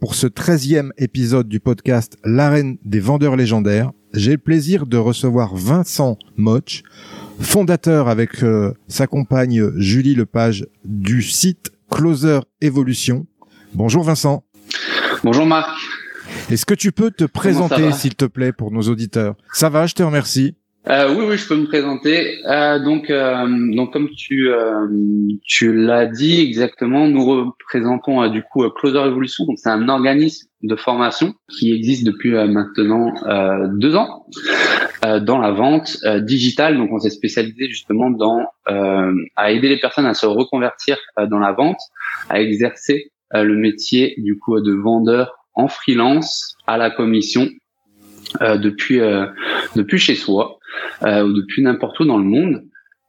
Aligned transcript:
pour 0.00 0.14
ce 0.14 0.26
13e 0.26 0.90
épisode 0.96 1.46
du 1.46 1.60
podcast 1.60 2.16
L'arène 2.24 2.78
des 2.84 3.00
vendeurs 3.00 3.36
légendaires, 3.36 3.92
j'ai 4.14 4.32
le 4.32 4.38
plaisir 4.38 4.86
de 4.86 4.96
recevoir 4.96 5.54
Vincent 5.54 6.16
Moch, 6.36 6.82
fondateur 7.38 8.08
avec 8.08 8.42
euh, 8.42 8.72
sa 8.88 9.06
compagne 9.06 9.70
Julie 9.76 10.14
Lepage 10.14 10.66
du 10.84 11.22
site 11.22 11.70
Closer 11.90 12.40
Evolution. 12.62 13.26
Bonjour 13.74 14.02
Vincent. 14.02 14.42
Bonjour 15.22 15.44
Marc. 15.44 15.68
Est-ce 16.50 16.64
que 16.64 16.74
tu 16.74 16.92
peux 16.92 17.10
te 17.10 17.24
présenter 17.24 17.92
s'il 17.92 18.14
te 18.14 18.24
plaît 18.24 18.52
pour 18.52 18.70
nos 18.70 18.82
auditeurs? 18.82 19.36
Ça 19.52 19.68
va, 19.68 19.86
je 19.86 19.94
te 19.94 20.02
remercie. 20.02 20.56
Euh, 20.88 21.14
oui, 21.14 21.26
oui, 21.28 21.36
je 21.36 21.46
peux 21.46 21.56
me 21.56 21.66
présenter. 21.66 22.42
Euh, 22.46 22.78
donc, 22.78 23.10
euh, 23.10 23.46
donc 23.74 23.92
comme 23.92 24.08
tu 24.16 24.48
tu 25.44 25.74
l'as 25.74 26.06
dit 26.06 26.40
exactement, 26.40 27.06
nous 27.06 27.24
représentons 27.24 28.26
du 28.28 28.42
coup 28.42 28.68
Closer 28.70 29.06
Evolution. 29.06 29.44
Donc, 29.44 29.58
c'est 29.58 29.68
un 29.68 29.88
organisme 29.88 30.48
de 30.62 30.76
formation 30.76 31.34
qui 31.50 31.72
existe 31.72 32.04
depuis 32.04 32.30
maintenant 32.30 33.12
deux 33.74 33.94
ans 33.94 34.26
dans 35.02 35.38
la 35.38 35.50
vente 35.52 35.98
digitale. 36.22 36.78
Donc, 36.78 36.90
on 36.92 36.98
s'est 36.98 37.10
spécialisé 37.10 37.68
justement 37.68 38.10
dans 38.10 38.40
à 38.66 39.52
aider 39.52 39.68
les 39.68 39.78
personnes 39.78 40.06
à 40.06 40.14
se 40.14 40.26
reconvertir 40.26 40.96
dans 41.28 41.38
la 41.38 41.52
vente, 41.52 41.80
à 42.30 42.40
exercer 42.40 43.10
le 43.32 43.54
métier 43.54 44.14
du 44.16 44.38
coup 44.38 44.60
de 44.60 44.72
vendeur 44.72 45.34
en 45.54 45.68
freelance 45.68 46.54
à 46.66 46.78
la 46.78 46.90
commission 46.90 47.48
depuis 48.40 49.00
depuis 49.76 49.98
chez 49.98 50.14
soi 50.14 50.59
euh, 51.06 51.24
ou 51.24 51.32
depuis 51.32 51.62
n'importe 51.62 51.98
où 52.00 52.04
dans 52.04 52.18
le 52.18 52.24
monde. 52.24 52.64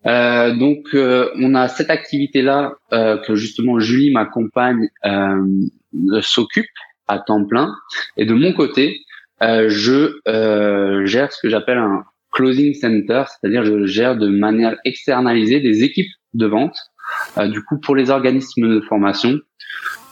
Euh, 0.07 0.55
donc, 0.55 0.88
euh, 0.94 1.29
on 1.35 1.53
a 1.53 1.67
cette 1.67 1.89
activité-là 1.89 2.73
que 2.91 3.35
justement 3.35 3.79
Julie, 3.79 4.11
ma 4.11 4.25
compagne, 4.25 4.89
s'occupe 6.22 6.66
à 7.07 7.19
temps 7.19 7.45
plein. 7.45 7.73
Et 8.17 8.25
de 8.25 8.33
mon 8.33 8.53
côté, 8.53 9.01
je 9.41 10.19
gère 11.05 11.31
ce 11.31 11.41
que 11.41 11.49
j'appelle 11.49 11.77
un 11.77 12.03
closing 12.31 12.73
center, 12.73 13.23
c'est-à-dire 13.27 13.66
je 13.66 13.85
gère 13.85 14.16
de 14.16 14.28
manière 14.28 14.78
externalisée 14.85 15.59
des 15.59 15.83
équipes 15.83 16.11
de 16.33 16.45
vente, 16.45 16.78
du 17.38 17.61
coup 17.63 17.78
pour 17.79 17.95
les 17.95 18.09
organismes 18.09 18.75
de 18.75 18.81
formation. 18.81 19.39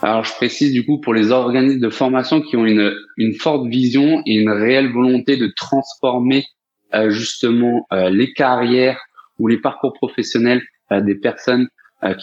Alors 0.01 0.23
je 0.23 0.33
précise 0.33 0.71
du 0.71 0.85
coup 0.85 0.99
pour 1.01 1.13
les 1.13 1.31
organismes 1.31 1.79
de 1.79 1.89
formation 1.89 2.41
qui 2.41 2.55
ont 2.55 2.65
une, 2.65 2.93
une 3.17 3.33
forte 3.33 3.67
vision 3.67 4.21
et 4.25 4.35
une 4.35 4.49
réelle 4.49 4.91
volonté 4.91 5.35
de 5.35 5.51
transformer 5.55 6.39
euh, 6.39 6.58
justement 7.09 7.85
euh, 7.93 8.09
les 8.09 8.33
carrières 8.33 8.99
ou 9.37 9.47
les 9.47 9.57
parcours 9.57 9.93
professionnels 9.93 10.61
euh, 10.91 11.01
des 11.01 11.15
personnes 11.15 11.67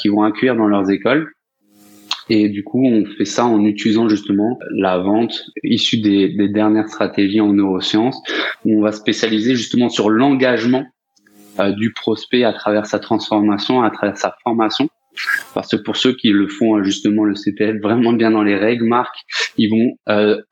qui 0.01 0.09
vont 0.09 0.23
accueillir 0.23 0.57
dans 0.57 0.69
leurs 0.69 0.91
écoles. 0.91 1.31
Et 2.31 2.49
du 2.49 2.65
coup, 2.65 2.83
on 2.83 3.05
fait 3.05 3.27
ça 3.27 3.45
en 3.45 3.63
utilisant 3.63 4.09
justement 4.09 4.59
la 4.71 4.97
vente 4.97 5.45
issue 5.65 5.99
des, 5.99 6.31
des 6.31 6.49
dernières 6.49 6.89
stratégies 6.89 7.43
en 7.43 7.53
neurosciences, 7.53 8.19
où 8.65 8.79
on 8.79 8.81
va 8.81 8.93
spécialiser 8.93 9.55
justement 9.55 9.91
sur 9.91 10.09
l'engagement 10.09 10.87
du 11.77 11.93
prospect 11.93 12.43
à 12.43 12.55
travers 12.55 12.87
sa 12.87 13.01
transformation, 13.01 13.83
à 13.83 13.91
travers 13.91 14.17
sa 14.17 14.35
formation. 14.45 14.89
Parce 15.53 15.69
que 15.69 15.77
pour 15.77 15.97
ceux 15.97 16.15
qui 16.15 16.31
le 16.31 16.49
font 16.49 16.83
justement 16.83 17.25
le 17.25 17.35
CPF 17.35 17.77
vraiment 17.83 18.15
bien 18.15 18.31
dans 18.31 18.43
les 18.43 18.57
règles, 18.57 18.87
Marc, 18.87 19.15
ils 19.59 19.69
vont 19.69 19.99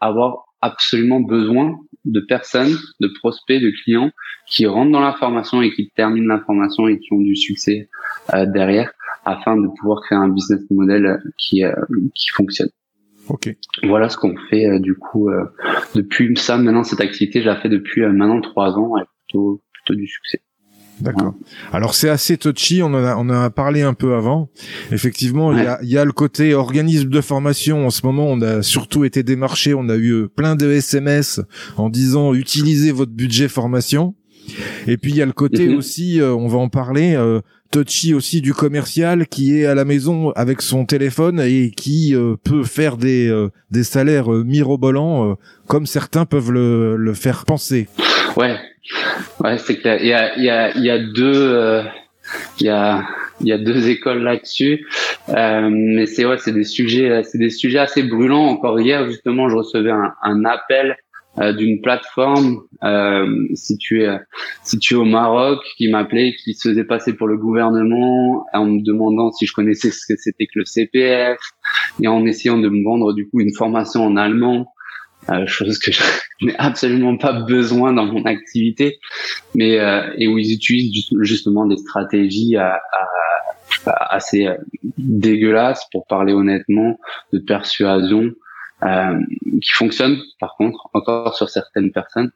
avoir 0.01 0.45
absolument 0.61 1.21
besoin 1.21 1.79
de 2.05 2.21
personnes, 2.21 2.77
de 3.01 3.09
prospects, 3.21 3.61
de 3.61 3.71
clients 3.83 4.11
qui 4.47 4.67
rentrent 4.67 4.93
dans 4.93 5.01
la 5.01 5.15
formation 5.15 5.63
et 5.63 5.73
qui 5.73 5.91
terminent 5.91 6.35
la 6.35 6.41
formation 6.41 6.87
et 6.89 6.99
qui 6.99 7.13
ont 7.13 7.21
du 7.21 7.37
succès 7.37 7.89
euh, 8.35 8.47
derrière 8.47 8.93
afin 9.25 9.57
de 9.57 9.67
pouvoir 9.81 10.03
créer 10.03 10.19
un 10.19 10.29
business 10.29 10.61
model 10.71 11.07
euh, 11.07 11.17
qui, 11.39 11.65
euh, 11.65 11.75
qui 12.15 12.29
fonctionne. 12.31 12.69
Ok. 13.29 13.57
Voilà 13.85 14.11
ce 14.11 14.19
qu'on 14.19 14.37
fait 14.51 14.79
du 14.81 14.95
coup 14.97 15.31
depuis 15.95 16.37
ça. 16.37 16.59
Maintenant, 16.59 16.85
cette 16.85 17.01
activité, 17.01 17.41
je 17.41 17.47
la 17.47 17.57
fais 17.57 17.71
depuis 17.71 18.03
maintenant 18.03 18.43
trois 18.43 18.79
ans 18.79 18.99
et 18.99 19.05
plutôt 19.27 19.63
plutôt 19.73 19.95
du 19.95 20.07
succès. 20.07 20.43
D'accord. 21.01 21.35
Alors 21.73 21.95
c'est 21.95 22.09
assez 22.09 22.37
touchy, 22.37 22.83
on 22.83 22.87
en 22.87 23.05
a, 23.05 23.17
on 23.17 23.29
en 23.29 23.43
a 23.43 23.51
parlé 23.51 23.83
un 23.83 23.95
peu 23.95 24.15
avant. 24.15 24.49
Effectivement, 24.93 25.53
il 25.53 25.63
y, 25.63 25.67
a, 25.67 25.79
y, 25.83 25.99
a, 25.99 26.05
le 26.05 26.13
côté 26.13 26.55
organisme 26.55 27.09
de 27.09 27.21
formation. 27.21 27.87
En 27.87 27.91
ce 27.91 28.07
moment, 28.07 28.27
on 28.27 28.41
a 28.43 28.63
surtout 28.63 29.05
été 29.05 29.23
démarché, 29.23 29.75
on 29.75 29.89
a 29.89 29.97
eu 29.97 30.29
plein 30.29 30.55
de 30.55 30.71
SMS 30.71 31.41
en 31.77 31.91
disant 31.91 32.33
utilisez 32.33 32.93
votre 32.93 33.13
budget 33.13 33.49
formation. 33.49 34.15
Et 34.87 34.97
puis 34.97 35.13
il 35.13 35.17
y 35.17 35.23
a 35.23 35.27
le 35.27 35.33
côté 35.33 35.69
mhm. 35.69 35.77
aussi, 35.77 36.21
euh, 36.21 36.35
on 36.35 36.49
va 36.49 36.59
en 36.59 36.69
parler, 36.69 37.15
euh, 37.15 37.41
touchy 37.71 38.15
aussi 38.15 38.41
du 38.41 38.55
commercial 38.55 39.27
qui 39.27 39.59
est 39.59 39.67
à 39.67 39.75
la 39.75 39.85
maison 39.85 40.31
avec 40.33 40.63
son 40.63 40.85
téléphone 40.85 41.41
et 41.41 41.71
qui 41.71 42.15
euh, 42.15 42.37
peut 42.45 42.63
faire 42.63 42.97
des 42.97 43.29
euh, 43.29 43.49
des 43.71 43.85
salaires 43.85 44.29
mirobolants 44.29 45.37
comme 45.67 45.87
certains 45.87 46.25
peuvent 46.25 46.53
le, 46.53 46.97
le 46.97 47.15
faire 47.15 47.45
penser. 47.47 47.89
Ouais, 48.37 48.57
Ouais, 49.41 49.59
c'est 49.59 49.79
clair. 49.79 49.99
Il 50.01 50.09
y 50.09 50.13
a, 50.13 50.37
il 50.37 50.45
y 50.45 50.51
a, 50.51 50.77
il 50.77 50.85
y 50.85 50.91
a 50.91 50.99
deux, 50.99 51.53
euh, 51.53 51.83
il 52.61 52.67
y 52.67 52.71
a, 52.71 53.03
il 53.41 53.49
y 53.49 53.53
a 53.53 53.59
deux 53.59 53.89
écoles 53.89 54.23
là-dessus. 54.23 54.87
Euh, 55.31 55.69
mais 55.71 56.07
c'est 56.07 56.25
ouais, 56.25 56.39
c'est 56.39 56.53
des 56.53 56.65
sujets, 56.65 57.23
c'est 57.25 57.39
des 57.39 57.51
sujets 57.51 57.79
assez 57.79 58.03
brûlants. 58.03 58.47
Encore 58.47 58.81
hier, 58.81 59.07
justement, 59.07 59.49
je 59.49 59.57
recevais 59.57 59.91
un, 59.91 60.13
un 60.23 60.45
appel 60.45 60.97
euh, 61.41 61.53
d'une 61.53 61.81
plateforme 61.81 62.61
euh, 62.85 63.27
située, 63.55 64.17
située 64.63 64.95
au 64.95 65.05
Maroc 65.05 65.59
qui 65.77 65.91
m'appelait, 65.91 66.37
qui 66.37 66.55
se 66.55 66.69
faisait 66.69 66.85
passer 66.85 67.15
pour 67.15 67.27
le 67.27 67.37
gouvernement 67.37 68.47
en 68.53 68.67
me 68.67 68.85
demandant 68.85 69.33
si 69.33 69.45
je 69.47 69.53
connaissais 69.53 69.91
ce 69.91 70.07
que 70.09 70.15
c'était 70.17 70.47
que 70.47 70.61
le 70.61 70.65
CPF 70.65 71.39
et 72.01 72.07
en 72.07 72.25
essayant 72.25 72.59
de 72.59 72.69
me 72.69 72.85
vendre 72.85 73.13
du 73.15 73.29
coup 73.29 73.41
une 73.41 73.53
formation 73.53 74.05
en 74.05 74.17
allemand 74.17 74.74
euh, 75.31 75.47
chose 75.47 75.79
que 75.79 75.93
je 75.93 76.03
n'ai 76.43 76.55
absolument 76.59 77.17
pas 77.17 77.33
besoin 77.33 77.93
dans 77.93 78.07
mon 78.07 78.25
activité, 78.25 78.99
mais 79.55 79.79
euh, 79.79 80.13
et 80.19 80.29
où 80.29 80.39
ils 80.39 80.53
utilisent 80.53 81.09
justement 81.21 81.67
des 81.67 81.77
stratégies 81.77 82.57
à, 82.57 82.75
à, 82.75 84.15
assez 84.15 84.47
euh, 84.47 84.57
dégueulasses, 84.99 85.87
pour 85.93 86.07
parler 86.07 86.33
honnêtement, 86.33 86.99
de 87.33 87.39
persuasion, 87.39 88.33
euh, 88.83 89.19
qui 89.63 89.71
fonctionnent 89.75 90.19
par 90.41 90.57
contre 90.57 90.89
encore 90.93 91.37
sur 91.37 91.49
certaines 91.49 91.93
personnes. 91.93 92.31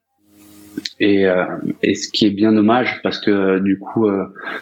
Et, 1.00 1.26
euh, 1.26 1.44
et, 1.82 1.96
ce 1.96 2.08
qui 2.08 2.26
est 2.26 2.30
bien 2.30 2.52
dommage 2.52 3.00
parce 3.02 3.18
que 3.18 3.58
du 3.58 3.80
coup 3.80 4.06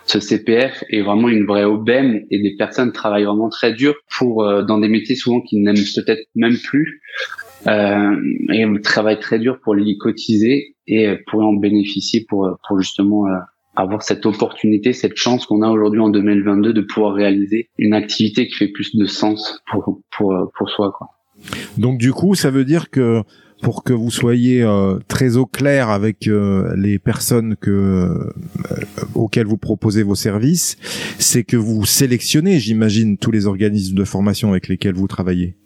ce 0.07 0.19
CPF 0.19 0.83
est 0.89 1.03
vraiment 1.03 1.29
une 1.29 1.45
vraie 1.45 1.65
aubaine 1.65 2.25
et 2.31 2.41
des 2.41 2.57
personnes 2.57 2.91
travaillent 2.93 3.25
vraiment 3.25 3.51
très 3.51 3.75
dur 3.75 3.95
pour 4.17 4.43
dans 4.65 4.79
des 4.79 4.89
métiers 4.89 5.15
souvent 5.15 5.43
qu'ils 5.43 5.63
n'aiment 5.63 5.77
peut-être 5.77 6.27
même 6.35 6.57
plus 6.57 7.03
euh, 7.67 8.17
et 8.53 8.65
on 8.65 8.79
travaille 8.81 9.19
très 9.19 9.39
dur 9.39 9.59
pour 9.63 9.75
les 9.75 9.97
cotiser 9.97 10.77
et 10.87 11.17
pour 11.29 11.41
en 11.41 11.55
bénéficier 11.55 12.25
pour, 12.29 12.59
pour 12.67 12.81
justement 12.81 13.27
euh, 13.27 13.39
avoir 13.75 14.03
cette 14.03 14.25
opportunité, 14.27 14.93
cette 14.93 15.17
chance 15.17 15.47
qu'on 15.47 15.63
a 15.63 15.71
aujourd'hui 15.71 16.01
en 16.01 16.09
2022 16.09 16.73
de 16.73 16.81
pouvoir 16.81 17.15
réaliser 17.15 17.69
une 17.79 17.95
activité 17.95 18.47
qui 18.47 18.55
fait 18.55 18.69
plus 18.69 18.95
de 18.97 19.07
sens 19.07 19.63
pour, 19.71 20.01
pour, 20.17 20.35
pour 20.57 20.71
soi. 20.71 20.93
Quoi. 20.97 21.09
Donc 21.77 21.99
du 21.99 22.13
coup, 22.13 22.35
ça 22.35 22.51
veut 22.51 22.65
dire 22.65 22.91
que 22.91 23.23
pour 23.63 23.85
que 23.85 23.93
vous 23.93 24.11
soyez 24.11 24.63
euh, 24.63 24.99
très 25.09 25.37
au 25.37 25.47
clair 25.47 25.89
avec 25.89 26.29
euh, 26.29 26.75
les 26.77 26.99
personnes 26.99 27.57
que 27.57 27.71
euh, 27.71 28.33
auxquelles 29.15 29.47
vous 29.47 29.57
proposez 29.57 30.03
vos 30.03 30.15
services, 30.15 30.77
c'est 31.19 31.45
que 31.45 31.57
vous 31.57 31.85
sélectionnez, 31.87 32.59
j'imagine, 32.59 33.17
tous 33.17 33.31
les 33.31 33.47
organismes 33.47 33.97
de 33.97 34.05
formation 34.05 34.51
avec 34.51 34.69
lesquels 34.69 34.95
vous 34.95 35.09
travaillez. 35.09 35.57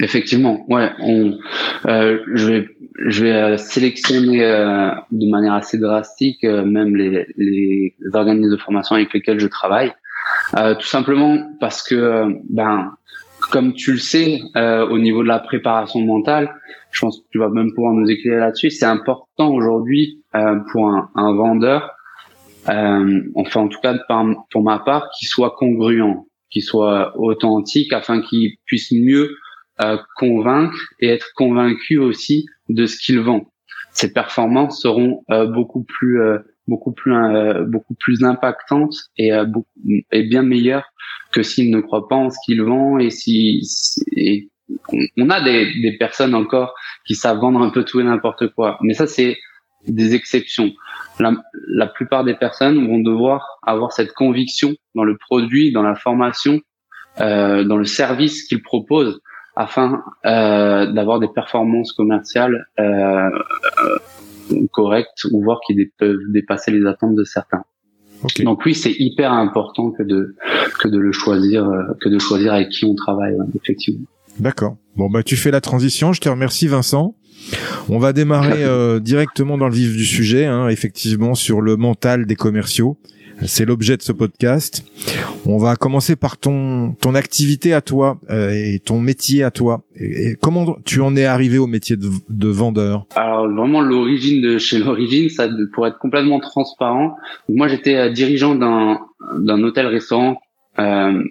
Effectivement, 0.00 0.64
ouais. 0.68 0.90
On, 1.00 1.38
je 1.84 2.46
vais, 2.46 2.68
je 3.06 3.24
vais 3.24 3.58
sélectionner 3.58 4.38
de 4.38 5.30
manière 5.30 5.54
assez 5.54 5.78
drastique 5.78 6.42
même 6.42 6.96
les, 6.96 7.26
les 7.36 7.94
organismes 8.14 8.50
de 8.50 8.56
formation 8.56 8.96
avec 8.96 9.12
lesquels 9.12 9.38
je 9.38 9.46
travaille, 9.46 9.92
tout 10.54 10.86
simplement 10.86 11.38
parce 11.60 11.82
que 11.82 12.24
ben 12.48 12.92
comme 13.50 13.72
tu 13.72 13.92
le 13.92 13.98
sais, 13.98 14.40
euh, 14.56 14.86
au 14.86 14.98
niveau 14.98 15.22
de 15.22 15.28
la 15.28 15.38
préparation 15.38 16.00
mentale, 16.00 16.54
je 16.90 17.00
pense 17.00 17.20
que 17.20 17.24
tu 17.30 17.38
vas 17.38 17.48
même 17.48 17.72
pouvoir 17.74 17.94
nous 17.94 18.08
éclairer 18.08 18.40
là-dessus. 18.40 18.70
C'est 18.70 18.86
important 18.86 19.52
aujourd'hui 19.52 20.22
euh, 20.34 20.56
pour 20.70 20.88
un, 20.88 21.10
un 21.14 21.34
vendeur, 21.34 21.90
euh, 22.68 23.20
enfin 23.34 23.60
en 23.62 23.68
tout 23.68 23.80
cas 23.80 23.96
pour 24.50 24.62
ma 24.62 24.78
part, 24.78 25.08
qu'il 25.18 25.28
soit 25.28 25.54
congruent, 25.58 26.26
qu'il 26.50 26.62
soit 26.62 27.12
authentique, 27.18 27.92
afin 27.92 28.20
qu'il 28.20 28.56
puisse 28.66 28.92
mieux 28.92 29.30
euh, 29.82 29.98
convaincre 30.16 30.78
et 31.00 31.08
être 31.08 31.30
convaincu 31.34 31.98
aussi 31.98 32.46
de 32.68 32.86
ce 32.86 32.98
qu'il 32.98 33.20
vend. 33.20 33.50
Ses 33.92 34.12
performances 34.12 34.80
seront 34.80 35.24
euh, 35.30 35.46
beaucoup 35.46 35.84
plus 35.84 36.20
euh, 36.20 36.38
beaucoup 36.68 36.92
plus 36.92 37.12
beaucoup 37.66 37.94
plus 37.98 38.22
impactantes 38.22 38.94
et, 39.16 39.32
beaucoup, 39.44 39.66
et 40.12 40.22
bien 40.22 40.42
meilleures 40.42 40.88
que 41.32 41.42
s'il 41.42 41.70
ne 41.72 41.80
croit 41.80 42.06
pas 42.06 42.14
en 42.14 42.30
ce 42.30 42.36
qu'il 42.44 42.62
vend 42.62 42.98
et 42.98 43.10
si 43.10 43.60
on 45.16 45.30
a 45.30 45.42
des, 45.42 45.80
des, 45.80 45.96
personnes 45.98 46.36
encore 46.36 46.74
qui 47.06 47.16
savent 47.16 47.38
vendre 47.38 47.60
un 47.60 47.70
peu 47.70 47.84
tout 47.84 47.98
et 47.98 48.04
n'importe 48.04 48.54
quoi, 48.54 48.78
mais 48.82 48.94
ça 48.94 49.08
c'est 49.08 49.36
des 49.88 50.14
exceptions. 50.14 50.72
La, 51.18 51.34
la, 51.68 51.86
plupart 51.86 52.22
des 52.22 52.34
personnes 52.34 52.86
vont 52.86 53.00
devoir 53.00 53.58
avoir 53.62 53.90
cette 53.90 54.12
conviction 54.12 54.74
dans 54.94 55.04
le 55.04 55.16
produit, 55.16 55.72
dans 55.72 55.82
la 55.82 55.94
formation, 55.94 56.60
euh, 57.20 57.64
dans 57.64 57.76
le 57.76 57.84
service 57.84 58.44
qu'ils 58.44 58.62
proposent, 58.62 59.20
afin 59.56 60.02
euh, 60.24 60.90
d'avoir 60.92 61.20
des 61.20 61.28
performances 61.28 61.92
commerciales 61.92 62.66
euh, 62.78 63.30
correctes 64.72 65.24
ou 65.30 65.42
voir 65.42 65.60
qu'ils 65.66 65.90
peuvent 65.98 66.18
dépasser 66.28 66.70
les 66.70 66.86
attentes 66.86 67.14
de 67.14 67.24
certains. 67.24 67.64
Donc 68.40 68.64
oui, 68.66 68.74
c'est 68.74 68.94
hyper 68.98 69.32
important 69.32 69.90
que 69.90 70.02
de 70.02 70.36
que 70.78 70.88
de 70.88 70.98
le 70.98 71.12
choisir, 71.12 71.64
euh, 71.64 71.82
que 72.00 72.08
de 72.08 72.18
choisir 72.18 72.52
avec 72.52 72.68
qui 72.68 72.84
on 72.84 72.94
travaille 72.94 73.34
effectivement. 73.54 74.06
D'accord. 74.38 74.76
Bon 74.96 75.08
bah 75.08 75.22
tu 75.22 75.36
fais 75.36 75.50
la 75.50 75.60
transition. 75.60 76.12
Je 76.12 76.20
te 76.20 76.28
remercie 76.28 76.68
Vincent. 76.68 77.14
On 77.88 77.98
va 77.98 78.12
démarrer 78.12 78.62
euh, 78.64 79.00
directement 79.00 79.56
dans 79.56 79.68
le 79.68 79.74
vif 79.74 79.96
du 79.96 80.04
sujet, 80.04 80.44
hein, 80.44 80.68
effectivement 80.68 81.34
sur 81.34 81.60
le 81.60 81.76
mental 81.76 82.26
des 82.26 82.36
commerciaux. 82.36 82.98
C'est 83.44 83.64
l'objet 83.64 83.96
de 83.96 84.02
ce 84.02 84.12
podcast. 84.12 84.84
On 85.46 85.58
va 85.58 85.76
commencer 85.76 86.16
par 86.16 86.36
ton 86.36 86.92
ton 87.00 87.14
activité 87.14 87.72
à 87.72 87.80
toi 87.80 88.18
euh, 88.30 88.50
et 88.50 88.78
ton 88.78 89.00
métier 89.00 89.42
à 89.42 89.50
toi. 89.50 89.82
Et, 89.96 90.36
comment 90.40 90.76
tu 90.84 91.00
en 91.00 91.16
es 91.16 91.24
arrivé 91.24 91.58
au 91.58 91.66
métier 91.66 91.96
de, 91.96 92.08
de 92.28 92.48
vendeur? 92.48 93.06
Alors 93.16 93.48
vraiment 93.48 93.80
l'origine 93.80 94.42
de 94.42 94.58
chez 94.58 94.78
l'origine, 94.78 95.28
ça 95.30 95.48
pour 95.72 95.86
être 95.86 95.98
complètement 95.98 96.40
transparent. 96.40 97.16
Moi 97.48 97.68
j'étais 97.68 97.96
euh, 97.96 98.10
dirigeant 98.10 98.54
d'un 98.54 99.00
d'un 99.38 99.62
hôtel-restaurant 99.62 100.40
euh, 100.78 101.22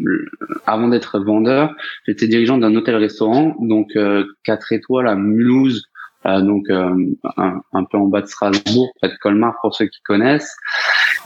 avant 0.66 0.90
d'être 0.90 1.20
vendeur, 1.20 1.74
j'étais 2.06 2.28
dirigeant 2.28 2.58
d'un 2.58 2.76
hôtel-restaurant, 2.76 3.56
donc 3.62 3.96
euh, 3.96 4.26
4 4.44 4.74
étoiles 4.74 5.08
à 5.08 5.16
Mulhouse, 5.16 5.86
euh, 6.26 6.42
donc 6.42 6.70
euh, 6.70 6.94
un, 7.38 7.84
peu 7.86 7.98
en 7.98 8.08
bas 8.08 8.22
de 8.22 8.28
Strasbourg, 8.28 8.92
près 9.02 9.10
de 9.10 9.16
Colmar 9.22 9.56
pour 9.62 9.74
ceux 9.74 9.86
qui 9.86 10.02
connaissent. 10.02 10.56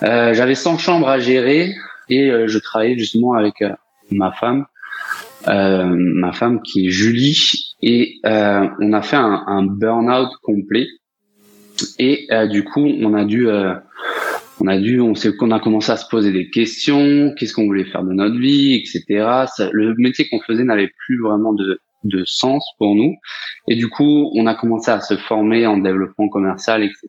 Euh, 0.03 0.33
j'avais 0.33 0.55
100 0.55 0.77
chambres 0.77 1.09
à 1.09 1.19
gérer 1.19 1.73
et 2.09 2.29
euh, 2.29 2.47
je 2.47 2.59
travaillais 2.59 2.97
justement 2.97 3.33
avec 3.33 3.61
euh, 3.61 3.71
ma 4.11 4.31
femme, 4.31 4.65
ma 5.47 6.31
femme 6.31 6.61
qui 6.61 6.87
est 6.87 6.89
Julie, 6.89 7.75
et 7.81 8.19
on 8.23 8.93
a 8.93 9.01
fait 9.01 9.17
un, 9.17 9.43
un 9.47 9.63
burn-out 9.63 10.29
complet. 10.41 10.87
Et 11.99 12.27
du 12.49 12.63
coup, 12.63 12.85
on 12.85 13.13
a 13.13 13.25
dû 13.25 13.49
on 14.59 14.67
a 14.67 14.77
dû, 14.77 15.01
on 15.01 15.15
sait 15.15 15.35
qu'on 15.35 15.51
a 15.51 15.59
commencé 15.59 15.91
à 15.91 15.97
se 15.97 16.07
poser 16.07 16.31
des 16.31 16.49
questions, 16.49 17.33
qu'est-ce 17.35 17.53
qu'on 17.53 17.65
voulait 17.65 17.85
faire 17.85 18.03
de 18.03 18.13
notre 18.13 18.37
vie, 18.37 18.75
etc. 18.75 19.47
le 19.71 19.95
métier 19.97 20.29
qu'on 20.29 20.39
faisait 20.41 20.63
n'avait 20.63 20.91
plus 21.05 21.19
vraiment 21.19 21.53
de, 21.53 21.81
de 22.03 22.23
sens 22.25 22.65
pour 22.77 22.95
nous. 22.95 23.15
Et 23.67 23.75
du 23.75 23.89
coup, 23.89 24.31
on 24.35 24.45
a 24.45 24.55
commencé 24.55 24.91
à 24.91 24.99
se 24.99 25.15
former 25.15 25.65
en 25.65 25.77
développement 25.77 26.29
commercial, 26.29 26.83
etc. 26.83 27.07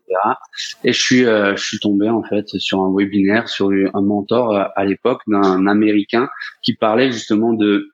Et 0.85 0.93
je 0.93 1.01
suis, 1.01 1.25
euh, 1.25 1.57
je 1.57 1.65
suis 1.65 1.79
tombé 1.79 2.09
en 2.09 2.23
fait 2.23 2.47
sur 2.59 2.81
un 2.81 2.93
webinaire, 2.95 3.49
sur 3.49 3.71
un 3.71 4.03
mentor 4.03 4.53
euh, 4.53 4.65
à 4.77 4.85
l'époque 4.85 5.23
d'un 5.27 5.67
Américain 5.67 6.29
qui 6.63 6.75
parlait 6.75 7.11
justement 7.11 7.53
de 7.53 7.94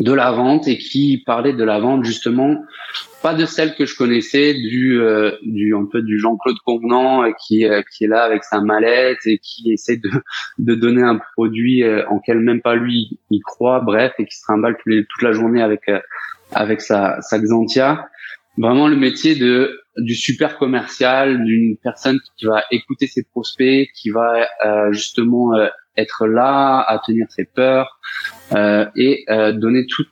de 0.00 0.12
la 0.12 0.30
vente 0.32 0.68
et 0.68 0.78
qui 0.78 1.22
parlait 1.24 1.52
de 1.52 1.64
la 1.64 1.78
vente 1.78 2.04
justement 2.04 2.56
pas 3.22 3.34
de 3.34 3.46
celle 3.46 3.74
que 3.74 3.84
je 3.84 3.96
connaissais 3.96 4.54
du 4.54 5.00
euh, 5.00 5.32
du 5.42 5.74
un 5.74 5.86
peu 5.90 6.02
du 6.02 6.18
Jean-Claude 6.18 6.58
Convenant 6.64 7.24
euh, 7.24 7.30
qui 7.46 7.66
euh, 7.66 7.82
qui 7.90 8.04
est 8.04 8.08
là 8.08 8.22
avec 8.22 8.44
sa 8.44 8.60
mallette 8.60 9.26
et 9.26 9.38
qui 9.38 9.72
essaie 9.72 9.96
de 9.96 10.10
de 10.58 10.74
donner 10.74 11.02
un 11.02 11.18
produit 11.34 11.82
en 12.08 12.20
quel 12.20 12.40
même 12.40 12.60
pas 12.60 12.74
lui 12.74 13.18
il 13.30 13.40
croit 13.40 13.80
bref 13.80 14.12
et 14.18 14.24
qui 14.24 14.36
se 14.36 14.42
trimballe 14.42 14.76
toute 14.84 15.22
la 15.22 15.32
journée 15.32 15.62
avec 15.62 15.82
avec 16.52 16.80
sa 16.80 17.20
sa 17.20 17.38
Xantia. 17.38 18.08
Vraiment 18.56 18.88
le 18.88 18.96
métier 18.96 19.34
de 19.34 19.80
du 19.96 20.14
super 20.14 20.58
commercial 20.58 21.44
d'une 21.44 21.76
personne 21.76 22.18
qui 22.36 22.46
va 22.46 22.62
écouter 22.70 23.06
ses 23.06 23.24
prospects 23.24 23.88
qui 23.94 24.10
va 24.10 24.48
justement 24.92 25.52
être 25.98 26.26
là 26.26 26.80
à 26.80 26.98
tenir 27.04 27.26
ses 27.30 27.44
peurs 27.44 27.98
et 28.96 29.24
donner 29.54 29.86
tout 29.86 30.04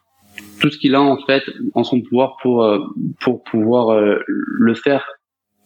tout 0.60 0.70
ce 0.70 0.78
qu'il 0.78 0.94
a 0.94 1.00
en 1.00 1.18
fait 1.24 1.42
en 1.74 1.84
son 1.84 2.00
pouvoir 2.00 2.36
pour 2.42 2.64
euh, 2.64 2.80
pour 3.20 3.42
pouvoir 3.44 3.90
euh, 3.90 4.18
le 4.26 4.74
faire. 4.74 5.04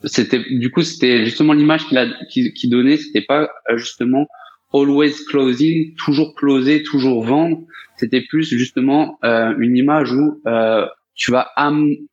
C'était 0.05 0.43
du 0.51 0.71
coup 0.71 0.83
c'était 0.83 1.25
justement 1.25 1.53
l'image 1.53 1.87
qu'il 1.87 1.99
a 1.99 2.07
qui, 2.31 2.53
qui 2.53 2.69
donnait, 2.69 2.97
c'était 2.97 3.23
pas 3.23 3.51
euh, 3.71 3.77
justement 3.77 4.27
always 4.73 5.15
closing, 5.29 5.95
toujours 5.97 6.35
closer, 6.35 6.83
toujours 6.83 7.25
vendre. 7.25 7.59
C'était 7.97 8.23
plus 8.23 8.49
justement 8.49 9.19
une 9.23 9.77
image 9.77 10.11
où 10.13 10.41
tu 11.15 11.33
vas 11.33 11.51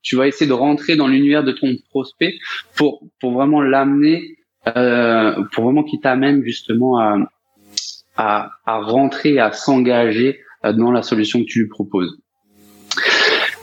tu 0.02 0.16
vas 0.16 0.26
essayer 0.26 0.46
de 0.46 0.52
rentrer 0.52 0.96
dans 0.96 1.08
l'univers 1.08 1.42
de 1.44 1.52
ton 1.52 1.74
prospect 1.88 2.34
pour 2.76 3.08
pour 3.20 3.32
vraiment 3.32 3.62
l'amener 3.62 4.36
pour 4.64 5.64
vraiment 5.64 5.82
qu'il 5.82 6.00
t'amène 6.00 6.44
justement 6.44 6.98
à, 6.98 7.16
à 8.18 8.50
à 8.66 8.80
rentrer 8.80 9.38
à 9.38 9.52
s'engager 9.52 10.40
dans 10.64 10.90
la 10.90 11.02
solution 11.02 11.40
que 11.40 11.46
tu 11.46 11.60
lui 11.60 11.68
proposes. 11.68 12.18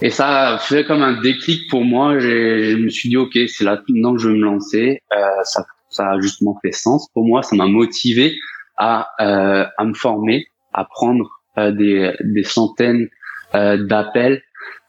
Et 0.01 0.09
ça 0.09 0.53
a 0.53 0.57
fait 0.57 0.85
comme 0.85 1.01
un 1.01 1.21
déclic 1.21 1.69
pour 1.69 1.83
moi. 1.83 2.19
Je 2.19 2.75
me 2.75 2.89
suis 2.89 3.09
dit, 3.09 3.17
OK, 3.17 3.37
c'est 3.47 3.63
là 3.63 3.81
maintenant 3.87 4.13
que 4.15 4.21
je 4.21 4.29
veux 4.29 4.35
me 4.35 4.43
lancer. 4.43 5.01
Euh, 5.13 5.19
ça, 5.43 5.65
ça 5.89 6.11
a 6.11 6.19
justement 6.19 6.57
fait 6.61 6.71
sens 6.71 7.09
pour 7.13 7.25
moi. 7.25 7.41
Ça 7.43 7.55
m'a 7.55 7.67
motivé 7.67 8.35
à, 8.77 9.09
euh, 9.21 9.65
à 9.77 9.85
me 9.85 9.93
former, 9.93 10.47
à 10.73 10.85
prendre 10.85 11.29
euh, 11.57 11.71
des, 11.71 12.13
des 12.21 12.43
centaines 12.43 13.07
euh, 13.55 13.77
d'appels 13.77 14.41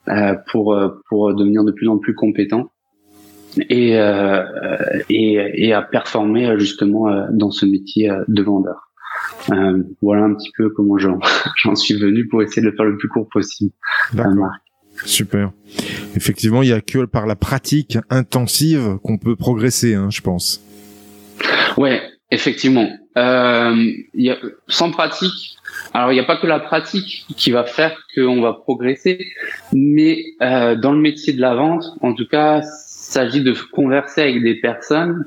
euh, 0.08 0.34
pour, 0.50 0.76
pour 1.08 1.34
devenir 1.34 1.62
de 1.64 1.72
plus 1.72 1.88
en 1.88 1.98
plus 1.98 2.14
compétent. 2.14 2.70
Et, 3.70 3.92
et, 5.08 5.50
et 5.54 5.72
à 5.72 5.80
performer 5.80 6.58
justement 6.58 7.26
dans 7.30 7.50
ce 7.50 7.64
métier 7.64 8.12
de 8.28 8.42
vendeur. 8.42 8.90
Voilà 10.02 10.24
un 10.24 10.34
petit 10.34 10.50
peu 10.56 10.70
comment 10.70 10.96
j'en 10.98 11.74
suis 11.74 11.98
venu 11.98 12.26
pour 12.28 12.42
essayer 12.42 12.62
de 12.62 12.70
le 12.70 12.76
faire 12.76 12.86
le 12.86 12.96
plus 12.96 13.08
court 13.08 13.28
possible. 13.30 13.72
D'accord. 14.12 14.50
Super. 15.04 15.50
Effectivement, 16.14 16.62
il 16.62 16.70
y 16.70 16.72
a 16.72 16.80
que 16.80 17.04
par 17.04 17.26
la 17.26 17.36
pratique 17.36 17.98
intensive 18.08 18.98
qu'on 19.02 19.18
peut 19.18 19.36
progresser, 19.36 19.94
hein, 19.94 20.08
je 20.10 20.22
pense. 20.22 20.62
Ouais, 21.76 22.00
effectivement. 22.30 22.88
Euh, 23.16 23.92
y 24.14 24.30
a, 24.30 24.36
sans 24.68 24.90
pratique, 24.90 25.56
alors 25.92 26.12
il 26.12 26.14
n'y 26.14 26.20
a 26.20 26.24
pas 26.24 26.36
que 26.36 26.46
la 26.46 26.60
pratique 26.60 27.26
qui 27.36 27.50
va 27.50 27.64
faire 27.64 27.96
qu'on 28.14 28.40
va 28.40 28.52
progresser, 28.54 29.26
mais 29.72 30.22
euh, 30.42 30.76
dans 30.76 30.92
le 30.92 31.00
métier 31.00 31.32
de 31.32 31.40
la 31.40 31.54
vente, 31.54 31.84
en 32.00 32.14
tout 32.14 32.26
cas, 32.26 32.60
il 32.60 32.64
s'agit 32.64 33.42
de 33.42 33.54
converser 33.72 34.22
avec 34.22 34.42
des 34.42 34.56
personnes 34.56 35.26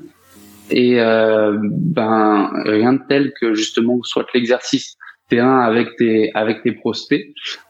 et 0.70 1.00
euh, 1.00 1.58
ben 1.60 2.50
rien 2.64 2.94
de 2.94 3.00
tel 3.08 3.32
que 3.40 3.54
justement 3.54 4.02
soit 4.02 4.26
l'exercice 4.34 4.96
terrain 5.28 5.60
avec 5.60 5.96
tes 5.96 6.30
avec 6.34 6.62
tes 6.62 6.72
prospects 6.72 7.26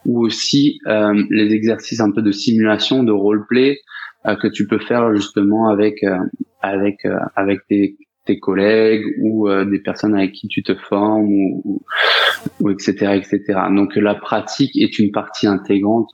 ou 0.07 0.25
aussi 0.25 0.78
euh, 0.87 1.23
les 1.30 1.52
exercices 1.52 2.00
un 2.00 2.11
peu 2.11 2.23
de 2.23 2.33
simulation 2.33 3.02
de 3.02 3.12
roleplay 3.12 3.78
euh, 4.26 4.37
que 4.37 4.49
tu 4.49 4.66
peux 4.66 4.78
faire 4.78 5.14
justement 5.14 5.69
avec 5.69 6.02
euh, 6.02 6.19
avec 6.62 7.04
euh, 7.04 7.19
avec 7.37 7.61
tes, 7.69 7.97
tes 8.32 8.38
collègues 8.38 9.04
ou 9.20 9.49
euh, 9.49 9.64
des 9.64 9.78
personnes 9.78 10.14
avec 10.14 10.32
qui 10.32 10.49
tu 10.49 10.62
te 10.62 10.75
formes 10.75 11.28
ou, 11.28 11.82
ou, 12.60 12.70
etc 12.70 13.14
etc 13.14 13.40
donc 13.75 13.96
la 13.96 14.14
pratique 14.14 14.76
est 14.76 14.99
une 14.99 15.10
partie 15.10 15.46
intégrante 15.46 16.10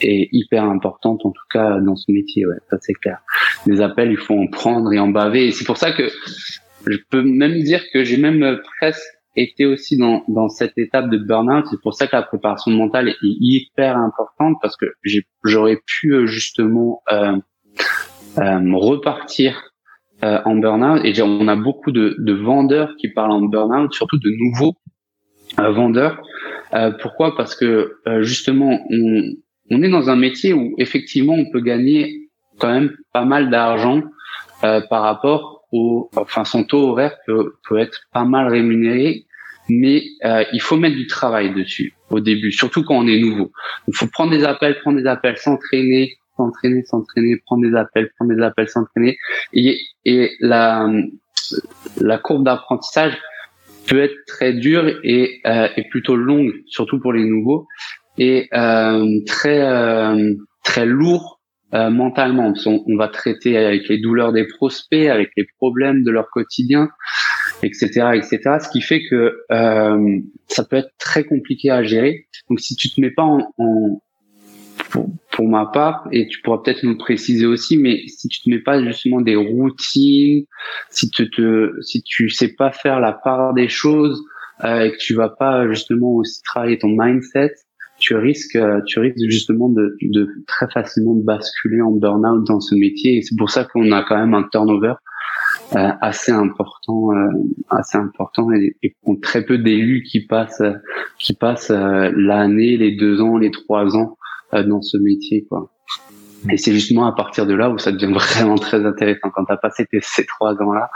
est 0.00 0.28
hyper 0.32 0.64
importante 0.64 1.24
en 1.24 1.30
tout 1.30 1.44
cas 1.52 1.80
dans 1.80 1.96
ce 1.96 2.10
métier. 2.10 2.46
Ouais, 2.46 2.56
ça 2.70 2.76
c'est 2.80 2.94
clair. 2.94 3.18
Les 3.66 3.80
appels, 3.80 4.10
il 4.10 4.16
faut 4.16 4.34
en 4.34 4.46
prendre 4.48 4.92
et 4.92 4.98
en 4.98 5.08
baver. 5.08 5.46
Et 5.46 5.50
c'est 5.52 5.64
pour 5.64 5.76
ça 5.76 5.92
que 5.92 6.08
je 6.86 6.98
peux 7.10 7.22
même 7.22 7.60
dire 7.62 7.82
que 7.92 8.04
j'ai 8.04 8.16
même 8.16 8.58
presque 8.78 9.02
été 9.36 9.64
aussi 9.64 9.96
dans, 9.96 10.24
dans 10.28 10.48
cette 10.48 10.76
étape 10.76 11.08
de 11.08 11.18
burn-out. 11.18 11.64
C'est 11.70 11.80
pour 11.80 11.94
ça 11.94 12.06
que 12.06 12.14
la 12.14 12.22
préparation 12.22 12.70
mentale 12.70 13.08
est 13.08 13.16
hyper 13.22 13.96
importante 13.96 14.56
parce 14.60 14.76
que 14.76 14.86
j'aurais 15.44 15.80
pu 15.86 16.12
euh, 16.12 16.26
justement 16.26 17.02
euh, 17.10 17.36
euh, 18.38 18.74
repartir 18.74 19.71
euh, 20.24 20.40
en 20.44 20.56
burn-out. 20.56 21.02
Et 21.04 21.20
on 21.22 21.48
a 21.48 21.56
beaucoup 21.56 21.92
de, 21.92 22.16
de, 22.18 22.32
vendeurs 22.32 22.94
qui 22.98 23.08
parlent 23.08 23.32
en 23.32 23.42
burn-out, 23.42 23.92
surtout 23.92 24.18
de 24.18 24.30
nouveaux 24.30 24.76
euh, 25.58 25.70
vendeurs. 25.70 26.20
pourquoi? 27.00 27.36
Parce 27.36 27.54
que 27.54 27.96
justement, 28.20 28.80
on, 28.90 29.22
on 29.70 29.82
est 29.82 29.90
dans 29.90 30.10
un 30.10 30.16
métier 30.16 30.52
où 30.52 30.74
effectivement 30.78 31.34
on 31.34 31.50
peut 31.50 31.60
gagner 31.60 32.28
quand 32.58 32.72
même 32.72 32.96
pas 33.12 33.24
mal 33.24 33.50
d'argent 33.50 34.02
par 34.62 35.02
rapport 35.02 35.62
enfin 36.16 36.44
son 36.44 36.64
taux 36.64 36.90
horaire 36.90 37.16
peut, 37.26 37.54
peut 37.68 37.78
être 37.78 38.02
pas 38.12 38.24
mal 38.24 38.48
rémunéré, 38.48 39.26
mais 39.68 40.04
euh, 40.24 40.44
il 40.52 40.60
faut 40.60 40.76
mettre 40.76 40.96
du 40.96 41.06
travail 41.06 41.54
dessus 41.54 41.94
au 42.10 42.20
début, 42.20 42.52
surtout 42.52 42.84
quand 42.84 42.96
on 42.96 43.06
est 43.06 43.18
nouveau. 43.18 43.52
Il 43.88 43.96
faut 43.96 44.06
prendre 44.06 44.32
des 44.32 44.44
appels, 44.44 44.78
prendre 44.80 44.98
des 44.98 45.06
appels, 45.06 45.38
s'entraîner, 45.38 46.16
s'entraîner, 46.36 46.82
s'entraîner, 46.84 47.36
prendre 47.44 47.68
des 47.68 47.76
appels, 47.76 48.10
prendre 48.16 48.34
des 48.34 48.42
appels, 48.42 48.68
s'entraîner. 48.68 49.16
Et, 49.52 49.78
et 50.04 50.30
la, 50.40 50.88
la 52.00 52.18
courbe 52.18 52.44
d'apprentissage 52.44 53.18
peut 53.88 54.02
être 54.02 54.16
très 54.26 54.52
dure 54.52 54.88
et, 55.02 55.40
euh, 55.46 55.68
et 55.76 55.88
plutôt 55.88 56.16
longue, 56.16 56.52
surtout 56.66 57.00
pour 57.00 57.12
les 57.12 57.24
nouveaux, 57.24 57.66
et 58.18 58.48
euh, 58.54 59.20
très 59.26 59.60
euh, 59.60 60.34
très 60.64 60.86
lourd 60.86 61.40
euh, 61.74 61.90
mentalement. 61.90 62.52
On, 62.66 62.96
va 62.96 63.08
traiter 63.08 63.56
avec 63.56 63.88
les 63.88 63.98
douleurs 63.98 64.32
des 64.32 64.46
prospects, 64.46 65.08
avec 65.08 65.30
les 65.36 65.46
problèmes 65.56 66.04
de 66.04 66.10
leur 66.10 66.28
quotidien, 66.30 66.90
etc., 67.62 68.10
etc. 68.14 68.58
Ce 68.62 68.68
qui 68.68 68.82
fait 68.82 69.02
que 69.08 69.38
euh, 69.50 70.18
ça 70.48 70.64
peut 70.64 70.76
être 70.76 70.92
très 70.98 71.24
compliqué 71.24 71.70
à 71.70 71.82
gérer. 71.82 72.26
Donc, 72.50 72.60
si 72.60 72.76
tu 72.76 72.90
te 72.90 73.00
mets 73.00 73.10
pas 73.10 73.22
en, 73.22 73.54
en 73.56 74.02
pour, 74.92 75.10
pour, 75.32 75.48
ma 75.48 75.66
part, 75.66 76.06
et 76.12 76.28
tu 76.28 76.40
pourras 76.42 76.58
peut-être 76.58 76.84
nous 76.84 76.98
préciser 76.98 77.46
aussi, 77.46 77.78
mais 77.78 78.02
si 78.06 78.28
tu 78.28 78.42
te 78.42 78.50
mets 78.50 78.60
pas 78.60 78.82
justement 78.84 79.20
des 79.20 79.36
routines, 79.36 80.44
si 80.90 81.10
tu 81.10 81.30
te, 81.30 81.72
si 81.80 82.02
tu 82.02 82.28
sais 82.28 82.54
pas 82.54 82.70
faire 82.70 83.00
la 83.00 83.12
part 83.12 83.54
des 83.54 83.68
choses, 83.68 84.22
euh, 84.64 84.84
et 84.84 84.92
que 84.92 84.98
tu 84.98 85.14
vas 85.14 85.30
pas 85.30 85.66
justement 85.68 86.12
aussi 86.12 86.42
travailler 86.42 86.78
ton 86.78 86.94
mindset, 86.96 87.54
tu 87.98 88.16
risques, 88.16 88.56
euh, 88.56 88.80
tu 88.86 88.98
risques 88.98 89.18
justement 89.28 89.68
de, 89.68 89.96
de 90.02 90.28
très 90.46 90.68
facilement 90.68 91.14
basculer 91.14 91.80
en 91.80 91.92
burn-out 91.92 92.44
dans 92.46 92.60
ce 92.60 92.74
métier. 92.74 93.18
Et 93.18 93.22
c'est 93.22 93.36
pour 93.36 93.50
ça 93.50 93.64
qu'on 93.64 93.90
a 93.92 94.02
quand 94.02 94.18
même 94.18 94.34
un 94.34 94.44
turnover 94.50 94.94
euh, 95.74 95.88
assez 96.00 96.32
important, 96.32 97.12
euh, 97.12 97.30
assez 97.70 97.96
important 97.96 98.52
et, 98.52 98.76
et 98.82 98.94
très 99.22 99.44
peu 99.44 99.56
d'élus 99.56 100.02
qui 100.02 100.26
passent, 100.26 100.62
qui 101.18 101.32
passent 101.32 101.70
l'année, 101.70 102.76
les 102.76 102.96
deux 102.96 103.20
ans, 103.20 103.38
les 103.38 103.50
trois 103.50 103.96
ans 103.96 104.18
dans 104.52 104.82
ce 104.82 104.98
métier, 104.98 105.46
quoi. 105.48 105.72
Et 106.50 106.56
c'est 106.56 106.72
justement 106.72 107.06
à 107.06 107.12
partir 107.12 107.46
de 107.46 107.54
là 107.54 107.70
où 107.70 107.78
ça 107.78 107.92
devient 107.92 108.12
vraiment 108.12 108.56
très 108.56 108.84
intéressant. 108.84 109.30
Quand 109.34 109.44
tu 109.44 109.52
as 109.52 109.56
passé 109.56 109.86
ces 110.02 110.26
trois 110.26 110.54
ans-là, 110.60 110.90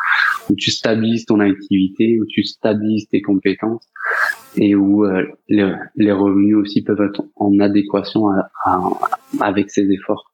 où 0.51 0.55
tu 0.57 0.71
stabilises 0.71 1.25
ton 1.25 1.41
activité, 1.41 2.19
où 2.21 2.25
tu 2.29 2.45
stabilises 2.45 3.09
tes 3.09 3.23
compétences, 3.23 3.87
et 4.57 4.75
où 4.75 5.05
euh, 5.05 5.23
les, 5.49 6.13
revenus 6.13 6.57
aussi 6.57 6.83
peuvent 6.83 7.01
être 7.03 7.23
en 7.37 7.59
adéquation 7.61 8.27
avec 9.41 9.71
ces 9.71 9.89
efforts. 9.91 10.33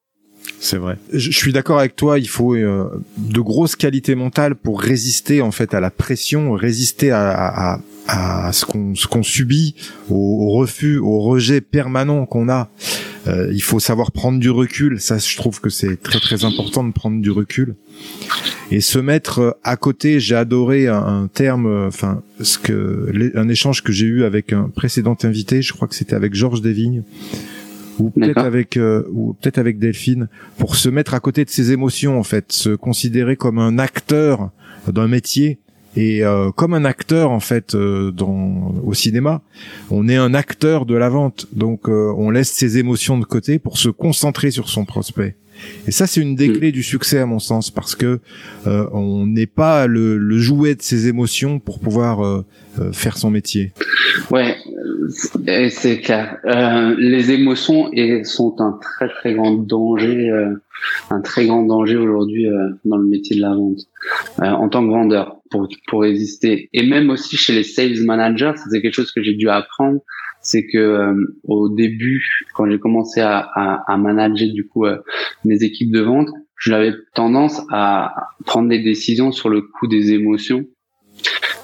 C'est 0.58 0.76
vrai. 0.76 0.96
Je, 1.12 1.30
suis 1.30 1.52
d'accord 1.52 1.78
avec 1.78 1.96
toi. 1.96 2.18
Il 2.18 2.28
faut 2.28 2.54
euh, 2.54 2.88
de 3.16 3.40
grosses 3.40 3.76
qualités 3.76 4.14
mentales 4.14 4.54
pour 4.54 4.80
résister 4.80 5.40
en 5.40 5.50
fait 5.50 5.74
à 5.74 5.80
la 5.80 5.90
pression, 5.90 6.52
résister 6.52 7.10
à, 7.10 7.78
à, 8.08 8.50
qu'on 8.68 8.94
ce 8.94 9.06
qu'on 9.06 9.22
subit, 9.22 9.74
au, 10.10 10.50
refus, 10.50 10.98
au 10.98 11.20
rejet 11.20 11.60
permanent 11.60 12.26
qu'on 12.26 12.48
a. 12.48 12.68
Euh, 13.28 13.50
il 13.52 13.62
faut 13.62 13.80
savoir 13.80 14.10
prendre 14.12 14.38
du 14.38 14.50
recul. 14.50 15.00
Ça, 15.00 15.18
je 15.18 15.36
trouve 15.36 15.60
que 15.60 15.70
c'est 15.70 16.00
très 16.00 16.18
très 16.18 16.44
important 16.44 16.84
de 16.84 16.92
prendre 16.92 17.20
du 17.20 17.30
recul 17.30 17.74
et 18.70 18.80
se 18.80 18.98
mettre 18.98 19.38
euh, 19.38 19.50
à 19.62 19.76
côté. 19.76 20.20
J'ai 20.20 20.34
adoré 20.34 20.88
un, 20.88 21.28
terme, 21.32 21.66
euh, 21.66 21.88
enfin, 21.88 22.22
ce 22.40 22.58
que 22.58 23.32
un 23.36 23.48
échange 23.48 23.82
que 23.82 23.92
j'ai 23.92 24.06
eu 24.06 24.24
avec 24.24 24.52
un 24.52 24.68
précédent 24.74 25.16
invité. 25.22 25.62
Je 25.62 25.72
crois 25.72 25.88
que 25.88 25.94
c'était 25.94 26.16
avec 26.16 26.34
Georges 26.34 26.62
Desvignes 26.62 27.02
ou 27.98 28.10
peut-être 28.10 28.38
avec 28.38 28.78
ou 29.12 29.34
peut-être 29.34 29.58
avec 29.58 29.78
Delphine 29.78 30.28
pour 30.56 30.76
se 30.76 30.88
mettre 30.88 31.14
à 31.14 31.20
côté 31.20 31.44
de 31.44 31.50
ses 31.50 31.72
émotions 31.72 32.18
en 32.18 32.22
fait, 32.22 32.50
se 32.50 32.70
considérer 32.70 33.36
comme 33.36 33.58
un 33.58 33.78
acteur 33.78 34.50
d'un 34.88 35.08
métier 35.08 35.58
et 35.96 36.24
euh, 36.24 36.50
comme 36.50 36.74
un 36.74 36.84
acteur 36.84 37.30
en 37.30 37.40
fait 37.40 37.74
euh, 37.74 38.10
dans 38.10 38.74
au 38.84 38.94
cinéma, 38.94 39.42
on 39.90 40.08
est 40.08 40.16
un 40.16 40.34
acteur 40.34 40.86
de 40.86 40.94
la 40.94 41.08
vente. 41.08 41.46
Donc 41.52 41.88
euh, 41.88 42.12
on 42.16 42.30
laisse 42.30 42.50
ses 42.50 42.78
émotions 42.78 43.18
de 43.18 43.24
côté 43.24 43.58
pour 43.58 43.78
se 43.78 43.88
concentrer 43.88 44.50
sur 44.50 44.68
son 44.68 44.84
prospect. 44.84 45.36
Et 45.86 45.90
ça 45.90 46.06
c'est 46.06 46.20
une 46.20 46.34
des 46.34 46.48
mm. 46.48 46.58
clés 46.58 46.72
du 46.72 46.82
succès 46.82 47.18
à 47.18 47.26
mon 47.26 47.38
sens 47.38 47.70
parce 47.70 47.94
que 47.94 48.20
on 48.66 49.26
n'est 49.26 49.46
pas 49.46 49.86
le, 49.86 50.18
le, 50.18 50.38
jouet 50.38 50.74
de 50.74 50.82
ses 50.82 51.08
émotions 51.08 51.58
pour 51.58 51.78
pouvoir 51.78 52.44
faire 52.92 53.16
son 53.16 53.30
métier. 53.30 53.72
Ouais, 54.30 54.56
c'est 55.70 56.00
clair. 56.00 56.38
les 56.98 57.30
émotions 57.30 57.90
sont 58.24 58.56
un 58.60 58.78
très 58.80 59.08
très 59.08 59.34
grand 59.34 59.52
danger 59.52 60.30
un 61.10 61.20
très 61.20 61.46
grand 61.46 61.62
danger 61.62 61.96
aujourd'hui 61.96 62.46
euh, 62.46 62.70
dans 62.84 62.96
le 62.96 63.06
métier 63.06 63.36
de 63.36 63.42
la 63.42 63.54
vente 63.54 63.80
euh, 64.40 64.46
en 64.46 64.68
tant 64.68 64.84
que 64.84 64.90
vendeur 64.90 65.36
pour 65.50 65.68
pour 65.88 66.02
résister 66.02 66.68
et 66.72 66.86
même 66.86 67.10
aussi 67.10 67.36
chez 67.36 67.52
les 67.52 67.64
sales 67.64 68.02
managers 68.04 68.52
c'est 68.56 68.80
quelque 68.80 68.94
chose 68.94 69.12
que 69.12 69.22
j'ai 69.22 69.34
dû 69.34 69.48
apprendre 69.48 70.00
c'est 70.42 70.66
que 70.66 70.78
euh, 70.78 71.14
au 71.44 71.68
début 71.68 72.22
quand 72.54 72.70
j'ai 72.70 72.78
commencé 72.78 73.20
à, 73.20 73.38
à, 73.38 73.92
à, 73.92 73.96
manager 73.96 74.48
du 74.52 74.66
coup 74.66 74.84
mes 75.44 75.62
équipes 75.62 75.92
de 75.92 76.00
vente 76.00 76.28
j'avais 76.60 76.92
tendance 77.14 77.62
à 77.70 78.14
prendre 78.44 78.68
des 78.68 78.82
décisions 78.82 79.32
sur 79.32 79.48
le 79.48 79.62
coup 79.62 79.86
des 79.86 80.12
émotions 80.12 80.64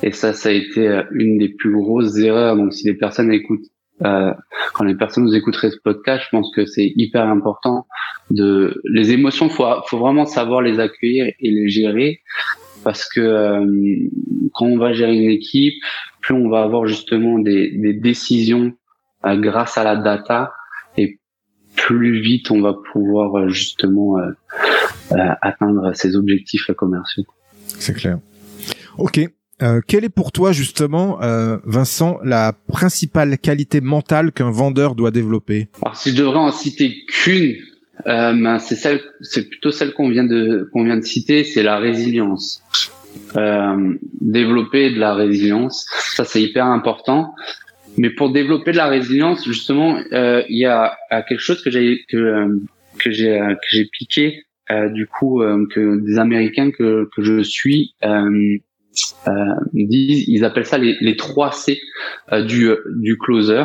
et 0.02 0.12
ça 0.12 0.32
ça 0.32 0.48
a 0.48 0.52
été 0.52 1.02
une 1.12 1.38
des 1.38 1.48
plus 1.48 1.72
grosses 1.72 2.16
erreurs 2.18 2.56
donc 2.56 2.72
si 2.72 2.86
les 2.86 2.94
personnes 2.94 3.32
écoutent 3.32 3.68
euh, 4.04 4.32
quand 4.74 4.84
les 4.84 4.94
personnes 4.94 5.24
nous 5.24 5.34
écouteraient 5.34 5.70
ce 5.70 5.78
podcast, 5.82 6.24
je 6.24 6.30
pense 6.30 6.50
que 6.54 6.66
c'est 6.66 6.92
hyper 6.96 7.26
important 7.26 7.86
de 8.30 8.80
les 8.84 9.10
émotions. 9.12 9.48
Faut 9.48 9.66
faut 9.86 9.98
vraiment 9.98 10.26
savoir 10.26 10.62
les 10.62 10.78
accueillir 10.78 11.26
et 11.26 11.50
les 11.50 11.68
gérer 11.68 12.20
parce 12.84 13.08
que 13.08 13.20
euh, 13.20 13.66
quand 14.54 14.66
on 14.66 14.78
va 14.78 14.92
gérer 14.92 15.16
une 15.16 15.30
équipe, 15.30 15.74
plus 16.20 16.34
on 16.34 16.48
va 16.48 16.62
avoir 16.62 16.86
justement 16.86 17.38
des, 17.38 17.76
des 17.76 17.94
décisions 17.94 18.72
euh, 19.24 19.36
grâce 19.36 19.78
à 19.78 19.84
la 19.84 19.96
data 19.96 20.52
et 20.96 21.18
plus 21.76 22.20
vite 22.20 22.50
on 22.50 22.60
va 22.60 22.74
pouvoir 22.92 23.36
euh, 23.36 23.48
justement 23.48 24.16
atteindre 25.10 25.92
ses 25.94 26.16
objectifs 26.16 26.70
commerciaux. 26.76 27.24
C'est 27.66 27.94
clair. 27.94 28.18
Ok, 28.98 29.20
euh, 29.60 29.80
quelle 29.84 30.04
est 30.04 30.08
pour 30.08 30.30
toi 30.30 30.52
justement, 30.52 31.20
euh, 31.20 31.58
Vincent, 31.64 32.18
la 32.22 32.52
principale 32.52 33.38
qualité 33.38 33.80
mentale 33.80 34.30
qu'un 34.30 34.50
vendeur 34.50 34.94
doit 34.94 35.10
développer? 35.10 35.68
Alors, 35.82 35.96
si 35.96 36.10
je 36.10 36.16
devrais 36.16 36.38
en 36.38 36.52
citer 36.52 37.04
qu'une, 37.08 37.56
euh, 38.06 38.32
ben, 38.32 38.58
c'est 38.58 38.74
celle, 38.74 39.00
c'est 39.20 39.48
plutôt 39.48 39.70
celle 39.70 39.92
qu'on 39.92 40.08
vient 40.08 40.24
de 40.24 40.68
qu'on 40.72 40.84
vient 40.84 40.96
de 40.96 41.04
citer, 41.04 41.44
c'est 41.44 41.62
la 41.62 41.78
résilience. 41.78 42.62
Euh, 43.36 43.94
développer 44.20 44.90
de 44.90 44.98
la 44.98 45.14
résilience, 45.14 45.86
ça 46.14 46.24
c'est 46.24 46.42
hyper 46.42 46.66
important. 46.66 47.34
Mais 47.96 48.10
pour 48.10 48.30
développer 48.30 48.72
de 48.72 48.76
la 48.76 48.86
résilience, 48.86 49.44
justement, 49.44 49.98
euh, 50.12 50.42
il 50.48 50.58
y 50.58 50.66
a, 50.66 50.96
quelque 51.10 51.40
chose 51.40 51.62
que 51.62 51.70
j'ai 51.70 52.04
que 52.08 52.60
que 52.98 53.10
j'ai 53.10 53.38
que 53.38 53.66
j'ai 53.70 53.86
piqué 53.86 54.44
du 54.92 55.06
coup 55.06 55.42
que 55.70 56.00
des 56.04 56.18
Américains 56.18 56.70
que 56.70 57.08
que 57.14 57.22
je 57.22 57.42
suis 57.42 57.94
euh, 59.26 59.54
disent, 59.72 60.24
ils 60.28 60.44
appellent 60.44 60.66
ça 60.66 60.78
les, 60.78 60.96
les 61.00 61.16
3 61.16 61.52
C 61.52 61.80
euh, 62.32 62.42
du, 62.44 62.70
du 62.96 63.16
closer. 63.18 63.64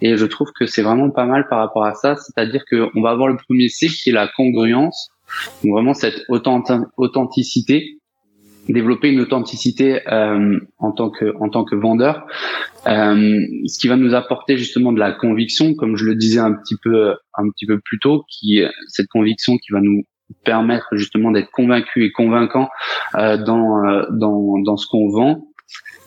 Et 0.00 0.16
je 0.16 0.26
trouve 0.26 0.48
que 0.58 0.66
c'est 0.66 0.82
vraiment 0.82 1.10
pas 1.10 1.26
mal 1.26 1.46
par 1.48 1.58
rapport 1.58 1.84
à 1.84 1.94
ça. 1.94 2.16
C'est-à-dire 2.16 2.64
qu'on 2.68 3.00
va 3.00 3.10
avoir 3.10 3.28
le 3.28 3.36
premier 3.36 3.68
C 3.68 3.88
qui 3.88 4.10
est 4.10 4.12
la 4.12 4.28
congruence. 4.28 5.10
Donc 5.62 5.72
vraiment 5.72 5.94
cette 5.94 6.24
authenticité 6.28 7.96
développer 8.68 9.08
une 9.08 9.20
authenticité 9.20 10.06
euh, 10.08 10.60
en 10.78 10.92
tant 10.92 11.10
que 11.10 11.34
en 11.40 11.48
tant 11.48 11.64
que 11.64 11.74
vendeur 11.74 12.26
euh, 12.86 13.40
ce 13.66 13.78
qui 13.80 13.88
va 13.88 13.96
nous 13.96 14.14
apporter 14.14 14.56
justement 14.58 14.92
de 14.92 14.98
la 14.98 15.12
conviction 15.12 15.74
comme 15.74 15.96
je 15.96 16.04
le 16.04 16.14
disais 16.14 16.38
un 16.38 16.52
petit 16.52 16.76
peu 16.80 17.14
un 17.34 17.48
petit 17.50 17.66
peu 17.66 17.80
plus 17.80 17.98
tôt 17.98 18.24
qui 18.28 18.62
cette 18.86 19.08
conviction 19.08 19.56
qui 19.56 19.72
va 19.72 19.80
nous 19.80 20.04
permettre 20.44 20.88
justement 20.96 21.30
d'être 21.30 21.50
convaincu 21.50 22.04
et 22.04 22.12
convaincant 22.12 22.68
euh, 23.16 23.36
dans, 23.36 23.84
euh, 23.84 24.06
dans, 24.10 24.58
dans 24.62 24.76
ce 24.76 24.86
qu'on 24.86 25.08
vend 25.08 25.46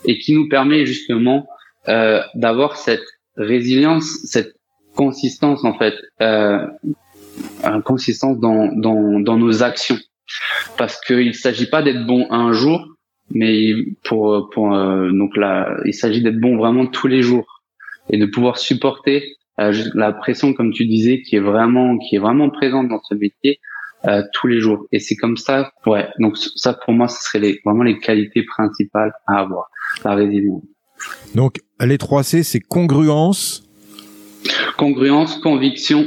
et 0.06 0.18
qui 0.18 0.34
nous 0.34 0.50
permet 0.50 0.86
justement 0.86 1.48
euh, 1.88 2.22
d'avoir 2.36 2.78
cette 2.78 3.06
résilience, 3.38 4.20
cette 4.25 4.56
consistance 4.96 5.63
en 5.63 5.78
fait, 5.78 5.96
euh, 6.22 6.68
consistance 7.86 8.40
dans, 8.40 8.72
dans, 8.75 9.20
dans 9.20 9.38
nos 9.38 9.63
actions, 9.63 9.98
parce 10.78 11.00
qu'il 11.02 11.34
s'agit 11.36 11.70
pas 11.70 11.82
d'être 11.82 12.06
bon 12.06 12.28
un 12.30 12.52
jour, 12.54 12.88
mais 13.32 13.72
pour 14.04 14.50
pour 14.52 14.74
euh, 14.74 15.10
donc 15.12 15.36
là, 15.38 15.70
il 15.86 15.94
s'agit 15.94 16.22
d'être 16.22 16.40
bon 16.40 16.58
vraiment 16.58 16.86
tous 16.86 17.08
les 17.08 17.22
jours 17.22 17.63
et 18.10 18.18
de 18.18 18.25
pouvoir 18.25 18.58
supporter 18.58 19.38
euh, 19.60 19.74
la 19.96 20.12
pression, 20.12 20.54
comme 20.54 20.72
tu 20.72 20.86
disais, 20.86 21.22
qui 21.22 21.36
est 21.36 21.40
vraiment 21.40 21.98
qui 21.98 22.16
est 22.16 22.20
vraiment 22.20 22.50
présente 22.50 22.90
dans 22.90 23.02
ce 23.02 23.16
métier 23.16 23.60
euh, 24.06 24.22
tous 24.34 24.48
les 24.48 24.60
jours. 24.60 24.86
Et 24.92 25.00
c'est 25.00 25.16
comme 25.16 25.38
ça, 25.38 25.72
ouais. 25.86 26.08
Donc 26.20 26.38
ça 26.38 26.74
pour 26.74 26.94
moi, 26.94 27.08
ce 27.08 27.22
serait 27.22 27.60
vraiment 27.66 27.84
les 27.84 28.00
qualités 28.00 28.44
principales 28.44 29.13
à 29.28 29.40
avoir, 29.40 29.70
la 30.04 30.16
résilience. 30.16 30.63
Donc 31.36 31.60
les 31.80 31.98
3 31.98 32.24
C, 32.24 32.44
c'est 32.44 32.60
congruence, 32.60 33.64
congruence, 34.78 35.38
conviction, 35.38 36.06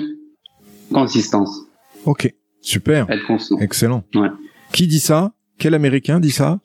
consistance. 0.93 1.63
Ok, 2.05 2.33
super. 2.61 3.11
Être 3.11 3.27
constant. 3.27 3.59
Excellent. 3.59 4.05
Ouais. 4.15 4.29
Qui 4.73 4.87
dit 4.87 5.01
ça? 5.01 5.33
Quel 5.59 5.75
Américain 5.75 6.21
dit 6.21 6.31
ça? 6.31 6.61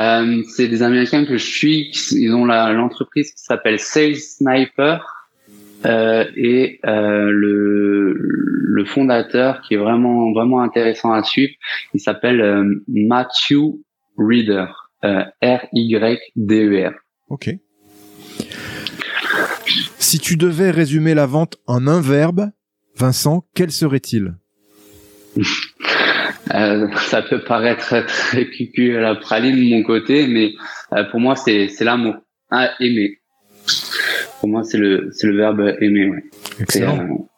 Euh, 0.00 0.42
C'est 0.48 0.68
des 0.68 0.82
Américains 0.82 1.24
que 1.24 1.36
je 1.36 1.44
suis. 1.46 1.90
Ils 2.12 2.32
ont 2.34 2.44
l'entreprise 2.44 3.32
qui 3.32 3.42
s'appelle 3.42 3.78
Sales 3.78 4.16
Sniper. 4.16 5.12
Euh, 5.84 6.24
et 6.36 6.80
euh, 6.86 7.28
le, 7.30 8.14
le 8.18 8.84
fondateur 8.86 9.60
qui 9.60 9.74
est 9.74 9.76
vraiment 9.76 10.32
vraiment 10.32 10.62
intéressant 10.62 11.12
à 11.12 11.22
suivre, 11.22 11.52
il 11.94 12.00
s'appelle 12.00 12.40
euh, 12.40 12.82
Matthew 12.88 13.76
Reader, 14.18 14.66
euh, 15.04 15.22
R 15.42 15.60
Y 15.72 16.18
D 16.34 16.64
E 16.64 16.88
R. 16.88 16.92
Ok. 17.28 17.50
Si 19.98 20.18
tu 20.18 20.36
devais 20.36 20.70
résumer 20.70 21.14
la 21.14 21.26
vente 21.26 21.56
en 21.66 21.86
un 21.86 22.00
verbe, 22.00 22.50
Vincent, 22.96 23.44
quel 23.54 23.70
serait-il? 23.70 24.34
Euh, 26.54 26.88
Ça 27.08 27.22
peut 27.22 27.42
paraître 27.44 28.06
très 28.06 28.48
cucu 28.48 28.96
à 28.96 29.00
la 29.00 29.14
praline 29.16 29.56
de 29.56 29.76
mon 29.76 29.82
côté, 29.82 30.26
mais 30.28 30.54
euh, 30.92 31.04
pour 31.10 31.20
moi 31.20 31.34
c'est 31.36 31.68
c'est 31.68 31.84
l'amour, 31.84 32.14
ah, 32.50 32.70
aimer. 32.80 33.18
Pour 34.40 34.48
moi 34.48 34.62
c'est 34.62 34.78
le 34.78 35.10
c'est 35.12 35.26
le 35.26 35.36
verbe 35.36 35.74
aimer. 35.80 36.08
Ouais. 36.08 36.24
Excellent. 36.60 37.28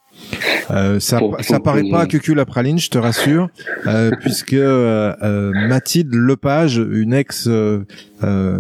Euh, 0.70 1.00
ça, 1.00 1.18
pour, 1.18 1.36
ça 1.40 1.60
paraît 1.60 1.88
pas 1.90 2.06
cucu 2.06 2.34
la 2.34 2.44
praline, 2.44 2.78
je 2.78 2.90
te 2.90 2.98
rassure, 2.98 3.48
euh, 3.86 4.10
puisque 4.20 4.52
euh, 4.52 5.14
euh, 5.22 5.50
Mathilde 5.68 6.14
Lepage, 6.14 6.76
une 6.76 7.14
ex 7.14 7.48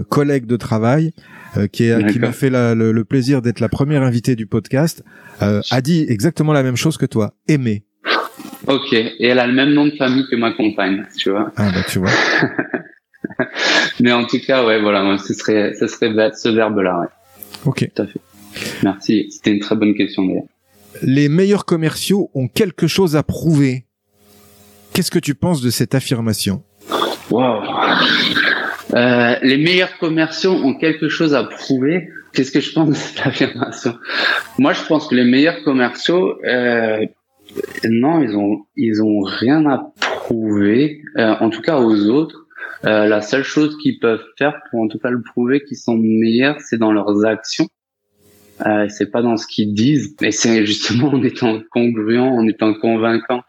collègue 0.08 0.46
de 0.46 0.56
travail, 0.56 1.12
qui, 1.72 1.84
est, 1.84 2.12
qui 2.12 2.18
m'a 2.18 2.32
fait 2.32 2.50
la, 2.50 2.74
le, 2.74 2.92
le, 2.92 3.04
plaisir 3.04 3.42
d'être 3.42 3.58
la 3.60 3.68
première 3.68 4.02
invitée 4.02 4.36
du 4.36 4.46
podcast, 4.46 5.02
a 5.40 5.80
dit 5.80 6.06
exactement 6.08 6.52
la 6.52 6.62
même 6.62 6.76
chose 6.76 6.96
que 6.96 7.06
toi, 7.06 7.34
aimer. 7.48 7.84
Ok, 8.66 8.92
et 8.92 9.26
elle 9.26 9.38
a 9.38 9.46
le 9.46 9.54
même 9.54 9.70
nom 9.70 9.86
de 9.86 9.92
famille 9.92 10.26
que 10.30 10.36
ma 10.36 10.52
compagne, 10.52 11.04
tu 11.16 11.30
vois. 11.30 11.52
Ah 11.56 11.70
bah 11.72 11.82
tu 11.88 11.98
vois. 11.98 12.10
Mais 14.00 14.12
en 14.12 14.24
tout 14.24 14.38
cas, 14.46 14.64
ouais, 14.64 14.80
voilà, 14.80 15.16
ce 15.18 15.32
serait, 15.32 15.74
ce 15.78 15.86
serait 15.86 16.12
ce 16.34 16.48
verbe-là, 16.48 17.00
ouais. 17.00 17.06
Ok. 17.64 17.90
Tout 17.94 18.02
à 18.02 18.06
fait. 18.06 18.20
Merci, 18.82 19.28
c'était 19.30 19.52
une 19.52 19.60
très 19.60 19.74
bonne 19.74 19.94
question 19.94 20.24
d'ailleurs 20.26 20.44
les 21.02 21.28
meilleurs 21.28 21.64
commerciaux 21.64 22.30
ont 22.34 22.48
quelque 22.48 22.86
chose 22.86 23.16
à 23.16 23.22
prouver. 23.22 23.86
Qu'est-ce 24.92 25.10
que 25.10 25.18
tu 25.18 25.34
penses 25.34 25.60
de 25.60 25.70
cette 25.70 25.94
affirmation 25.94 26.62
Wow. 27.30 27.62
Euh, 28.94 29.36
les 29.42 29.58
meilleurs 29.58 29.98
commerciaux 29.98 30.52
ont 30.52 30.74
quelque 30.74 31.08
chose 31.08 31.34
à 31.34 31.44
prouver. 31.44 32.08
Qu'est-ce 32.32 32.50
que 32.50 32.60
je 32.60 32.72
pense 32.72 32.88
de 32.88 32.94
cette 32.94 33.26
affirmation? 33.26 33.98
Moi, 34.58 34.72
je 34.72 34.82
pense 34.84 35.08
que 35.08 35.14
les 35.14 35.24
meilleurs 35.24 35.62
commerciaux, 35.62 36.38
euh, 36.44 37.04
non, 37.84 38.22
ils 38.22 38.36
ont 38.36 38.66
ils 38.76 39.02
ont 39.02 39.20
rien 39.20 39.66
à 39.66 39.92
prouver. 40.00 41.02
Euh, 41.16 41.34
en 41.40 41.50
tout 41.50 41.62
cas 41.62 41.78
aux 41.78 42.06
autres. 42.06 42.46
Euh, 42.86 43.06
la 43.06 43.22
seule 43.22 43.42
chose 43.42 43.76
qu'ils 43.82 43.98
peuvent 43.98 44.24
faire 44.38 44.60
pour 44.70 44.80
en 44.80 44.88
tout 44.88 44.98
cas 44.98 45.10
le 45.10 45.20
prouver 45.20 45.62
qu'ils 45.64 45.78
sont 45.78 45.96
meilleurs, 45.96 46.60
c'est 46.60 46.78
dans 46.78 46.92
leurs 46.92 47.24
actions. 47.24 47.66
Euh, 48.66 48.86
c'est 48.88 49.10
pas 49.10 49.22
dans 49.22 49.36
ce 49.36 49.46
qu'ils 49.46 49.72
disent, 49.74 50.16
mais 50.20 50.32
c'est 50.32 50.66
justement 50.66 51.08
en 51.08 51.22
étant 51.22 51.60
congruent, 51.70 52.18
en 52.18 52.46
étant 52.46 52.74
convaincant 52.74 53.42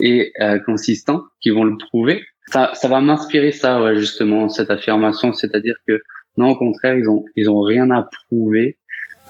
et 0.00 0.32
euh, 0.40 0.58
consistant 0.58 1.24
qu'ils 1.40 1.52
vont 1.52 1.64
le 1.64 1.76
prouver. 1.76 2.22
Ça, 2.48 2.72
ça 2.74 2.88
va 2.88 3.00
m'inspirer 3.00 3.52
ça, 3.52 3.82
ouais, 3.82 3.96
justement, 3.96 4.48
cette 4.48 4.70
affirmation, 4.70 5.32
c'est-à-dire 5.32 5.76
que 5.86 6.00
non, 6.36 6.50
au 6.50 6.56
contraire, 6.56 6.96
ils 6.96 7.08
ont 7.08 7.24
ils 7.36 7.48
ont 7.48 7.60
rien 7.60 7.90
à 7.90 8.08
prouver, 8.28 8.78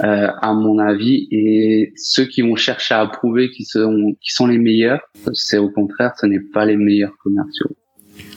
euh, 0.03 0.29
à 0.41 0.53
mon 0.55 0.79
avis, 0.79 1.29
et 1.31 1.93
ceux 1.97 2.25
qui 2.25 2.43
vont 2.43 2.57
chercher 2.57 2.95
à 2.95 3.07
prouver 3.07 3.51
qu'ils 3.51 3.67
sont 3.67 4.17
qui 4.21 4.33
sont 4.33 4.47
les 4.47 4.59
meilleurs, 4.59 5.01
c'est 5.33 5.59
au 5.59 5.71
contraire, 5.71 6.13
ce 6.21 6.27
n'est 6.27 6.41
pas 6.41 6.65
les 6.65 6.77
meilleurs 6.77 7.17
commerciaux. 7.23 7.71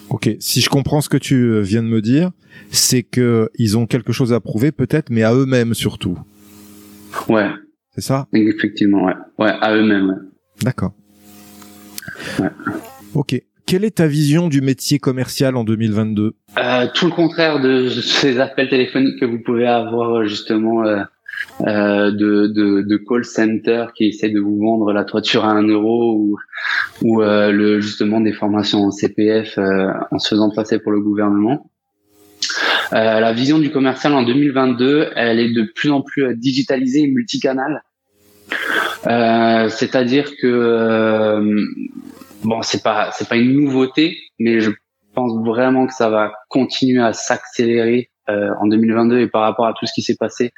Ok, 0.10 0.30
si 0.40 0.62
je 0.62 0.70
comprends 0.70 1.02
ce 1.02 1.10
que 1.10 1.18
tu 1.18 1.36
euh, 1.36 1.62
viens 1.62 1.84
de 1.84 1.88
me 1.88 2.02
dire, 2.02 2.32
c'est 2.72 3.04
que 3.04 3.50
ils 3.58 3.78
ont 3.78 3.88
quelque 3.88 4.14
chose 4.14 4.34
à 4.34 4.40
prouver 4.40 4.72
peut-être, 4.72 5.10
mais 5.10 5.24
à 5.24 5.34
eux-mêmes 5.34 5.74
surtout. 5.74 6.18
Ouais. 7.30 7.50
C'est 7.96 8.02
ça? 8.02 8.28
Effectivement, 8.34 9.06
ouais. 9.06 9.16
Ouais, 9.40 9.52
à 9.62 9.76
eux-mêmes. 9.76 10.10
Ouais. 10.10 10.16
D'accord. 10.64 10.94
Ouais. 12.40 12.50
Ok. 13.14 13.42
Quelle 13.66 13.84
est 13.84 13.98
ta 13.98 14.08
vision 14.08 14.48
du 14.48 14.62
métier 14.62 14.98
commercial 14.98 15.58
en 15.58 15.66
2022 15.66 16.36
euh, 16.58 16.88
Tout 16.94 17.08
le 17.08 17.12
contraire 17.12 17.60
de 17.60 17.90
ces 17.90 18.40
appels 18.40 18.70
téléphoniques 18.70 19.20
que 19.20 19.26
vous 19.26 19.40
pouvez 19.40 19.68
avoir 19.68 20.24
justement 20.26 20.86
euh, 20.86 21.04
euh, 21.62 22.12
de, 22.12 22.48
de, 22.48 22.82
de, 22.82 22.98
call 22.98 23.26
center 23.26 23.88
qui 23.96 24.06
essaient 24.06 24.30
de 24.30 24.40
vous 24.40 24.58
vendre 24.58 24.94
la 24.94 25.04
toiture 25.04 25.44
à 25.44 25.52
un 25.52 25.68
euro 25.68 26.14
ou, 26.14 26.38
ou 27.04 27.22
euh, 27.22 27.52
le, 27.52 27.82
justement 27.82 28.22
des 28.22 28.32
formations 28.32 28.84
en 28.84 28.92
CPF 28.92 29.58
euh, 29.58 29.92
en 30.12 30.20
se 30.20 30.30
faisant 30.30 30.52
passer 30.52 30.80
pour 30.80 30.92
le 30.92 31.02
gouvernement. 31.02 31.70
Euh, 32.94 33.20
la 33.20 33.34
vision 33.34 33.60
du 33.60 33.70
commercial 33.70 34.14
en 34.14 34.24
2022, 34.24 35.12
elle 35.16 35.40
est 35.40 35.52
de 35.52 35.64
plus 35.64 35.92
en 35.92 36.02
plus 36.02 36.24
euh, 36.24 36.34
digitalisée 36.36 37.02
et 37.02 37.08
multicanale. 37.08 37.84
Euh, 39.08 39.70
C'est-à-dire 39.70 40.32
que 40.38 40.48
euh, 40.48 41.66
bon, 42.44 42.62
c'est 42.62 42.84
pas 42.84 43.12
c'est 43.12 43.28
pas 43.28 43.36
une 43.36 43.54
nouveauté, 43.54 44.18
mais 44.40 44.60
je 44.60 44.72
pense 45.14 45.34
vraiment 45.46 45.88
que 45.88 45.94
ça 45.94 46.10
va 46.10 46.34
continuer 46.50 47.02
à 47.02 47.14
s'accélérer 47.14 48.10
euh, 48.30 48.50
en 48.60 48.68
2022 48.68 49.20
et 49.20 49.28
par 49.28 49.42
rapport 49.42 49.68
à 49.68 49.74
tout 49.74 49.86
ce 49.86 49.94
qui 49.94 50.02
s'est 50.02 50.18
passé 50.18 50.52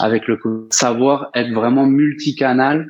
avec 0.00 0.26
le 0.26 0.38
savoir 0.70 1.30
être 1.34 1.52
vraiment 1.52 1.86
multicanal 1.86 2.88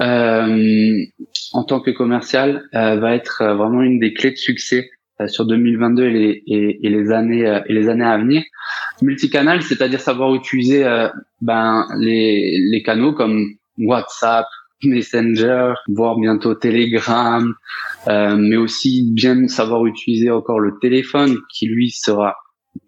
euh, 0.00 1.04
en 1.52 1.64
tant 1.64 1.80
que 1.80 1.90
commercial 1.90 2.62
va 2.72 3.14
être 3.14 3.44
vraiment 3.44 3.82
une 3.82 3.98
des 3.98 4.14
clés 4.14 4.30
de 4.30 4.36
succès 4.36 4.88
euh, 4.88 5.01
sur 5.28 5.46
2022 5.46 6.04
et 6.04 6.10
les, 6.10 6.42
et, 6.46 6.86
et, 6.86 6.90
les 6.90 7.10
années 7.10 7.46
euh, 7.46 7.60
et 7.66 7.72
les 7.72 7.88
années 7.88 8.04
à 8.04 8.18
venir. 8.18 8.42
Multicanal, 9.00 9.62
c'est-à-dire 9.62 10.00
savoir 10.00 10.34
utiliser 10.34 10.84
euh, 10.84 11.08
ben 11.40 11.86
les, 11.98 12.58
les 12.70 12.82
canaux 12.82 13.12
comme 13.12 13.46
WhatsApp, 13.78 14.46
Messenger, 14.84 15.74
voire 15.88 16.16
bientôt 16.16 16.54
Telegram, 16.54 17.54
euh, 18.08 18.36
mais 18.36 18.56
aussi 18.56 19.10
bien 19.12 19.48
savoir 19.48 19.86
utiliser 19.86 20.30
encore 20.30 20.60
le 20.60 20.78
téléphone 20.80 21.36
qui 21.52 21.66
lui 21.66 21.90
sera 21.90 22.36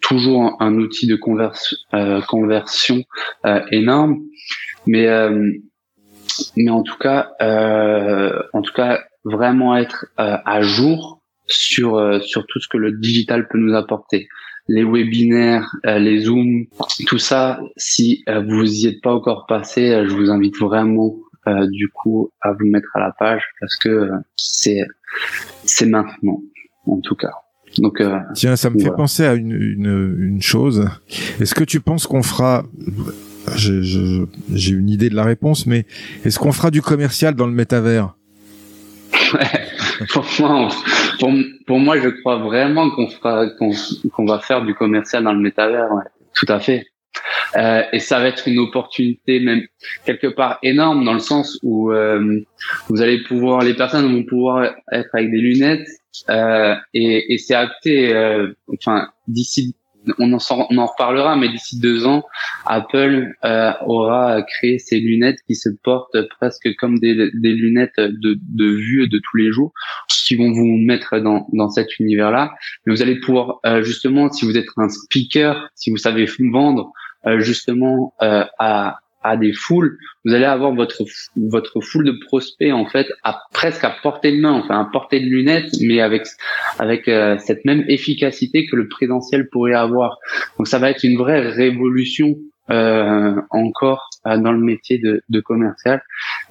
toujours 0.01 0.57
un, 0.61 0.75
outil 0.77 1.07
de 1.07 1.17
conversion, 1.17 1.77
euh, 1.95 2.21
conversion 2.23 3.03
euh, 3.47 3.61
énorme. 3.71 4.19
Mais 4.87 5.07
mais 6.57 6.71
en 6.71 6.83
tout 6.83 6.99
cas, 6.99 7.31
en 7.41 8.61
tout 8.61 8.73
cas, 8.75 9.03
vraiment 9.25 9.77
être 9.77 10.07
à 10.17 10.61
jour 10.61 11.23
sur 11.47 11.97
euh, 11.97 12.21
sur 12.21 12.47
tout 12.47 12.61
ce 12.61 12.69
que 12.69 12.77
le 12.77 12.93
digital 12.93 13.49
peut 13.49 13.59
nous 13.59 13.75
apporter. 13.75 14.29
Les 14.67 14.85
webinaires, 14.85 15.71
euh, 15.87 15.99
les 15.99 16.21
zooms, 16.21 16.67
tout 17.07 17.19
ça. 17.19 17.61
Si 17.77 18.25
euh, 18.29 18.43
vous 18.49 18.65
y 18.65 18.87
êtes 18.87 19.03
pas 19.03 19.13
encore 19.13 19.47
passé, 19.47 20.05
je 20.07 20.15
vous 20.15 20.31
invite 20.31 20.59
vraiment 20.59 21.17
du 21.71 21.91
coup 21.91 22.31
à 22.41 22.53
vous 22.53 22.65
mettre 22.65 22.89
à 22.95 23.01
la 23.01 23.13
page 23.13 23.43
parce 23.61 23.77
que 23.77 24.09
c'est 24.35 24.81
c'est 25.65 25.85
maintenant 25.85 26.41
en 26.87 27.01
tout 27.01 27.17
cas. 27.17 27.33
Donc 27.77 28.01
tiens, 28.35 28.57
ça 28.57 28.71
me 28.71 28.79
fait 28.79 28.95
penser 28.97 29.27
à 29.27 29.35
une, 29.35 29.53
une, 29.53 30.17
une 30.19 30.41
chose. 30.41 30.89
Est-ce 31.41 31.55
que 31.55 31.65
tu 31.65 31.81
penses 31.81 32.07
qu'on 32.07 32.23
fera 32.23 32.65
j'ai 33.57 34.71
une 34.73 34.89
idée 34.89 35.11
de 35.11 35.15
la 35.15 35.25
réponse, 35.25 35.67
mais 35.67 35.85
est-ce 36.25 36.39
qu'on 36.39 36.53
fera 36.53 36.71
du 36.71 36.81
commercial 36.81 37.35
dans 37.35 37.47
le 37.47 37.53
métavers? 37.53 38.17
pour 40.13 40.25
moi, 40.41 40.69
pour, 41.19 41.33
pour, 41.67 41.79
moi, 41.79 41.99
je 42.01 42.09
crois 42.09 42.37
vraiment 42.37 42.91
qu'on 42.91 43.09
fera, 43.09 43.47
qu'on 43.51 44.25
va 44.27 44.39
faire 44.41 44.63
du 44.65 44.75
commercial 44.75 45.25
dans 45.25 45.33
le 45.33 45.41
métavers. 45.41 45.91
Ouais. 45.93 46.05
Tout 46.35 46.47
à 46.49 46.61
fait. 46.61 46.87
Euh, 47.57 47.83
et 47.93 48.01
ça 48.01 48.19
va 48.19 48.27
être 48.27 48.49
une 48.49 48.59
opportunité 48.59 49.39
même 49.39 49.63
quelque 50.05 50.27
part 50.27 50.59
énorme 50.65 51.05
dans 51.05 51.13
le 51.13 51.21
sens 51.21 51.61
où 51.63 51.93
euh, 51.93 52.41
vous 52.89 53.01
allez 53.01 53.23
pouvoir, 53.23 53.63
les 53.63 53.75
personnes 53.75 54.13
vont 54.13 54.25
pouvoir 54.25 54.75
être 54.91 55.11
avec 55.13 55.31
des 55.31 55.39
lunettes 55.39 55.87
euh, 56.31 56.75
et, 56.93 57.33
et 57.33 57.39
c'est 57.39 57.55
acté. 57.55 58.13
Euh, 58.13 58.53
enfin, 58.73 59.09
d'ici 59.29 59.75
on 60.19 60.33
en, 60.33 60.39
on 60.71 60.79
en 60.79 60.87
reparlera, 60.87 61.37
mais 61.37 61.49
d'ici 61.49 61.79
deux 61.79 62.07
ans, 62.07 62.25
Apple 62.67 63.35
euh, 63.45 63.73
aura 63.87 64.43
créé 64.43 64.79
ces 64.79 64.99
lunettes 65.01 65.39
qui 65.47 65.55
se 65.55 65.69
portent 65.83 66.17
presque 66.39 66.75
comme 66.79 66.99
des, 66.99 67.31
des 67.35 67.53
lunettes 67.53 67.99
de, 67.99 68.39
de 68.41 68.67
vue 68.67 69.09
de 69.09 69.19
tous 69.19 69.37
les 69.37 69.53
jours, 69.53 69.73
qui 70.09 70.37
vont 70.37 70.53
vous 70.53 70.77
mettre 70.79 71.19
dans, 71.19 71.47
dans 71.53 71.69
cet 71.69 71.99
univers-là. 71.99 72.53
Mais 72.87 72.95
vous 72.95 73.03
allez 73.03 73.21
pouvoir 73.21 73.61
euh, 73.67 73.83
justement, 73.83 74.31
si 74.31 74.45
vous 74.45 74.57
êtes 74.57 74.67
un 74.77 74.89
speaker, 74.89 75.69
si 75.75 75.91
vous 75.91 75.97
savez 75.97 76.27
vendre 76.51 76.93
euh, 77.27 77.41
justement 77.41 78.15
à 78.21 78.99
à 79.25 79.37
des 79.37 79.53
foules, 79.53 79.99
vous 80.25 80.33
allez 80.33 80.45
avoir 80.45 80.73
votre 80.73 81.03
votre 81.37 81.81
foule 81.81 82.05
de 82.05 82.15
prospects 82.27 82.73
en 82.73 82.87
fait 82.87 83.09
à 83.25 83.41
presque 83.53 83.83
à 83.83 83.91
portée 84.03 84.31
de 84.31 84.41
main, 84.41 84.53
enfin 84.53 84.81
à 84.81 84.89
portée 84.93 85.19
de 85.19 85.27
lunettes, 85.27 85.73
mais 85.81 86.01
avec 86.01 86.27
avec 86.79 87.09
euh, 87.09 87.37
cette 87.39 87.65
même 87.65 87.85
efficacité 87.89 88.67
que 88.67 88.77
le 88.77 88.87
présentiel 88.89 89.49
pourrait 89.51 89.75
avoir. 89.75 90.19
Donc 90.59 90.69
ça 90.69 90.79
va 90.79 90.91
être 90.91 91.03
une 91.03 91.17
vraie 91.17 91.41
révolution 91.41 92.37
euh, 92.71 93.35
encore 93.51 94.09
euh, 94.27 94.39
dans 94.39 94.53
le 94.53 94.61
métier 94.61 94.99
de, 94.99 95.23
de 95.29 95.41
commercial. 95.41 96.03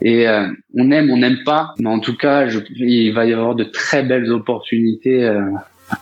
Et 0.01 0.27
euh, 0.27 0.47
on 0.75 0.91
aime, 0.91 1.09
on 1.09 1.17
n'aime 1.17 1.39
pas, 1.43 1.73
mais 1.79 1.89
en 1.89 1.99
tout 1.99 2.15
cas, 2.15 2.47
je, 2.47 2.59
il 2.75 3.13
va 3.13 3.25
y 3.25 3.33
avoir 3.33 3.55
de 3.55 3.63
très 3.63 4.03
belles 4.03 4.31
opportunités 4.31 5.23
euh, 5.23 5.41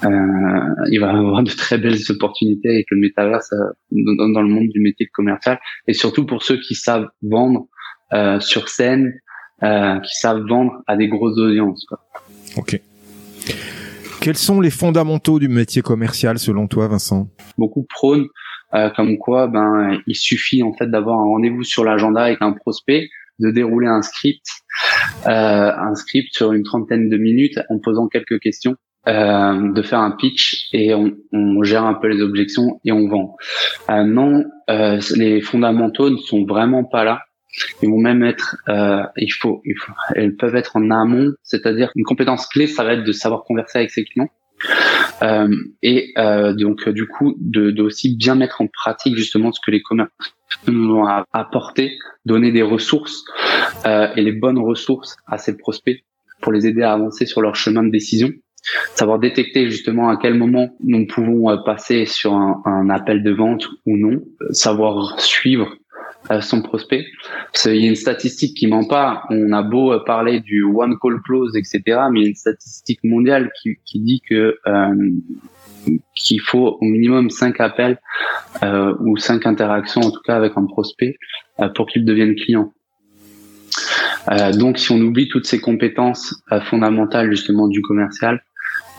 il 0.03 0.99
va 0.99 1.11
avoir 1.11 1.43
de 1.43 1.51
très 1.51 1.77
belles 1.77 1.99
opportunités 2.09 2.69
avec 2.69 2.85
le 2.91 2.99
métaverse 2.99 3.51
euh, 3.53 3.71
dans, 3.91 4.41
le 4.41 4.47
monde 4.47 4.67
du 4.69 4.79
métier 4.79 5.05
de 5.05 5.11
commercial 5.13 5.59
et 5.87 5.93
surtout 5.93 6.25
pour 6.25 6.43
ceux 6.43 6.59
qui 6.59 6.75
savent 6.75 7.07
vendre 7.21 7.67
euh, 8.13 8.39
sur 8.39 8.69
scène, 8.69 9.13
qui 9.61 10.15
savent 10.15 10.41
vendre 10.47 10.81
à 10.87 10.97
des 10.97 11.07
grosses 11.07 11.37
audiences. 11.37 11.85
Quoi. 11.87 11.99
Ok. 12.57 12.79
Quels 14.19 14.37
sont 14.37 14.59
les 14.59 14.71
fondamentaux 14.71 15.39
du 15.39 15.47
métier 15.47 15.81
commercial 15.81 16.39
selon 16.39 16.67
toi, 16.67 16.87
Vincent? 16.87 17.27
Beaucoup 17.57 17.85
prônent 17.87 18.27
comme 18.95 19.17
quoi, 19.17 19.47
ben, 19.47 19.99
il 20.07 20.15
suffit 20.15 20.63
en 20.63 20.73
fait 20.73 20.87
d'avoir 20.87 21.19
un 21.19 21.25
rendez-vous 21.25 21.63
sur 21.63 21.83
l'agenda 21.83 22.23
avec 22.23 22.41
un 22.41 22.53
prospect, 22.53 23.09
de 23.39 23.51
dérouler 23.51 23.87
un 23.87 24.01
script, 24.01 24.45
un 25.25 25.93
script 25.93 26.33
sur 26.33 26.53
une 26.53 26.63
trentaine 26.63 27.09
de 27.09 27.17
minutes 27.17 27.59
en 27.69 27.79
posant 27.79 28.07
quelques 28.07 28.39
questions 28.39 28.77
euh, 29.07 29.73
de 29.73 29.81
faire 29.81 29.99
un 29.99 30.11
pitch 30.11 30.69
et 30.73 30.93
on, 30.93 31.11
on, 31.31 31.63
gère 31.63 31.85
un 31.85 31.95
peu 31.95 32.07
les 32.07 32.21
objections 32.21 32.79
et 32.85 32.91
on 32.91 33.07
vend. 33.07 33.35
Euh, 33.89 34.03
non, 34.03 34.43
euh, 34.69 34.99
les 35.15 35.41
fondamentaux 35.41 36.09
ne 36.09 36.17
sont 36.17 36.45
vraiment 36.45 36.83
pas 36.83 37.03
là. 37.03 37.21
Ils 37.81 37.89
vont 37.89 37.99
même 37.99 38.23
être, 38.23 38.57
euh, 38.69 39.03
il 39.17 39.31
faut, 39.31 39.61
il 39.65 39.75
faut, 39.77 39.91
elles 40.15 40.35
peuvent 40.35 40.55
être 40.55 40.75
en 40.75 40.89
amont, 40.91 41.33
c'est-à-dire 41.43 41.91
une 41.95 42.05
compétence 42.05 42.45
clé, 42.47 42.67
ça 42.67 42.83
va 42.83 42.93
être 42.93 43.03
de 43.03 43.11
savoir 43.11 43.43
converser 43.43 43.79
avec 43.79 43.91
ses 43.91 44.05
clients. 44.05 44.29
Euh, 45.23 45.49
et 45.81 46.13
euh, 46.17 46.53
donc 46.53 46.87
du 46.89 47.07
coup 47.07 47.35
de, 47.39 47.71
de, 47.71 47.81
aussi 47.81 48.15
bien 48.15 48.35
mettre 48.35 48.61
en 48.61 48.67
pratique 48.67 49.15
justement 49.17 49.51
ce 49.51 49.59
que 49.59 49.71
les 49.71 49.81
commerçants 49.81 50.13
nous 50.67 50.93
ont 50.93 51.07
apporté, 51.33 51.97
donner 52.25 52.51
des 52.51 52.61
ressources 52.61 53.25
et 53.83 54.21
les 54.21 54.31
bonnes 54.31 54.59
ressources 54.59 55.17
à 55.25 55.39
ces 55.39 55.57
prospects 55.57 56.03
pour 56.41 56.51
les 56.51 56.67
aider 56.67 56.83
à 56.83 56.93
avancer 56.93 57.25
sur 57.25 57.41
leur 57.41 57.55
chemin 57.55 57.83
de 57.83 57.89
décision 57.89 58.29
savoir 58.95 59.19
détecter 59.19 59.69
justement 59.69 60.09
à 60.09 60.17
quel 60.17 60.35
moment 60.35 60.69
nous 60.83 61.07
pouvons 61.07 61.49
euh, 61.49 61.57
passer 61.57 62.05
sur 62.05 62.33
un, 62.33 62.61
un 62.65 62.89
appel 62.89 63.23
de 63.23 63.31
vente 63.31 63.67
ou 63.85 63.97
non, 63.97 64.21
savoir 64.51 65.19
suivre 65.19 65.75
euh, 66.29 66.39
son 66.39 66.61
prospect. 66.61 67.05
Il 67.65 67.75
y 67.77 67.85
a 67.85 67.89
une 67.89 67.95
statistique 67.95 68.55
qui 68.55 68.67
ment 68.67 68.85
pas. 68.85 69.23
On 69.31 69.51
a 69.53 69.63
beau 69.63 69.91
euh, 69.91 70.03
parler 70.05 70.39
du 70.39 70.63
one 70.63 70.97
call 71.01 71.19
close, 71.23 71.55
etc., 71.55 71.81
mais 72.11 72.19
il 72.19 72.23
y 72.23 72.25
a 72.25 72.29
une 72.29 72.35
statistique 72.35 72.99
mondiale 73.03 73.49
qui, 73.59 73.77
qui 73.85 73.99
dit 73.99 74.21
que 74.29 74.57
euh, 74.67 75.09
qu'il 76.15 76.39
faut 76.39 76.77
au 76.79 76.85
minimum 76.85 77.31
cinq 77.31 77.59
appels 77.59 77.99
euh, 78.61 78.93
ou 78.99 79.17
cinq 79.17 79.47
interactions, 79.47 80.01
en 80.01 80.11
tout 80.11 80.21
cas 80.21 80.35
avec 80.35 80.53
un 80.57 80.65
prospect, 80.65 81.17
euh, 81.59 81.69
pour 81.69 81.87
qu'il 81.87 82.05
devienne 82.05 82.35
client. 82.35 82.71
donc, 84.53 84.77
si 84.77 84.91
on 84.91 84.99
oublie 84.99 85.27
toutes 85.27 85.47
ces 85.47 85.59
compétences 85.59 86.43
fondamentales 86.65 87.31
justement 87.31 87.67
du 87.67 87.81
commercial, 87.81 88.43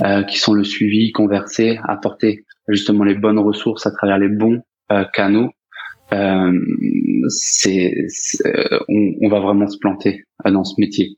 euh, 0.01 0.23
qui 0.25 0.39
sont 0.39 0.55
le 0.55 0.65
suivi, 0.65 1.13
converser, 1.13 1.79
apporter 1.89 2.45
justement 2.69 3.05
les 3.05 3.15
bonnes 3.15 3.39
ressources 3.39 3.87
à 3.87 3.91
travers 3.91 4.19
les 4.19 4.29
bons 4.29 4.63
euh, 4.91 5.05
canaux, 5.13 5.51
euh, 6.13 6.53
c'est, 7.29 7.95
on, 8.89 9.13
on, 9.23 9.29
va 9.29 9.41
vraiment 9.41 9.67
se 9.67 9.79
planter 9.79 10.25
dans 10.45 10.65
ce 10.65 10.75
métier. 10.79 11.17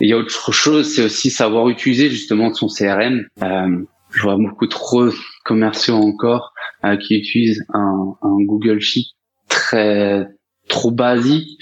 Il 0.00 0.08
y 0.08 0.12
a 0.12 0.16
autre 0.16 0.52
chose, 0.52 0.94
c'est 0.94 1.04
aussi 1.04 1.30
savoir 1.30 1.68
utiliser 1.68 2.08
justement 2.08 2.52
son 2.52 2.68
CRM. 2.68 3.26
je 3.40 4.22
vois 4.22 4.36
beaucoup 4.36 4.66
trop 4.68 5.08
commerciaux 5.44 5.96
encore 5.96 6.52
qui 7.00 7.16
utilisent 7.16 7.64
un, 7.74 8.14
un 8.22 8.36
Google 8.44 8.80
Sheet 8.80 9.06
très 9.48 10.28
trop 10.68 10.90
basique, 10.90 11.58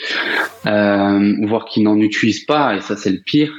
euh, 0.66 1.34
voire 1.46 1.64
qui 1.64 1.80
n'en 1.82 1.98
utilisent 1.98 2.44
pas, 2.44 2.76
et 2.76 2.80
ça 2.80 2.96
c'est 2.96 3.10
le 3.10 3.20
pire. 3.24 3.52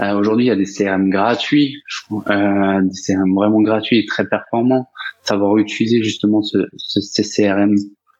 Euh, 0.00 0.18
aujourd'hui, 0.18 0.46
il 0.46 0.48
y 0.48 0.52
a 0.52 0.56
des 0.56 0.64
CRM 0.64 1.10
gratuits, 1.10 1.76
euh, 2.12 2.82
des 2.82 3.00
CRM 3.06 3.34
vraiment 3.34 3.60
gratuits 3.60 3.98
et 3.98 4.06
très 4.06 4.26
performants. 4.26 4.88
Savoir 5.22 5.58
utiliser 5.58 6.02
justement 6.02 6.42
ce, 6.42 6.58
ce, 6.76 7.00
ces 7.00 7.22
CRM 7.22 7.74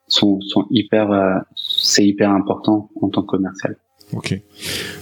sont, 0.08 0.40
sont 0.40 0.66
hyper, 0.70 1.10
euh, 1.10 1.38
c'est 1.56 2.04
hyper 2.04 2.30
important 2.30 2.90
en 3.00 3.08
tant 3.08 3.22
que 3.22 3.28
commercial. 3.28 3.76
Ok. 4.12 4.40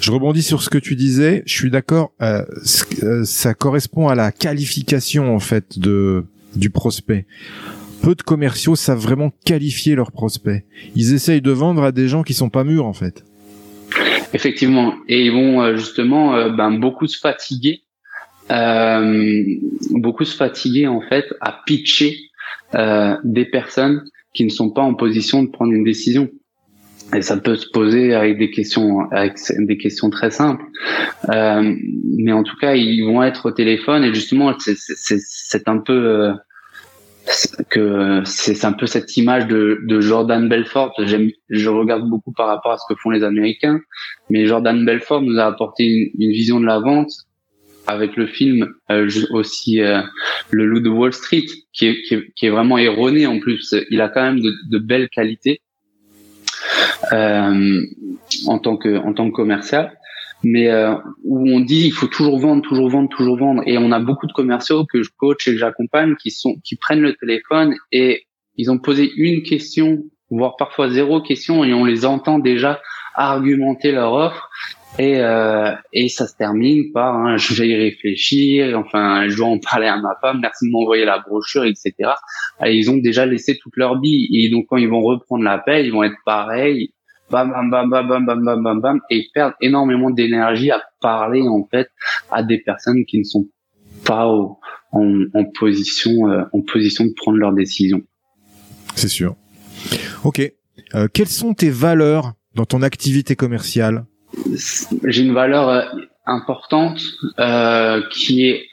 Je 0.01 0.11
rebondis 0.11 0.43
sur 0.43 0.63
ce 0.63 0.69
que 0.69 0.79
tu 0.79 0.95
disais. 0.95 1.43
Je 1.47 1.55
suis 1.55 1.71
d'accord. 1.71 2.13
Euh, 2.21 2.45
euh, 3.03 3.25
ça 3.25 3.55
correspond 3.55 4.09
à 4.09 4.15
la 4.15 4.33
qualification 4.33 5.35
en 5.35 5.41
fait 5.41 5.79
de 5.79 6.25
du 6.57 6.71
prospect. 6.71 7.27
Peu 8.03 8.15
de 8.15 8.23
commerciaux 8.23 8.77
savent 8.77 8.99
vraiment 8.99 9.33
qualifier 9.45 9.95
leurs 9.95 10.13
prospects. 10.13 10.65
Ils 10.95 11.15
essayent 11.15 11.43
de 11.43 11.51
vendre 11.51 11.83
à 11.83 11.93
des 11.93 12.09
gens 12.09 12.23
qui 12.23 12.35
sont 12.35 12.49
pas 12.49 12.65
mûrs 12.65 12.87
en 12.87 12.93
fait. 12.93 13.25
Effectivement, 14.35 14.95
et 15.09 15.25
ils 15.25 15.33
vont 15.33 15.63
euh, 15.63 15.77
justement 15.77 16.35
euh, 16.35 16.51
ben, 16.51 16.71
beaucoup 16.71 17.07
se 17.07 17.19
fatiguer, 17.19 17.83
euh, 18.51 19.35
beaucoup 19.91 20.25
se 20.25 20.37
fatiguer 20.37 20.87
en 20.87 21.01
fait 21.01 21.27
à 21.41 21.61
pitcher 21.67 22.17
euh, 22.75 23.17
des 23.25 23.47
personnes 23.47 24.05
qui 24.35 24.45
ne 24.45 24.51
sont 24.51 24.71
pas 24.71 24.83
en 24.83 24.95
position 24.95 25.43
de 25.43 25.49
prendre 25.49 25.73
une 25.73 25.85
décision. 25.85 26.29
Et 27.15 27.23
ça 27.23 27.39
peut 27.39 27.57
se 27.57 27.67
poser 27.73 28.15
avec 28.15 28.37
des 28.37 28.51
questions, 28.51 29.11
avec 29.13 29.39
des 29.61 29.79
questions 29.79 30.11
très 30.11 30.31
simples. 30.31 30.65
Euh, 31.31 31.75
mais 32.19 32.33
en 32.33 32.43
tout 32.43 32.57
cas, 32.57 32.75
ils 32.75 33.03
vont 33.03 33.23
être 33.23 33.47
au 33.47 33.51
téléphone 33.51 34.05
et 34.05 34.13
justement, 34.13 34.55
c'est 34.59 35.69
un 35.69 35.79
peu 35.79 36.35
que 37.71 38.23
c'est 38.25 38.65
un 38.65 38.73
peu 38.73 38.87
cette 38.87 39.17
image 39.17 39.47
de, 39.47 39.81
de 39.85 40.01
Jordan 40.01 40.49
Belfort. 40.49 40.93
J'aime, 40.99 41.31
je 41.49 41.69
regarde 41.69 42.09
beaucoup 42.09 42.33
par 42.33 42.47
rapport 42.47 42.73
à 42.73 42.79
ce 42.79 42.85
que 42.89 42.99
font 42.99 43.11
les 43.11 43.23
Américains, 43.23 43.81
mais 44.31 44.47
Jordan 44.47 44.85
Belfort 44.85 45.23
nous 45.23 45.39
a 45.39 45.45
apporté 45.45 45.85
une, 45.85 46.31
vision 46.31 46.61
de 46.61 46.67
la 46.67 46.79
vente 46.79 47.11
avec 47.87 48.17
le 48.17 48.27
film 48.27 48.69
euh, 48.91 49.09
aussi 49.31 49.81
euh, 49.81 50.03
le 50.51 50.67
Loup 50.67 50.81
de 50.81 50.91
Wall 50.91 51.13
Street, 51.13 51.47
qui 51.73 51.87
est, 51.87 52.03
qui 52.03 52.15
est, 52.15 52.33
qui 52.35 52.47
est, 52.47 52.51
vraiment 52.51 52.79
erroné 52.79 53.27
en 53.27 53.39
plus. 53.39 53.75
Il 53.91 54.01
a 54.01 54.09
quand 54.09 54.23
même 54.23 54.41
de, 54.41 54.53
de 54.71 54.79
belles 54.79 55.09
qualités 55.09 55.61
euh, 57.13 57.81
en 58.47 58.59
tant 58.59 58.77
que 58.77 58.97
en 58.99 59.15
tant 59.15 59.31
que 59.31 59.35
commercial 59.35 59.98
mais 60.43 60.69
euh, 60.69 60.95
où 61.25 61.49
on 61.51 61.61
dit 61.61 61.87
il 61.87 61.93
faut 61.93 62.07
toujours 62.07 62.39
vendre, 62.39 62.63
toujours 62.63 62.89
vendre, 62.89 63.09
toujours 63.09 63.39
vendre. 63.39 63.63
Et 63.67 63.79
on 63.79 63.93
a 63.93 64.01
beaucoup 64.01 64.27
de 64.27 64.33
commerciaux 64.33 64.85
que 64.85 65.03
je 65.03 65.11
coach 65.17 65.49
et 65.49 65.53
que 65.53 65.59
j'accompagne 65.59 66.15
qui 66.17 66.31
sont 66.31 66.57
qui 66.65 66.77
prennent 66.77 67.01
le 67.01 67.15
téléphone 67.15 67.75
et 67.93 68.25
ils 68.57 68.71
ont 68.71 68.79
posé 68.79 69.11
une 69.17 69.43
question, 69.43 70.03
voire 70.31 70.57
parfois 70.57 70.91
zéro 70.91 71.23
question, 71.23 71.65
et 71.65 71.73
on 71.73 71.85
les 71.85 72.05
entend 72.05 72.41
déjà 72.41 72.81
argumenter 73.15 73.93
leur 73.93 74.13
offre. 74.13 74.51
Et, 74.99 75.19
euh, 75.19 75.71
et 75.93 76.09
ça 76.09 76.27
se 76.27 76.35
termine 76.35 76.91
par 76.93 77.15
hein, 77.15 77.37
je 77.37 77.55
vais 77.55 77.69
y 77.69 77.77
réfléchir, 77.77 78.77
enfin 78.79 79.29
je 79.29 79.37
dois 79.37 79.47
en 79.47 79.59
parler 79.59 79.87
à 79.87 79.99
ma 79.99 80.17
femme, 80.21 80.39
merci 80.41 80.67
de 80.67 80.73
m'envoyer 80.73 81.05
la 81.05 81.19
brochure, 81.19 81.65
etc. 81.65 81.93
Et 82.65 82.75
ils 82.75 82.91
ont 82.91 82.97
déjà 82.97 83.27
laissé 83.27 83.59
toute 83.59 83.77
leur 83.77 84.01
vie 84.01 84.29
et 84.33 84.51
donc 84.51 84.65
quand 84.69 84.79
ils 84.79 84.89
vont 84.89 85.03
reprendre 85.03 85.45
l'appel, 85.45 85.85
ils 85.85 85.93
vont 85.93 86.05
être 86.05 86.17
pareils, 86.25 86.95
bam, 87.31 87.51
bam, 87.51 87.71
bam, 87.71 87.91
bam, 87.91 88.09
bam, 88.09 88.27
bam, 88.27 88.45
bam, 88.45 88.63
bam, 88.63 88.81
bam, 88.81 89.01
et 89.11 89.27
perdre 89.35 89.55
énormément 89.61 90.11
d'énergie 90.11 90.71
à 90.71 90.83
parler 91.01 91.43
en 91.43 91.67
fait 91.71 91.89
à 92.31 92.43
des 92.43 92.59
personnes 92.59 93.05
qui 93.05 93.19
ne 93.19 93.25
sont 93.25 93.47
pas 94.05 94.27
en, 94.27 94.59
en, 94.93 95.45
position, 95.59 96.29
euh, 96.29 96.45
en 96.53 96.63
position 96.63 97.05
de 97.05 97.13
prendre 97.17 97.39
leurs 97.39 97.53
décisions. 97.53 98.03
C'est 98.95 99.09
sûr. 99.09 99.37
Ok. 100.25 100.41
Euh, 100.95 101.09
quelles 101.13 101.29
sont 101.29 101.55
tes 101.55 101.71
valeurs 101.71 102.33
dans 102.55 102.65
ton 102.65 102.83
activité 102.83 103.37
commerciale? 103.37 104.07
J'ai 105.05 105.23
une 105.23 105.35
valeur 105.35 105.69
euh, 105.69 105.83
importante 106.27 107.01
euh, 107.39 108.03
qui 108.11 108.47
est 108.47 108.69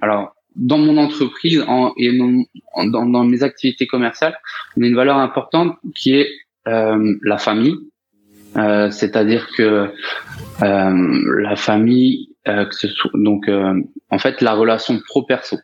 alors 0.00 0.36
dans 0.56 0.78
mon 0.78 0.96
entreprise 0.96 1.62
en, 1.68 1.92
et 1.98 2.16
dans, 2.16 3.06
dans, 3.06 3.24
mes 3.24 3.42
activités 3.42 3.86
commerciales, 3.86 4.38
on 4.76 4.82
a 4.82 4.86
une 4.86 4.96
valeur 4.96 5.18
importante 5.18 5.76
qui 5.94 6.14
est 6.14 6.26
euh, 6.26 6.45
la 6.66 7.38
famille, 7.38 7.76
euh, 8.56 8.90
c'est-à-dire 8.90 9.48
que 9.56 9.88
euh, 10.62 11.32
la 11.42 11.56
famille, 11.56 12.30
que 12.44 12.74
ce 12.74 12.86
soit, 12.86 13.10
donc 13.14 13.50
en 14.10 14.18
fait 14.18 14.40
la 14.40 14.54
relation 14.54 15.00
pro 15.04 15.24
perso. 15.24 15.58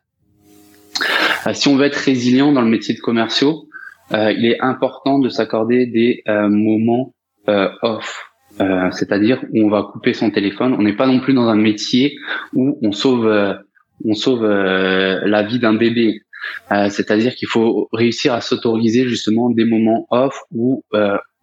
si 1.52 1.68
on 1.68 1.76
veut 1.76 1.84
être 1.84 1.96
résilient 1.96 2.50
dans 2.52 2.62
le 2.62 2.68
métier 2.68 2.94
de 2.94 3.00
commerciaux, 3.00 3.68
il 4.10 4.44
est 4.44 4.60
important 4.60 5.20
de 5.20 5.28
s'accorder 5.28 5.86
des 5.86 6.24
moments 6.26 7.14
off. 7.46 8.24
c'est-à-dire 8.90 9.44
où 9.52 9.64
on 9.64 9.70
va 9.70 9.84
couper 9.92 10.12
son 10.12 10.32
téléphone. 10.32 10.74
On 10.76 10.82
n'est 10.82 10.96
pas 10.96 11.06
non 11.06 11.20
plus 11.20 11.34
dans 11.34 11.46
un 11.46 11.54
métier 11.54 12.16
où 12.52 12.76
on 12.82 12.90
sauve, 12.90 13.32
on 14.04 14.14
sauve 14.14 14.44
la 14.44 15.42
vie 15.44 15.60
d'un 15.60 15.74
bébé. 15.74 16.22
C'est-à-dire 16.70 17.34
qu'il 17.34 17.48
faut 17.48 17.88
réussir 17.92 18.34
à 18.34 18.40
s'autoriser 18.40 19.06
justement 19.08 19.50
des 19.50 19.64
moments 19.64 20.06
off 20.10 20.38
où 20.50 20.84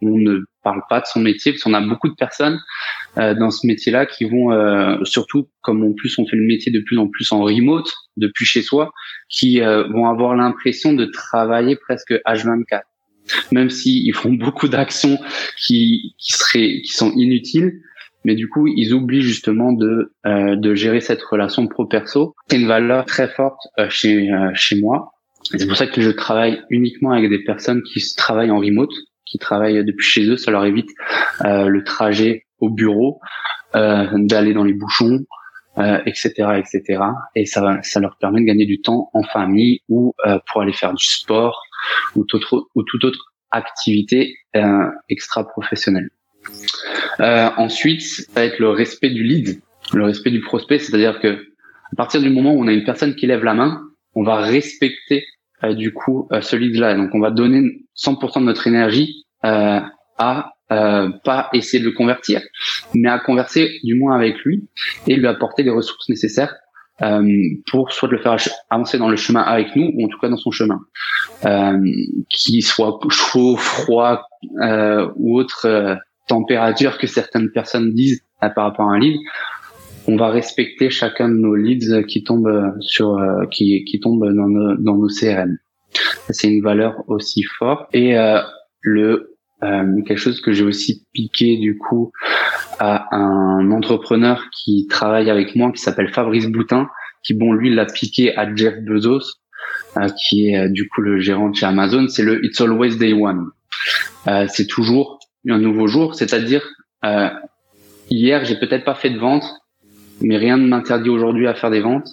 on 0.01 0.17
ne 0.17 0.39
parle 0.63 0.81
pas 0.89 1.01
de 1.01 1.05
son 1.05 1.19
métier, 1.19 1.51
parce 1.51 1.63
qu'on 1.63 1.73
a 1.73 1.81
beaucoup 1.81 2.09
de 2.09 2.15
personnes 2.15 2.59
euh, 3.17 3.33
dans 3.33 3.51
ce 3.51 3.65
métier-là 3.65 4.05
qui 4.05 4.25
vont, 4.25 4.51
euh, 4.51 4.97
surtout 5.03 5.49
comme 5.62 5.83
en 5.83 5.93
plus 5.93 6.17
on 6.19 6.27
fait 6.27 6.35
le 6.35 6.45
métier 6.45 6.71
de 6.71 6.79
plus 6.79 6.97
en 6.97 7.07
plus 7.07 7.31
en 7.31 7.41
remote, 7.41 7.91
depuis 8.17 8.45
chez 8.45 8.62
soi, 8.62 8.91
qui 9.29 9.62
euh, 9.62 9.88
vont 9.88 10.07
avoir 10.07 10.35
l'impression 10.35 10.93
de 10.93 11.05
travailler 11.05 11.75
presque 11.75 12.13
H24, 12.25 12.81
même 13.51 13.69
s'ils 13.69 14.13
font 14.13 14.33
beaucoup 14.33 14.67
d'actions 14.67 15.17
qui, 15.57 16.15
qui 16.17 16.33
seraient, 16.33 16.81
qui 16.81 16.91
sont 16.91 17.12
inutiles. 17.13 17.81
Mais 18.25 18.36
du 18.36 18.49
coup, 18.49 18.67
ils 18.67 18.93
oublient 18.93 19.21
justement 19.21 19.71
de 19.71 20.13
de 20.25 20.75
gérer 20.75 20.99
cette 20.99 21.21
relation 21.23 21.67
pro-perso. 21.67 22.36
C'est 22.49 22.60
une 22.60 22.67
valeur 22.67 23.05
très 23.05 23.29
forte 23.29 23.62
chez 23.89 24.29
chez 24.53 24.79
moi. 24.79 25.12
C'est 25.43 25.67
pour 25.67 25.77
ça 25.77 25.88
que 25.88 26.01
je 26.01 26.12
travaille 26.12 26.62
uniquement 26.69 27.12
avec 27.12 27.29
des 27.29 27.43
personnes 27.43 27.82
qui 27.84 28.03
travaillent 28.15 28.51
en 28.51 28.60
remote 28.60 28.91
qui 29.29 29.38
travaillent 29.38 29.86
depuis 29.86 30.05
chez 30.05 30.27
eux, 30.27 30.38
ça 30.38 30.51
leur 30.51 30.65
évite 30.65 30.89
euh, 31.45 31.67
le 31.67 31.84
trajet 31.84 32.45
au 32.60 32.69
bureau, 32.69 33.19
euh, 33.75 34.08
d'aller 34.13 34.53
dans 34.53 34.63
les 34.63 34.73
bouchons, 34.73 35.19
etc., 35.77 36.34
euh, 36.39 36.55
etc. 36.55 37.03
Et 37.36 37.45
ça, 37.45 37.77
ça 37.84 37.99
leur 37.99 38.17
permet 38.17 38.41
de 38.41 38.45
gagner 38.45 38.65
du 38.65 38.82
temps 38.82 39.10
en 39.13 39.23
famille 39.23 39.82
ou 39.88 40.13
pour 40.51 40.62
aller 40.62 40.73
faire 40.73 40.93
du 40.93 41.05
sport 41.05 41.62
ou 42.15 42.25
toute 42.25 42.43
autre, 42.51 42.67
ou 42.75 42.84
toute 42.84 43.03
autre 43.05 43.34
activité 43.51 44.36
extra 45.08 45.47
professionnelle. 45.47 46.10
Ensuite, 47.19 48.01
ça 48.01 48.23
va 48.35 48.45
être 48.45 48.59
le 48.59 48.69
respect 48.69 49.09
du 49.09 49.23
lead, 49.23 49.62
le 49.93 50.05
respect 50.05 50.31
du 50.31 50.41
prospect, 50.41 50.79
c'est-à-dire 50.79 51.19
que 51.19 51.47
à 51.91 51.95
partir 51.95 52.21
du 52.21 52.29
moment 52.29 52.53
où 52.53 52.63
on 52.63 52.67
a 52.67 52.73
une 52.73 52.83
personne 52.83 53.15
qui 53.15 53.25
lève 53.25 53.43
la 53.43 53.53
main, 53.53 53.81
on 54.15 54.23
va 54.23 54.38
respecter 54.38 55.25
euh, 55.63 55.73
du 55.73 55.93
coup 55.93 56.27
euh, 56.31 56.41
ce 56.41 56.55
lead-là. 56.55 56.95
Donc 56.95 57.09
on 57.13 57.19
va 57.19 57.31
donner 57.31 57.81
100% 57.97 58.39
de 58.39 58.45
notre 58.45 58.67
énergie 58.67 59.25
euh, 59.45 59.79
à 60.17 60.53
pas 60.69 61.49
essayer 61.53 61.79
de 61.79 61.89
le 61.89 61.95
convertir, 61.95 62.41
mais 62.93 63.09
à 63.09 63.17
converser 63.17 63.79
du 63.83 63.95
moins 63.95 64.15
avec 64.15 64.38
lui 64.45 64.69
et 65.07 65.15
lui 65.15 65.25
apporter 65.25 65.63
les 65.63 65.71
ressources 65.71 66.07
nécessaires 66.09 66.53
euh, 67.01 67.27
pour 67.71 67.91
soit 67.91 68.07
de 68.07 68.15
le 68.15 68.21
faire 68.21 68.35
avancer 68.69 68.99
dans 68.99 69.09
le 69.09 69.15
chemin 69.15 69.41
avec 69.41 69.75
nous 69.75 69.89
ou 69.95 70.05
en 70.05 70.09
tout 70.09 70.19
cas 70.19 70.29
dans 70.29 70.38
son 70.38 70.51
chemin, 70.51 70.79
euh, 71.45 71.79
qu'il 72.29 72.62
soit 72.63 72.99
chaud, 73.09 73.55
froid 73.55 74.27
euh, 74.62 75.09
ou 75.15 75.39
autre 75.39 75.97
température 76.30 76.98
que 76.98 77.08
certaines 77.08 77.52
personnes 77.52 77.94
disent 77.94 78.24
par 78.39 78.65
rapport 78.65 78.89
à 78.89 78.94
un 78.94 79.00
lead 79.00 79.18
on 80.10 80.15
va 80.15 80.30
respecter 80.30 80.89
chacun 80.89 81.30
de 81.30 81.36
nos 81.36 81.56
leads 81.56 82.04
qui 82.08 82.24
tombent 82.24 82.74
sur 82.80 83.18
euh, 83.18 83.46
qui, 83.52 83.84
qui 83.86 84.00
tombent 84.00 84.26
dans 84.34 84.48
nos, 84.48 84.76
dans 84.76 84.96
nos 84.96 85.08
CRM. 85.08 85.58
C'est 86.30 86.48
une 86.48 86.63
valeur 86.63 87.04
aussi 87.08 87.44
forte. 87.44 87.89
Et 87.94 88.18
euh, 88.18 88.39
le 88.82 89.36
euh, 89.62 90.02
quelque 90.08 90.18
chose 90.18 90.42
que 90.42 90.52
j'ai 90.52 90.63
aussi 90.63 91.06
piqué 91.13 91.58
du 91.58 91.78
coup 91.78 92.12
à 92.80 93.13
un 93.15 93.72
entrepreneur 93.72 94.42
qui 94.52 94.88
travaille 94.88 95.30
avec 95.30 95.56
moi 95.56 95.72
qui 95.72 95.82
s'appelle 95.82 96.10
Fabrice 96.10 96.48
Boutin 96.48 96.88
qui 97.24 97.34
bon 97.34 97.52
lui 97.52 97.74
l'a 97.76 97.86
piqué 97.86 98.36
à 98.38 98.56
Jeff 98.56 98.76
Bezos 98.86 99.34
qui 100.18 100.54
est 100.54 100.70
du 100.70 100.88
coup 100.88 101.02
le 101.02 101.20
gérant 101.20 101.50
de 101.50 101.56
chez 101.56 101.65
Amazon. 101.65 102.08
C'est 102.08 102.24
le 102.24 102.44
It's 102.46 102.62
Always 102.62 102.96
Day 102.98 103.12
One. 103.12 103.50
C'est 104.48 104.68
toujours 104.68 105.18
un 105.47 105.58
nouveau 105.58 105.88
jour 105.88 106.15
c'est-à-dire 106.15 106.67
hier 108.10 108.43
j'ai 108.45 108.56
peut-être 108.58 108.84
pas 108.84 108.95
fait 108.95 109.10
de 109.10 109.19
vente 109.19 109.45
mais 110.21 110.38
rien 110.38 110.58
ne 110.58 110.67
m'interdit 110.67 111.10
aujourd'hui 111.10 111.47
à 111.47 111.54
faire 111.54 111.69
des 111.69 111.82
ventes. 111.82 112.10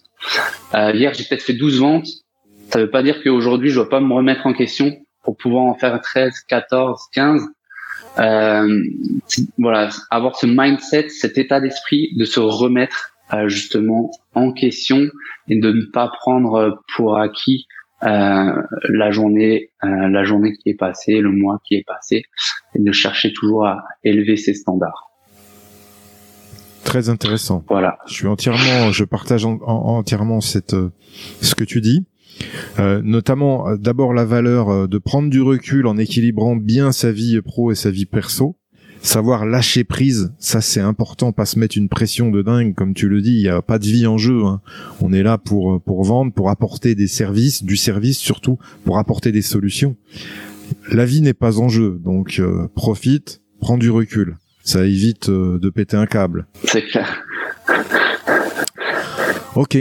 Euh, 0.74 0.92
hier, 0.92 1.12
j'ai 1.14 1.24
peut-être 1.24 1.42
fait 1.42 1.54
12 1.54 1.80
ventes. 1.80 2.06
Ça 2.70 2.78
ne 2.78 2.84
veut 2.84 2.90
pas 2.90 3.02
dire 3.02 3.22
qu'aujourd'hui, 3.22 3.70
je 3.70 3.76
dois 3.76 3.88
pas 3.88 4.00
me 4.00 4.12
remettre 4.12 4.46
en 4.46 4.52
question 4.52 4.96
pour 5.24 5.36
pouvoir 5.36 5.64
en 5.64 5.74
faire 5.74 6.00
13, 6.00 6.32
14, 6.48 7.00
15. 7.12 7.42
Euh, 8.18 8.82
voilà, 9.58 9.90
avoir 10.10 10.36
ce 10.36 10.46
mindset, 10.46 11.08
cet 11.10 11.38
état 11.38 11.60
d'esprit 11.60 12.10
de 12.16 12.24
se 12.24 12.40
remettre 12.40 13.10
euh, 13.32 13.48
justement 13.48 14.10
en 14.34 14.52
question 14.52 15.08
et 15.48 15.58
de 15.58 15.72
ne 15.72 15.84
pas 15.92 16.08
prendre 16.08 16.80
pour 16.94 17.18
acquis 17.18 17.66
euh, 18.02 18.62
la 18.88 19.10
journée, 19.10 19.70
euh, 19.84 20.08
la 20.08 20.24
journée 20.24 20.52
qui 20.52 20.70
est 20.70 20.78
passée, 20.78 21.20
le 21.20 21.30
mois 21.30 21.60
qui 21.66 21.74
est 21.74 21.84
passé, 21.86 22.24
et 22.74 22.82
de 22.82 22.92
chercher 22.92 23.32
toujours 23.32 23.66
à 23.66 23.84
élever 24.04 24.36
ses 24.36 24.54
standards. 24.54 25.10
Très 26.86 27.08
intéressant. 27.08 27.64
Voilà. 27.68 27.98
Je 28.06 28.14
suis 28.14 28.26
entièrement, 28.28 28.92
je 28.92 29.04
partage 29.04 29.44
entièrement 29.44 30.40
cette 30.40 30.74
euh, 30.74 30.92
ce 31.42 31.56
que 31.56 31.64
tu 31.64 31.80
dis. 31.80 32.06
Euh, 32.78 33.00
notamment 33.02 33.68
euh, 33.68 33.76
d'abord 33.76 34.14
la 34.14 34.24
valeur 34.24 34.86
de 34.86 34.98
prendre 34.98 35.28
du 35.28 35.42
recul 35.42 35.86
en 35.86 35.98
équilibrant 35.98 36.54
bien 36.54 36.92
sa 36.92 37.10
vie 37.10 37.40
pro 37.40 37.72
et 37.72 37.74
sa 37.74 37.90
vie 37.90 38.06
perso. 38.06 38.56
Savoir 39.06 39.46
lâcher 39.46 39.84
prise, 39.84 40.32
ça 40.38 40.60
c'est 40.60 40.80
important, 40.80 41.32
pas 41.32 41.46
se 41.46 41.58
mettre 41.58 41.78
une 41.78 41.88
pression 41.88 42.30
de 42.30 42.42
dingue, 42.42 42.74
comme 42.74 42.92
tu 42.92 43.08
le 43.08 43.22
dis, 43.22 43.36
il 43.36 43.42
n'y 43.42 43.48
a 43.48 43.62
pas 43.62 43.78
de 43.78 43.84
vie 43.84 44.06
en 44.06 44.18
jeu. 44.18 44.44
Hein. 44.44 44.60
On 45.00 45.12
est 45.12 45.22
là 45.22 45.38
pour 45.38 45.80
pour 45.80 46.04
vendre, 46.04 46.32
pour 46.32 46.50
apporter 46.50 46.94
des 46.94 47.06
services, 47.06 47.62
du 47.62 47.76
service 47.76 48.18
surtout, 48.18 48.58
pour 48.84 48.98
apporter 48.98 49.32
des 49.32 49.42
solutions. 49.42 49.96
La 50.90 51.04
vie 51.04 51.20
n'est 51.20 51.34
pas 51.34 51.60
en 51.60 51.68
jeu, 51.68 52.00
donc 52.04 52.42
profite, 52.74 53.40
prends 53.60 53.78
du 53.78 53.90
recul 53.90 54.36
ça 54.66 54.84
évite 54.84 55.28
euh, 55.28 55.58
de 55.58 55.70
péter 55.70 55.96
un 55.96 56.06
câble. 56.06 56.46
C'est 56.64 56.82
clair. 56.82 57.22
Ok. 59.54 59.78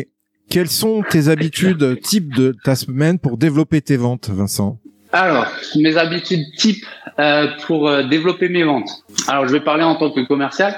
Quelles 0.49 0.69
sont 0.69 1.03
tes 1.09 1.27
habitudes 1.27 1.99
type 2.01 2.33
de 2.35 2.55
ta 2.63 2.75
semaine 2.75 3.17
pour 3.17 3.37
développer 3.37 3.81
tes 3.81 3.97
ventes, 3.97 4.29
Vincent? 4.29 4.79
Alors, 5.11 5.47
mes 5.75 5.97
habitudes 5.97 6.45
type 6.57 6.85
euh, 7.19 7.47
pour 7.65 7.87
euh, 7.87 8.03
développer 8.03 8.49
mes 8.49 8.63
ventes. 8.63 8.89
Alors, 9.27 9.47
je 9.47 9.53
vais 9.53 9.61
parler 9.61 9.83
en 9.83 9.95
tant 9.95 10.11
que 10.11 10.21
commercial, 10.21 10.73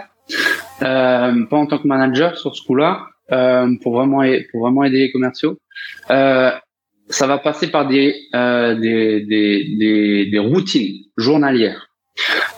pas 0.80 1.32
en 1.52 1.66
tant 1.66 1.78
que 1.78 1.88
manager 1.88 2.38
sur 2.38 2.56
ce 2.56 2.62
coup-là, 2.64 3.08
pour 3.82 3.94
vraiment 3.94 4.24
pour 4.52 4.62
vraiment 4.62 4.84
aider 4.84 5.00
les 5.00 5.12
commerciaux. 5.12 5.58
ça 6.08 7.28
va 7.28 7.38
passer 7.38 7.72
par 7.72 7.88
des, 7.88 8.16
des, 8.34 9.26
des, 9.26 10.26
des 10.32 10.40
routines 10.40 11.04
journalières. 11.18 11.88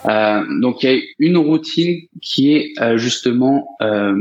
Euh, 0.06 0.44
donc 0.62 0.84
il 0.84 0.90
y 0.90 0.98
a 0.98 1.02
une 1.20 1.38
routine 1.38 2.02
qui 2.22 2.54
est 2.54 2.74
euh, 2.80 2.98
justement 2.98 3.76
euh, 3.82 4.16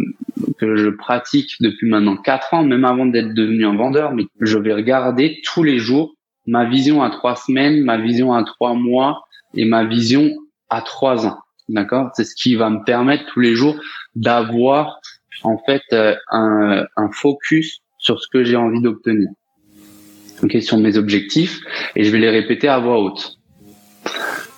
que 0.59 0.77
je 0.77 0.89
pratique 0.89 1.53
depuis 1.61 1.89
maintenant 1.89 2.17
quatre 2.17 2.53
ans, 2.55 2.65
même 2.65 2.85
avant 2.85 3.07
d'être 3.07 3.35
devenu 3.35 3.65
un 3.65 3.77
vendeur, 3.77 4.13
mais 4.13 4.25
je 4.41 4.59
vais 4.59 4.75
regarder 4.75 5.41
tous 5.45 5.63
les 5.63 5.79
jours 5.79 6.15
ma 6.47 6.69
vision 6.69 7.03
à 7.03 7.11
trois 7.11 7.37
semaines, 7.37 7.83
ma 7.85 7.99
vision 7.99 8.33
à 8.33 8.43
trois 8.43 8.75
mois 8.75 9.25
et 9.59 9.65
ma 9.65 9.85
vision 9.85 10.31
à 10.71 10.83
trois 10.83 11.27
ans. 11.27 11.39
D'accord? 11.69 12.11
C'est 12.15 12.25
ce 12.25 12.35
qui 12.35 12.55
va 12.55 12.71
me 12.71 12.83
permettre 12.85 13.25
tous 13.33 13.41
les 13.41 13.55
jours 13.55 13.77
d'avoir 14.15 15.01
en 15.43 15.59
fait 15.67 15.83
un, 15.93 16.87
un 16.97 17.11
focus 17.13 17.81
sur 17.99 18.21
ce 18.21 18.29
que 18.29 18.45
j'ai 18.45 18.57
envie 18.57 18.81
d'obtenir. 18.81 19.29
Ok, 20.43 20.57
sur 20.63 20.79
mes 20.79 20.97
objectifs 20.97 21.61
et 21.97 22.05
je 22.05 22.11
vais 22.11 22.19
les 22.19 22.31
répéter 22.31 22.69
à 22.69 22.79
voix 22.79 23.01
haute. 23.01 23.39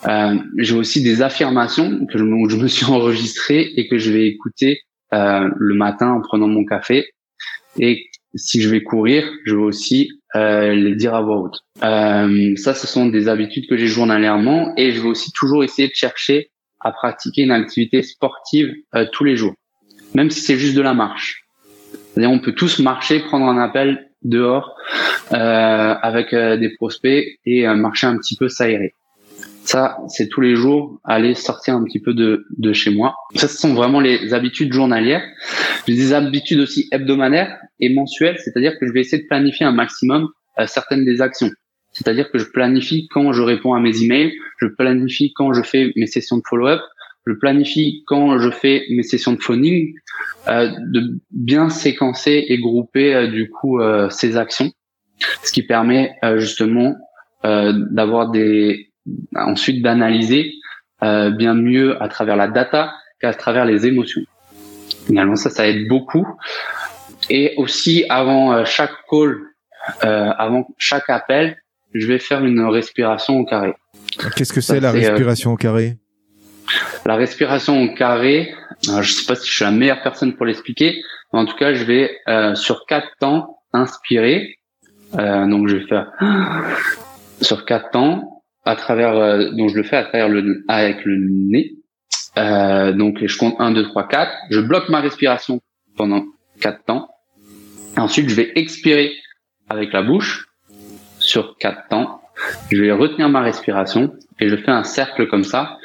Euh, 0.07 0.39
j'ai 0.59 0.75
aussi 0.75 1.03
des 1.03 1.23
affirmations 1.23 2.07
que 2.07 2.19
je, 2.19 2.25
me 2.25 2.69
suis 2.69 2.85
enregistré 2.91 3.73
et 3.77 3.89
que 3.89 3.99
je 3.99 4.13
vais 4.13 4.27
écouter 4.27 4.81
euh, 5.13 5.49
le 5.57 5.75
matin 5.75 6.11
en 6.13 6.21
prenant 6.21 6.49
mon 6.49 6.65
café. 6.65 7.07
Et 7.79 8.10
si 8.35 8.61
je 8.61 8.69
vais 8.69 8.83
courir, 8.83 9.29
je 9.45 9.55
vais 9.55 9.63
aussi 9.63 10.11
euh, 10.37 10.75
les 10.75 10.95
dire 10.95 11.15
à 11.15 11.23
voix 11.23 11.39
haute. 11.39 11.61
Euh, 11.83 12.55
ça, 12.57 12.75
ce 12.75 12.87
sont 12.87 13.07
des 13.07 13.29
habitudes 13.29 13.69
que 13.69 13.77
j'ai 13.77 13.87
journalièrement 13.87 14.73
et 14.77 14.93
je 14.93 15.01
vais 15.01 15.09
aussi 15.09 15.33
toujours 15.33 15.65
essayer 15.65 15.89
de 15.89 15.95
chercher 15.95 16.51
à 16.81 16.93
pratiquer 16.93 17.43
une 17.43 17.51
activité 17.51 18.03
sportive 18.03 18.73
euh, 18.95 19.07
tous 19.13 19.25
les 19.25 19.37
jours, 19.37 19.55
même 20.15 20.31
si 20.31 20.41
c'est 20.41 20.57
juste 20.57 20.77
de 20.77 20.83
la 20.83 20.95
marche. 20.95 21.45
on 22.17 22.39
peut 22.39 22.55
tous 22.55 22.79
marcher, 22.79 23.21
prendre 23.21 23.47
un 23.47 23.59
appel 23.59 24.09
dehors 24.23 24.75
euh, 25.33 25.95
avec 26.03 26.35
des 26.35 26.71
prospects 26.77 27.27
et 27.45 27.67
marcher 27.69 28.07
un 28.07 28.17
petit 28.17 28.37
peu 28.37 28.49
s'aérer. 28.49 28.95
Ça, 29.65 29.99
c'est 30.09 30.29
tous 30.29 30.41
les 30.41 30.57
jours 30.57 31.01
aller 31.05 31.35
sortir 31.35 31.75
un 31.75 31.85
petit 31.85 32.01
peu 32.01 32.15
de, 32.15 32.47
de 32.57 32.73
chez 32.73 32.91
moi. 32.91 33.15
Ça, 33.35 33.47
ce 33.47 33.57
sont 33.57 33.75
vraiment 33.75 34.01
les 34.01 34.35
habitudes 34.35 34.73
journalières. 34.73 35.23
J'ai 35.87 35.95
des 35.95 36.13
habitudes 36.13 36.61
aussi 36.61 36.89
hebdomadaires 36.93 37.57
et 37.79 37.93
mensuelles, 37.93 38.39
c'est-à-dire 38.39 38.79
que 38.79 38.87
je 38.87 38.93
vais 38.93 39.01
essayer 39.01 39.23
de 39.23 39.29
planifier 39.29 39.67
un 39.67 39.73
maximum 39.73 40.29
euh, 40.59 40.67
certaines 40.67 41.05
des 41.05 41.21
actions. 41.21 41.51
C'est-à-dire 41.93 42.31
que 42.31 42.39
je 42.39 42.47
planifie 42.47 43.09
quand 43.09 43.33
je 43.33 43.43
réponds 43.43 43.75
à 43.75 43.81
mes 43.81 44.03
emails, 44.03 44.33
je 44.59 44.67
planifie 44.67 45.33
quand 45.35 45.53
je 45.53 45.63
fais 45.63 45.93
mes 45.97 46.07
sessions 46.07 46.37
de 46.37 46.43
follow-up, 46.49 46.81
je 47.27 47.33
planifie 47.33 48.03
quand 48.07 48.39
je 48.39 48.51
fais 48.51 48.85
mes 48.91 49.03
sessions 49.03 49.33
de 49.33 49.41
phoning, 49.41 49.93
euh, 50.49 50.71
de 50.93 51.21
bien 51.31 51.69
séquencer 51.69 52.47
et 52.49 52.59
grouper 52.59 53.15
euh, 53.15 53.27
du 53.27 53.51
coup 53.51 53.81
euh, 53.81 54.09
ces 54.09 54.37
actions 54.37 54.73
ce 55.43 55.53
qui 55.53 55.63
permet 55.63 56.15
justement 56.39 56.95
d'avoir 57.45 58.31
des 58.31 58.90
ensuite 59.35 59.83
d'analyser 59.83 60.53
bien 61.03 61.55
mieux 61.55 62.01
à 62.03 62.09
travers 62.09 62.37
la 62.37 62.49
data 62.49 62.93
qu'à 63.21 63.33
travers 63.33 63.65
les 63.65 63.87
émotions. 63.87 64.23
Finalement, 65.07 65.37
ça, 65.37 65.49
ça 65.49 65.67
aide 65.67 65.89
beaucoup. 65.89 66.27
Et 67.31 67.55
aussi, 67.57 68.05
avant 68.11 68.65
chaque 68.67 68.93
call, 69.09 69.39
avant 70.03 70.67
chaque 70.77 71.09
appel, 71.09 71.57
je 71.95 72.07
vais 72.07 72.19
faire 72.19 72.45
une 72.45 72.61
respiration 72.67 73.39
au 73.39 73.45
carré. 73.45 73.75
Qu'est-ce 74.37 74.53
que 74.53 74.61
c'est 74.61 74.81
la 74.81 74.93
respiration 74.93 75.53
au 75.53 75.57
carré? 75.57 75.97
La 77.05 77.17
respiration 77.17 77.83
au 77.83 77.95
carré, 77.95 78.55
je 78.85 79.03
je 79.03 79.13
sais 79.13 79.27
pas 79.27 79.35
si 79.35 79.49
je 79.49 79.55
suis 79.55 79.65
la 79.65 79.71
meilleure 79.71 80.03
personne 80.03 80.35
pour 80.37 80.47
l'expliquer, 80.47 81.03
mais 81.33 81.41
en 81.41 81.47
tout 81.47 81.57
cas, 81.57 81.75
je 81.75 81.85
vais 81.85 82.11
euh, 82.29 82.55
sur 82.55 82.87
quatre 82.87 83.09
temps 83.19 83.59
inspirer. 83.73 84.57
Euh, 85.19 85.47
donc, 85.47 85.69
je 85.69 85.77
vais 85.77 85.87
faire 85.87 86.13
sur 87.41 87.65
quatre 87.65 87.91
temps 87.91 88.30
à 88.65 88.77
travers, 88.77 89.17
euh, 89.17 89.51
donc 89.51 89.71
je 89.71 89.77
le 89.77 89.83
fais 89.83 89.97
à 89.97 90.05
travers 90.05 90.29
le 90.29 90.65
avec 90.69 91.05
le 91.05 91.17
nez. 91.19 91.77
Euh, 92.39 92.93
donc, 92.93 93.25
je 93.25 93.37
compte 93.37 93.55
1, 93.59 93.73
2, 93.73 93.85
3, 93.85 94.09
4. 94.09 94.33
Je 94.51 94.61
bloque 94.61 94.89
ma 94.89 95.01
respiration 95.01 95.61
pendant 95.97 96.25
quatre 96.61 96.85
temps. 96.85 97.09
Ensuite, 97.97 98.29
je 98.29 98.35
vais 98.35 98.53
expirer 98.55 99.13
avec 99.69 99.93
la 99.93 100.03
bouche 100.03 100.49
sur 101.19 101.57
quatre 101.59 101.89
temps. 101.89 102.21
Je 102.71 102.81
vais 102.81 102.93
retenir 102.93 103.29
ma 103.29 103.41
respiration 103.41 104.15
et 104.39 104.49
je 104.49 104.57
fais 104.57 104.71
un 104.71 104.85
cercle 104.85 105.29
comme 105.29 105.45
ça 105.45 105.77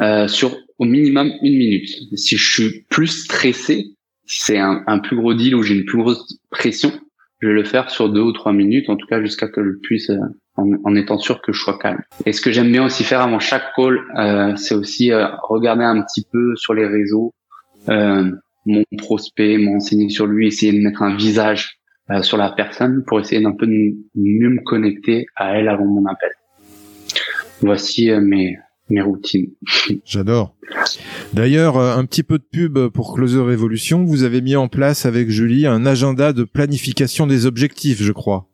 euh, 0.00 0.28
sur 0.28 0.56
au 0.78 0.84
minimum 0.84 1.32
une 1.42 1.56
minute. 1.56 1.88
Si 2.14 2.36
je 2.36 2.52
suis 2.52 2.84
plus 2.90 3.08
stressé, 3.08 3.86
si 4.26 4.42
c'est 4.42 4.58
un, 4.58 4.84
un, 4.86 4.98
plus 4.98 5.16
gros 5.16 5.34
deal 5.34 5.54
ou 5.54 5.62
j'ai 5.62 5.74
une 5.74 5.84
plus 5.84 5.98
grosse 5.98 6.38
pression, 6.50 6.92
je 7.40 7.48
vais 7.48 7.54
le 7.54 7.64
faire 7.64 7.90
sur 7.90 8.08
deux 8.10 8.20
ou 8.20 8.32
trois 8.32 8.52
minutes, 8.52 8.88
en 8.88 8.96
tout 8.96 9.06
cas 9.06 9.20
jusqu'à 9.20 9.48
que 9.48 9.64
je 9.64 9.70
puisse, 9.82 10.10
euh, 10.10 10.18
en, 10.56 10.70
en, 10.84 10.94
étant 10.94 11.18
sûr 11.18 11.42
que 11.42 11.52
je 11.52 11.60
sois 11.60 11.78
calme. 11.78 12.02
Et 12.24 12.32
ce 12.32 12.40
que 12.40 12.50
j'aime 12.50 12.70
bien 12.70 12.84
aussi 12.84 13.04
faire 13.04 13.20
avant 13.20 13.38
chaque 13.38 13.74
call, 13.76 14.00
euh, 14.18 14.56
c'est 14.56 14.74
aussi 14.74 15.12
euh, 15.12 15.26
regarder 15.42 15.84
un 15.84 16.02
petit 16.02 16.26
peu 16.30 16.56
sur 16.56 16.74
les 16.74 16.86
réseaux 16.86 17.34
euh, 17.88 18.30
mon 18.66 18.82
prospect, 18.98 19.58
m'enseigner 19.58 20.10
sur 20.10 20.26
lui, 20.26 20.48
essayer 20.48 20.72
de 20.72 20.82
mettre 20.82 21.02
un 21.02 21.16
visage 21.16 21.78
euh, 22.10 22.22
sur 22.22 22.36
la 22.36 22.50
personne 22.50 23.04
pour 23.06 23.20
essayer 23.20 23.40
d'un 23.40 23.52
peu 23.52 23.66
mieux 23.66 24.50
me 24.50 24.62
connecter 24.62 25.26
à 25.36 25.56
elle 25.56 25.68
avant 25.68 25.86
mon 25.86 26.04
appel. 26.06 26.30
Voici 27.60 28.10
euh, 28.10 28.20
mes, 28.20 28.56
mes 28.90 29.00
routines. 29.00 29.52
J'adore. 30.04 30.54
D'ailleurs, 31.32 31.76
euh, 31.76 31.96
un 31.96 32.04
petit 32.04 32.22
peu 32.22 32.38
de 32.38 32.44
pub 32.44 32.88
pour 32.88 33.14
Closer 33.14 33.40
Revolution. 33.40 34.04
Vous 34.04 34.24
avez 34.24 34.40
mis 34.40 34.56
en 34.56 34.68
place 34.68 35.06
avec 35.06 35.30
Julie 35.30 35.66
un 35.66 35.86
agenda 35.86 36.32
de 36.32 36.44
planification 36.44 37.26
des 37.26 37.46
objectifs, 37.46 38.02
je 38.02 38.12
crois. 38.12 38.48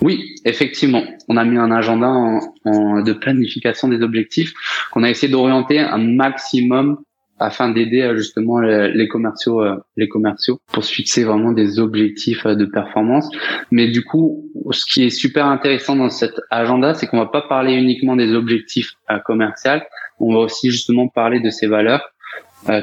Oui, 0.00 0.34
effectivement. 0.44 1.04
On 1.28 1.36
a 1.36 1.44
mis 1.44 1.58
un 1.58 1.70
agenda 1.70 2.08
en, 2.08 3.02
de 3.02 3.12
planification 3.12 3.88
des 3.88 4.02
objectifs 4.02 4.52
qu'on 4.92 5.02
a 5.02 5.10
essayé 5.10 5.30
d'orienter 5.30 5.78
un 5.78 5.98
maximum 5.98 6.98
afin 7.40 7.70
d'aider 7.70 8.02
euh, 8.02 8.16
justement 8.16 8.60
les 8.60 9.08
commerciaux, 9.08 9.62
euh, 9.62 9.76
les 9.96 10.08
commerciaux 10.08 10.60
pour 10.72 10.84
se 10.84 10.92
fixer 10.92 11.24
vraiment 11.24 11.52
des 11.52 11.80
objectifs 11.80 12.44
euh, 12.46 12.54
de 12.54 12.66
performance. 12.66 13.28
Mais 13.70 13.88
du 13.88 14.04
coup, 14.04 14.44
ce 14.70 14.84
qui 14.84 15.04
est 15.04 15.10
super 15.10 15.46
intéressant 15.46 15.96
dans 15.96 16.10
cet 16.10 16.34
agenda, 16.50 16.94
c'est 16.94 17.06
qu'on 17.06 17.18
va 17.18 17.26
pas 17.26 17.42
parler 17.42 17.72
uniquement 17.74 18.14
des 18.14 18.34
objectifs 18.34 18.92
commerciaux, 19.24 19.80
on 20.20 20.34
va 20.34 20.40
aussi 20.40 20.70
justement 20.70 21.08
parler 21.08 21.40
de 21.40 21.50
ces 21.50 21.66
valeurs 21.66 22.12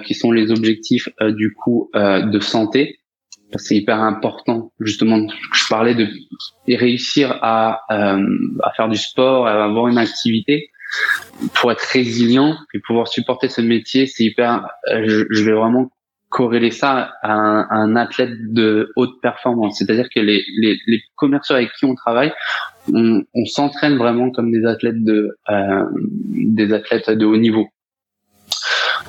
qui 0.06 0.16
sont 0.16 0.32
les 0.32 0.50
objectifs 0.52 1.08
du 1.22 1.54
coup 1.54 1.92
de 1.94 2.40
santé. 2.40 3.00
C'est 3.56 3.76
hyper 3.76 4.02
important 4.02 4.72
justement. 4.80 5.26
Je 5.54 5.64
parlais 5.70 5.96
de 5.96 6.08
réussir 6.68 7.38
à, 7.42 7.82
à 7.90 8.72
faire 8.76 8.90
du 8.90 8.98
sport, 8.98 9.48
à 9.48 9.64
avoir 9.64 9.88
une 9.88 9.98
activité 9.98 10.70
pour 11.56 11.72
être 11.72 11.82
résilient 11.82 12.56
et 12.74 12.80
pouvoir 12.80 13.08
supporter 13.08 13.50
ce 13.50 13.62
métier, 13.62 14.08
c'est 14.08 14.24
hyper. 14.24 14.70
Euh, 14.90 15.26
je, 15.30 15.44
vais 15.44 15.54
vraiment 15.54 15.92
corréler 16.30 16.72
ça 16.72 17.14
à 17.22 17.34
un, 17.34 17.96
athlète 17.96 18.54
de 18.54 18.92
haute 18.96 19.22
performance. 19.22 19.78
C'est-à-dire 19.78 20.08
que 20.14 20.20
les, 20.20 20.44
les, 20.60 20.78
les, 20.88 21.02
commerciaux 21.16 21.56
avec 21.56 21.72
qui 21.74 21.86
on 21.86 21.96
travaille, 21.96 22.34
on, 22.94 23.24
on 23.34 23.46
s'entraîne 23.46 23.98
vraiment 23.98 24.32
comme 24.32 24.52
des 24.52 24.66
athlètes 24.66 25.04
de 25.04 25.38
euh, 25.50 25.86
des 25.94 26.74
athlètes 26.74 27.10
de 27.10 27.26
haut 27.26 27.38
niveau. 27.38 27.68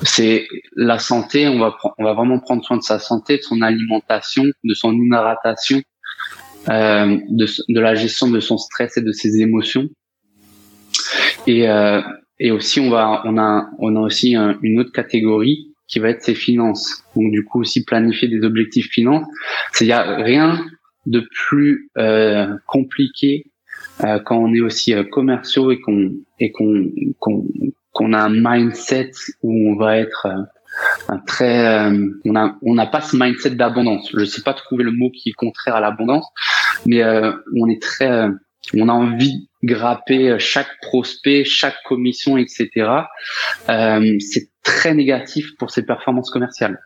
C'est 0.03 0.47
la 0.75 0.99
santé. 0.99 1.47
On 1.47 1.59
va 1.59 1.75
on 1.97 2.03
va 2.03 2.13
vraiment 2.13 2.39
prendre 2.39 2.63
soin 2.63 2.77
de 2.77 2.83
sa 2.83 2.99
santé, 2.99 3.37
de 3.37 3.41
son 3.41 3.61
alimentation, 3.61 4.43
de 4.63 4.73
son 4.73 4.93
hydratation, 4.93 5.81
euh, 6.69 7.17
de, 7.29 7.45
de 7.73 7.79
la 7.79 7.95
gestion 7.95 8.29
de 8.29 8.39
son 8.39 8.57
stress 8.57 8.97
et 8.97 9.01
de 9.01 9.11
ses 9.11 9.41
émotions 9.41 9.89
et, 11.47 11.67
euh, 11.67 12.01
et 12.39 12.51
aussi, 12.51 12.79
on 12.79 12.89
va, 12.89 13.21
on 13.25 13.37
a, 13.37 13.69
on 13.79 13.95
a 13.95 13.99
aussi 13.99 14.35
une 14.35 14.79
autre 14.79 14.91
catégorie 14.91 15.73
qui 15.87 15.99
va 15.99 16.09
être 16.09 16.21
ses 16.21 16.35
finances. 16.35 17.03
Donc 17.15 17.31
du 17.31 17.43
coup 17.43 17.61
aussi 17.61 17.83
planifier 17.83 18.27
des 18.27 18.43
objectifs 18.43 18.89
finances. 18.89 19.25
Il 19.81 19.87
n'y 19.87 19.93
a 19.93 20.17
rien 20.17 20.63
de 21.05 21.27
plus 21.31 21.89
euh, 21.97 22.55
compliqué 22.67 23.51
euh, 24.03 24.19
quand 24.19 24.37
on 24.37 24.53
est 24.53 24.61
aussi 24.61 24.93
euh, 24.93 25.03
commerciaux 25.03 25.71
et 25.71 25.79
qu'on 25.79 26.11
et 26.39 26.51
qu'on 26.51 26.91
qu'on 27.19 27.45
qu'on 27.91 28.13
a 28.13 28.19
un 28.19 28.29
mindset 28.29 29.11
où 29.41 29.71
on 29.71 29.75
va 29.77 29.97
être 29.97 30.27
euh, 30.27 31.15
très 31.25 31.89
euh, 31.89 32.07
on 32.25 32.35
a 32.35 32.55
on 32.61 32.75
n'a 32.75 32.85
pas 32.85 33.01
ce 33.01 33.15
mindset 33.15 33.51
d'abondance. 33.51 34.09
Je 34.15 34.25
sais 34.25 34.41
pas 34.41 34.53
trouver 34.53 34.83
le 34.83 34.91
mot 34.91 35.09
qui 35.11 35.29
est 35.29 35.33
contraire 35.33 35.75
à 35.75 35.81
l'abondance, 35.81 36.27
mais 36.85 37.03
on 37.03 37.67
est 37.67 37.81
très 37.81 38.29
on 38.75 38.89
a 38.89 38.93
envie 38.93 39.49
de 39.63 39.73
grapper 39.73 40.37
chaque 40.39 40.69
prospect, 40.81 41.43
chaque 41.43 41.81
commission, 41.85 42.37
etc. 42.37 42.69
Euh, 43.69 44.15
c'est 44.19 44.49
très 44.63 44.93
négatif 44.93 45.55
pour 45.57 45.71
ses 45.71 45.85
performances 45.85 46.29
commerciales 46.29 46.79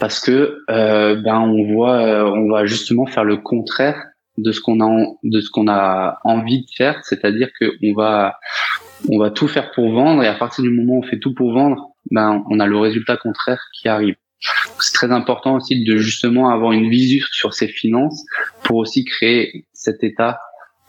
parce 0.00 0.20
que 0.20 0.58
euh, 0.70 1.16
ben 1.22 1.40
on 1.40 1.72
voit, 1.72 2.02
euh, 2.02 2.24
on 2.24 2.50
va 2.50 2.66
justement 2.66 3.06
faire 3.06 3.24
le 3.24 3.38
contraire 3.38 4.02
de 4.36 4.52
ce 4.52 4.60
qu'on 4.60 4.80
a 4.80 5.06
de 5.22 5.40
ce 5.40 5.48
qu'on 5.50 5.68
a 5.68 6.18
envie 6.24 6.62
de 6.62 6.70
faire, 6.76 7.00
c'est-à-dire 7.04 7.48
que 7.58 7.66
on 7.82 7.94
va 7.94 8.36
on 9.08 9.18
va 9.18 9.30
tout 9.30 9.48
faire 9.48 9.70
pour 9.72 9.92
vendre 9.92 10.22
et 10.22 10.26
à 10.26 10.34
partir 10.34 10.62
du 10.62 10.70
moment 10.70 10.94
où 10.94 10.98
on 10.98 11.02
fait 11.02 11.18
tout 11.18 11.34
pour 11.34 11.52
vendre, 11.52 11.90
ben 12.10 12.44
on 12.50 12.60
a 12.60 12.66
le 12.66 12.78
résultat 12.78 13.16
contraire 13.16 13.60
qui 13.72 13.88
arrive. 13.88 14.16
C'est 14.80 14.92
très 14.92 15.10
important 15.10 15.56
aussi 15.56 15.84
de 15.84 15.96
justement 15.96 16.50
avoir 16.50 16.72
une 16.72 16.90
vision 16.90 17.24
sur 17.32 17.54
ses 17.54 17.68
finances 17.68 18.24
pour 18.62 18.76
aussi 18.76 19.04
créer 19.04 19.66
cet 19.72 20.04
état 20.04 20.38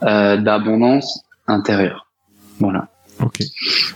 euh, 0.03 0.37
d'abondance 0.37 1.23
intérieure. 1.47 2.11
Voilà. 2.59 2.89
Ok. 3.21 3.39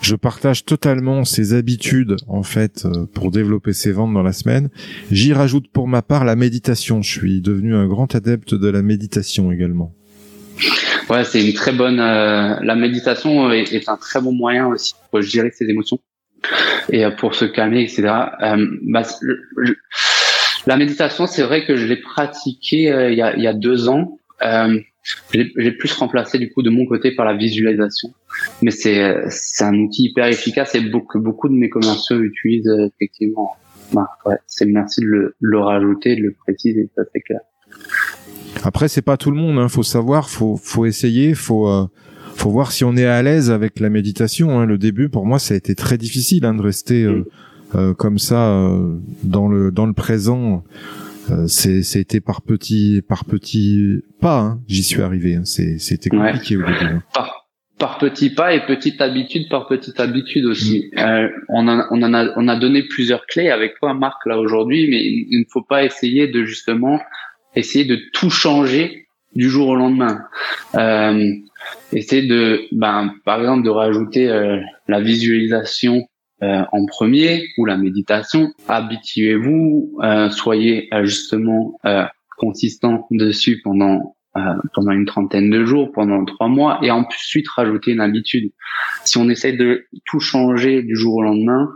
Je 0.02 0.16
partage 0.16 0.64
totalement 0.64 1.26
ces 1.26 1.54
habitudes 1.54 2.16
en 2.28 2.44
fait 2.44 2.86
euh, 2.86 3.06
pour 3.06 3.32
développer 3.32 3.74
ses 3.74 3.92
ventes 3.92 4.14
dans 4.14 4.24
la 4.24 4.32
semaine. 4.32 4.70
J'y 5.12 5.34
rajoute 5.34 5.70
pour 5.72 5.90
ma 5.90 6.02
part 6.02 6.24
la 6.24 6.38
méditation. 6.38 7.02
Je 7.02 7.10
suis 7.10 7.42
devenu 7.42 7.76
un 7.76 7.88
grand 7.88 8.16
adepte 8.16 8.54
de 8.54 8.70
la 8.70 8.82
méditation 8.82 9.52
également. 9.52 9.94
Ouais, 11.10 11.24
c'est 11.24 11.46
une 11.46 11.54
très 11.54 11.72
bonne. 11.72 12.00
Euh, 12.00 12.56
la 12.62 12.76
méditation 12.76 13.52
est, 13.52 13.90
un 13.90 13.98
très 13.98 14.22
bon 14.22 14.32
moyen 14.32 14.68
aussi 14.68 14.94
pour 15.10 15.22
gérer 15.22 15.52
ses 15.52 15.66
émotions 15.66 16.00
et 16.92 17.06
pour 17.18 17.36
se 17.36 17.46
calmer, 17.46 17.84
etc. 17.84 18.04
Bah, 18.04 19.04
la 20.68 20.78
méditation, 20.78 21.28
c'est 21.28 21.44
vrai 21.44 21.66
que 21.66 21.76
je 21.76 21.86
l'ai 21.86 21.98
pratiquée 21.98 23.10
il 23.10 23.16
y, 23.16 23.22
a, 23.22 23.36
il 23.36 23.44
y 23.44 23.48
a 23.48 23.54
deux 23.54 23.90
ans. 23.90 24.18
Euh, 24.44 24.80
j'ai 25.34 25.72
plus 25.72 25.92
remplacé 25.94 26.38
du 26.38 26.52
coup 26.52 26.62
de 26.62 26.70
mon 26.70 26.86
côté 26.86 27.12
par 27.12 27.26
la 27.26 27.34
visualisation. 27.34 28.10
Mais 28.62 28.72
c'est 28.72 29.16
c'est 29.30 29.64
un 29.64 29.74
outil 29.76 30.10
hyper 30.10 30.28
efficace 30.28 30.76
et 30.76 30.82
beaucoup, 30.82 31.20
beaucoup 31.20 31.50
de 31.50 31.54
mes 31.54 31.70
commerciaux 31.70 32.22
utilisent 32.22 32.68
euh, 32.68 32.88
effectivement. 32.88 33.56
Bah, 33.94 34.08
ouais, 34.26 34.36
c'est 34.46 34.66
merci 34.66 35.02
de 35.02 35.08
le, 35.08 35.36
le 35.40 35.60
rajouter, 35.60 36.16
de 36.16 36.22
le 36.22 36.34
préciser, 36.34 36.90
ça 36.96 37.04
c'est 37.12 37.22
clair. 37.22 37.40
Après 38.64 38.88
c'est 38.88 39.02
pas 39.02 39.18
tout 39.18 39.32
le 39.32 39.38
monde, 39.38 39.58
hein, 39.58 39.70
faut 39.70 39.84
savoir, 39.84 40.30
faut 40.30 40.60
faut 40.62 40.86
essayer, 40.86 41.34
faut 41.34 41.70
euh, 41.70 41.88
faut 42.36 42.50
voir 42.50 42.72
si 42.72 42.84
on 42.84 42.96
est 42.96 43.06
à 43.06 43.22
l'aise 43.22 43.52
avec 43.52 43.80
la 43.80 43.90
méditation. 43.90 44.60
Hein. 44.60 44.66
Le 44.66 44.78
début 44.78 45.10
pour 45.10 45.26
moi 45.26 45.40
ça 45.40 45.54
a 45.54 45.58
été 45.58 45.76
très 45.76 45.98
difficile 45.98 46.46
hein, 46.46 46.54
de 46.54 46.62
rester 46.62 47.04
euh, 47.04 47.26
euh 47.76 47.94
comme 47.94 48.18
ça 48.20 48.50
euh, 48.50 48.98
dans 49.24 49.48
le 49.48 49.72
dans 49.72 49.86
le 49.86 49.94
présent 49.94 50.64
euh, 51.32 51.48
c'était 51.48 52.22
par 52.22 52.42
petits 52.42 53.02
par 53.08 53.26
petits 53.26 54.02
pas. 54.20 54.40
Hein, 54.40 54.62
J'y 54.68 54.84
suis 54.84 55.02
arrivé. 55.02 55.36
Hein. 55.36 55.46
C'était 55.46 56.10
compliqué 56.10 56.58
au 56.58 56.62
début. 56.62 56.76
Hein. 56.82 57.04
Par, 57.14 57.48
par 57.78 57.98
petits 57.98 58.30
pas 58.30 58.54
et 58.54 58.66
petite 58.66 59.02
habitude 59.02 59.50
par 59.50 59.68
petite 59.68 60.00
habitude 60.00 60.46
aussi. 60.46 60.90
Mm. 60.94 61.00
Euh, 61.00 61.30
on, 61.50 61.68
en, 61.68 61.86
on 61.92 62.02
en 62.02 62.14
a 62.14 62.28
on 62.36 62.48
a 62.48 62.56
donné 62.56 62.84
plusieurs 62.84 63.26
clés 63.26 63.50
avec 63.50 63.80
toi, 63.80 63.94
Marc, 63.94 64.26
là 64.26 64.40
aujourd'hui, 64.40 64.88
mais 64.90 65.02
il 65.04 65.40
ne 65.40 65.46
faut 65.50 65.64
pas 65.64 65.84
essayer 65.84 66.28
de 66.28 66.44
justement 66.46 67.00
essayer 67.56 67.86
de 67.86 68.00
tout 68.14 68.30
changer 68.30 69.08
du 69.36 69.50
jour 69.50 69.70
au 69.70 69.76
lendemain. 69.76 70.22
Euh, 70.76 71.24
essayer 71.94 72.28
de, 72.28 72.62
ben, 72.72 73.14
par 73.26 73.40
exemple, 73.40 73.64
de 73.64 73.70
rajouter 73.70 74.30
euh, 74.30 74.58
la 74.88 75.02
visualisation 75.02 76.08
euh, 76.42 76.64
en 76.72 76.86
premier 76.86 77.44
ou 77.58 77.66
la 77.66 77.76
méditation. 77.76 78.54
Habituez-vous, 78.70 79.98
euh, 80.02 80.30
soyez 80.30 80.88
euh, 80.94 81.04
justement 81.04 81.78
consistant 82.38 83.08
dessus 83.12 83.60
pendant 83.64 84.16
pendant 84.74 84.92
une 84.92 85.06
trentaine 85.06 85.50
de 85.50 85.66
jours, 85.66 85.92
pendant 85.92 86.24
trois 86.24 86.48
mois, 86.48 86.80
et 86.82 86.92
ensuite 86.92 87.50
rajouter 87.50 87.92
une 87.92 88.00
habitude. 88.00 88.52
Si 89.04 89.18
on 89.18 89.28
essaie 89.28 89.52
de 89.52 89.86
tout 90.06 90.22
changer 90.22 90.82
du 90.82 90.96
jour 90.96 91.16
au 91.16 91.24
lendemain, 91.24 91.68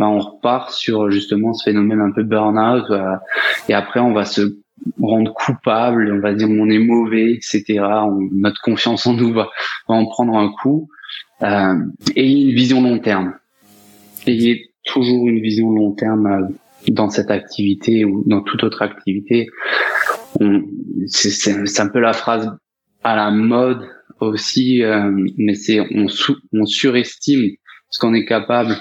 ben 0.00 0.06
on 0.06 0.18
repart 0.18 0.72
sur 0.72 1.10
justement 1.12 1.52
ce 1.52 1.70
phénomène 1.70 2.00
un 2.00 2.10
peu 2.10 2.24
burn-out, 2.24 2.86
et 3.68 3.74
après 3.74 4.00
on 4.00 4.12
va 4.12 4.24
se 4.24 4.58
rendre 5.00 5.32
coupable, 5.34 6.12
on 6.12 6.20
va 6.20 6.34
dire 6.34 6.48
on 6.50 6.68
est 6.68 6.78
mauvais, 6.78 7.32
etc. 7.32 7.80
notre 8.32 8.60
confiance 8.62 9.06
en 9.06 9.14
nous 9.14 9.32
va, 9.32 9.48
va 9.88 9.94
en 9.94 10.06
prendre 10.06 10.36
un 10.36 10.50
coup. 10.62 10.88
Euh, 11.42 11.74
et 12.16 12.30
une 12.30 12.54
vision 12.54 12.82
long 12.82 12.98
terme. 12.98 13.34
Ayez 14.26 14.70
toujours 14.84 15.28
une 15.28 15.40
vision 15.40 15.70
long 15.70 15.92
terme 15.92 16.26
euh, 16.26 16.48
dans 16.88 17.10
cette 17.10 17.30
activité 17.30 18.04
ou 18.04 18.24
dans 18.26 18.42
toute 18.42 18.64
autre 18.64 18.82
activité. 18.82 19.48
C'est 21.06 21.80
un 21.80 21.88
peu 21.88 22.00
la 22.00 22.12
phrase 22.12 22.50
à 23.04 23.16
la 23.16 23.30
mode 23.30 23.88
aussi, 24.20 24.82
euh, 24.82 25.10
mais 25.36 25.54
c'est 25.54 25.80
on, 25.80 26.06
on 26.52 26.66
surestime 26.66 27.52
ce 27.90 27.98
qu'on 27.98 28.14
est 28.14 28.24
capable 28.24 28.76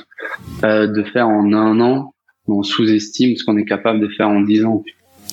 euh, 0.64 0.88
de 0.88 1.04
faire 1.04 1.28
en 1.28 1.54
un 1.54 1.80
an, 1.80 2.14
on 2.48 2.64
sous-estime 2.64 3.36
ce 3.36 3.44
qu'on 3.44 3.58
est 3.58 3.66
capable 3.66 4.00
de 4.00 4.08
faire 4.10 4.30
en 4.30 4.42
dix 4.42 4.64
ans. 4.66 4.84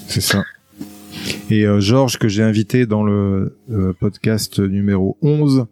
C'est 0.07 0.21
ça. 0.21 0.45
Et 1.51 1.67
euh, 1.67 1.79
Georges, 1.79 2.19
que 2.19 2.27
j'ai 2.27 2.43
invité 2.43 2.87
dans 2.87 3.03
le 3.03 3.59
euh, 3.71 3.93
podcast 3.93 4.61
numéro 4.61 5.19
11, 5.21 5.67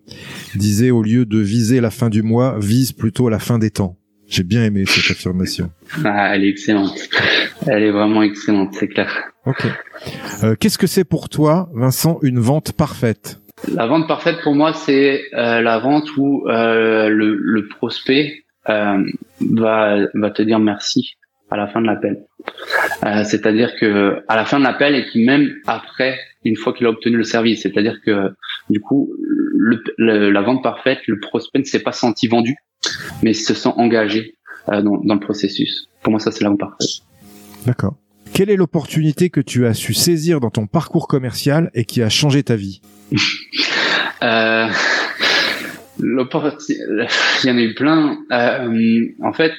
disait 0.54 0.90
au 0.90 1.02
lieu 1.02 1.24
de 1.24 1.38
viser 1.38 1.80
la 1.80 1.90
fin 1.90 2.10
du 2.10 2.22
mois, 2.22 2.58
vise 2.58 2.92
plutôt 2.92 3.30
la 3.30 3.38
fin 3.38 3.58
des 3.58 3.70
temps. 3.70 3.96
J'ai 4.26 4.42
bien 4.42 4.64
aimé 4.64 4.84
cette 4.86 5.10
affirmation. 5.10 5.70
Ah, 6.04 6.34
elle 6.34 6.44
est 6.44 6.48
excellente. 6.48 7.08
Elle 7.66 7.84
est 7.84 7.90
vraiment 7.90 8.22
excellente, 8.22 8.74
c'est 8.74 8.88
clair. 8.88 9.10
Ok. 9.46 9.66
Euh, 10.42 10.54
Qu'est-ce 10.58 10.78
que 10.78 10.86
c'est 10.86 11.04
pour 11.04 11.28
toi, 11.28 11.70
Vincent, 11.74 12.18
une 12.22 12.38
vente 12.38 12.72
parfaite? 12.72 13.40
La 13.74 13.86
vente 13.86 14.06
parfaite 14.06 14.36
pour 14.42 14.54
moi, 14.54 14.74
c'est 14.74 15.22
euh, 15.34 15.62
la 15.62 15.78
vente 15.78 16.16
où 16.16 16.44
le, 16.46 17.08
le, 17.08 17.68
prospect 17.68 18.44
va, 18.66 19.06
va 20.14 20.30
te 20.30 20.42
dire 20.42 20.58
merci 20.58 21.16
à 21.52 21.56
la 21.56 21.66
fin 21.66 21.80
de 21.80 21.86
l'appel. 21.86 22.24
Euh, 23.04 23.24
c'est-à-dire 23.24 23.74
que 23.78 24.22
à 24.28 24.36
la 24.36 24.44
fin 24.44 24.58
de 24.58 24.64
l'appel 24.64 24.94
et 24.94 25.04
puis 25.04 25.24
même 25.24 25.50
après, 25.66 26.18
une 26.44 26.56
fois 26.56 26.72
qu'il 26.72 26.86
a 26.86 26.90
obtenu 26.90 27.16
le 27.16 27.24
service, 27.24 27.62
c'est-à-dire 27.62 28.00
que 28.04 28.30
du 28.70 28.80
coup, 28.80 29.12
le, 29.18 30.30
la 30.30 30.42
vente 30.42 30.62
parfaite, 30.62 31.00
le 31.06 31.20
prospect 31.20 31.60
ne 31.60 31.64
s'est 31.64 31.82
pas 31.82 31.92
senti 31.92 32.26
vendu, 32.26 32.56
mais 33.22 33.32
se 33.32 33.54
sent 33.54 33.70
engagé 33.76 34.34
euh, 34.70 34.82
dans, 34.82 34.98
dans, 35.04 35.14
le 35.14 35.20
processus. 35.20 35.88
Pour 36.02 36.10
moi, 36.10 36.20
ça 36.20 36.30
c'est 36.30 36.42
la 36.42 36.50
vente 36.50 36.60
parfaite. 36.60 36.88
D'accord. 37.66 37.96
Quelle 38.32 38.48
est 38.48 38.56
l'opportunité 38.56 39.28
que 39.28 39.40
tu 39.40 39.66
as 39.66 39.74
su 39.74 39.92
saisir 39.92 40.40
dans 40.40 40.50
ton 40.50 40.66
parcours 40.66 41.06
commercial 41.06 41.70
et 41.74 41.84
qui 41.84 42.02
a 42.02 42.08
changé 42.08 42.42
ta 42.42 42.56
vie? 42.56 42.80
Euh, 44.22 44.68
il 45.98 46.26
y 47.44 47.50
en 47.50 47.56
a 47.56 47.60
eu 47.60 47.74
plein. 47.74 48.18
Euh, 48.30 49.06
en 49.22 49.32
fait, 49.32 49.52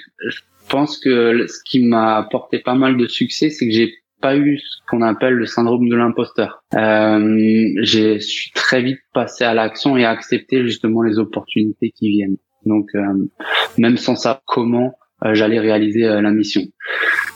pense 0.73 0.97
que 0.97 1.45
ce 1.45 1.59
qui 1.63 1.85
m'a 1.85 2.17
apporté 2.17 2.57
pas 2.57 2.73
mal 2.73 2.97
de 2.97 3.05
succès, 3.05 3.51
c'est 3.51 3.67
que 3.67 3.71
j'ai 3.71 3.93
pas 4.21 4.35
eu 4.35 4.57
ce 4.57 4.77
qu'on 4.87 5.03
appelle 5.03 5.35
le 5.35 5.45
syndrome 5.45 5.87
de 5.87 5.95
l'imposteur. 5.95 6.63
Euh, 6.73 7.69
j'ai 7.81 8.19
suis 8.19 8.51
très 8.53 8.81
vite 8.81 8.97
passé 9.13 9.43
à 9.43 9.53
l'action 9.53 9.97
et 9.97 10.03
à 10.03 10.09
accepter 10.09 10.63
justement 10.63 11.03
les 11.03 11.19
opportunités 11.19 11.91
qui 11.91 12.09
viennent. 12.09 12.37
Donc 12.65 12.87
euh, 12.95 13.29
même 13.77 13.97
sans 13.97 14.15
savoir 14.15 14.41
comment 14.47 14.95
euh, 15.23 15.35
j'allais 15.35 15.59
réaliser 15.59 16.05
euh, 16.05 16.21
la 16.21 16.31
mission. 16.31 16.63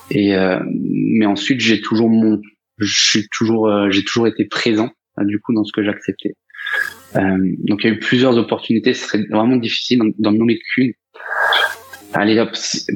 Et 0.09 0.35
euh, 0.35 0.57
mais 0.71 1.27
ensuite 1.27 1.59
j'ai 1.59 1.79
toujours 1.79 2.09
mon, 2.09 2.41
je 2.79 3.09
suis 3.09 3.27
toujours, 3.31 3.69
j'ai 3.91 4.03
toujours 4.03 4.25
été 4.25 4.45
présent 4.45 4.89
du 5.19 5.39
coup 5.39 5.53
dans 5.53 5.63
ce 5.63 5.71
que 5.73 5.83
j'acceptais. 5.83 6.33
donc 7.13 7.83
il 7.83 7.87
y 7.87 7.89
a 7.91 7.93
eu 7.93 7.99
plusieurs 7.99 8.35
opportunités. 8.39 8.95
Ce 8.95 9.05
serait 9.07 9.25
vraiment 9.29 9.57
difficile 9.57 9.99
d'en 10.17 10.31
nommer 10.31 10.57
qu'une. 10.73 10.93
Allez 12.19 12.39
hop, 12.39 12.49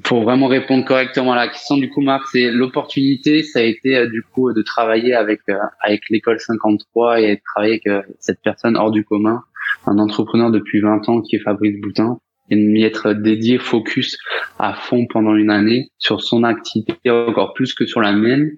pour 0.03 0.23
vraiment 0.23 0.47
répondre 0.47 0.83
correctement 0.83 1.33
à 1.33 1.35
la 1.35 1.47
question 1.47 1.77
du 1.77 1.91
coup 1.91 2.01
Marc, 2.01 2.25
c'est 2.31 2.49
l'opportunité, 2.49 3.43
ça 3.43 3.59
a 3.59 3.61
été 3.61 3.95
euh, 3.95 4.07
du 4.07 4.23
coup 4.23 4.51
de 4.51 4.63
travailler 4.63 5.13
avec 5.13 5.41
euh, 5.47 5.59
avec 5.79 6.01
l'école 6.09 6.39
53 6.39 7.21
et 7.21 7.35
de 7.35 7.41
travailler 7.53 7.73
avec 7.73 7.85
euh, 7.85 8.01
cette 8.19 8.41
personne 8.41 8.75
hors 8.75 8.89
du 8.89 9.05
commun, 9.05 9.43
un 9.85 9.99
entrepreneur 9.99 10.49
depuis 10.49 10.81
20 10.81 11.07
ans 11.07 11.21
qui 11.21 11.35
est 11.35 11.39
Fabrice 11.39 11.79
Boutin 11.79 12.17
et 12.49 12.55
de 12.55 12.61
m'y 12.61 12.81
être 12.81 13.13
dédié 13.13 13.59
focus 13.59 14.17
à 14.57 14.73
fond 14.73 15.05
pendant 15.05 15.35
une 15.35 15.51
année 15.51 15.91
sur 15.99 16.23
son 16.23 16.43
activité 16.43 17.11
encore 17.11 17.53
plus 17.53 17.75
que 17.75 17.85
sur 17.85 18.01
la 18.01 18.13
mienne 18.13 18.49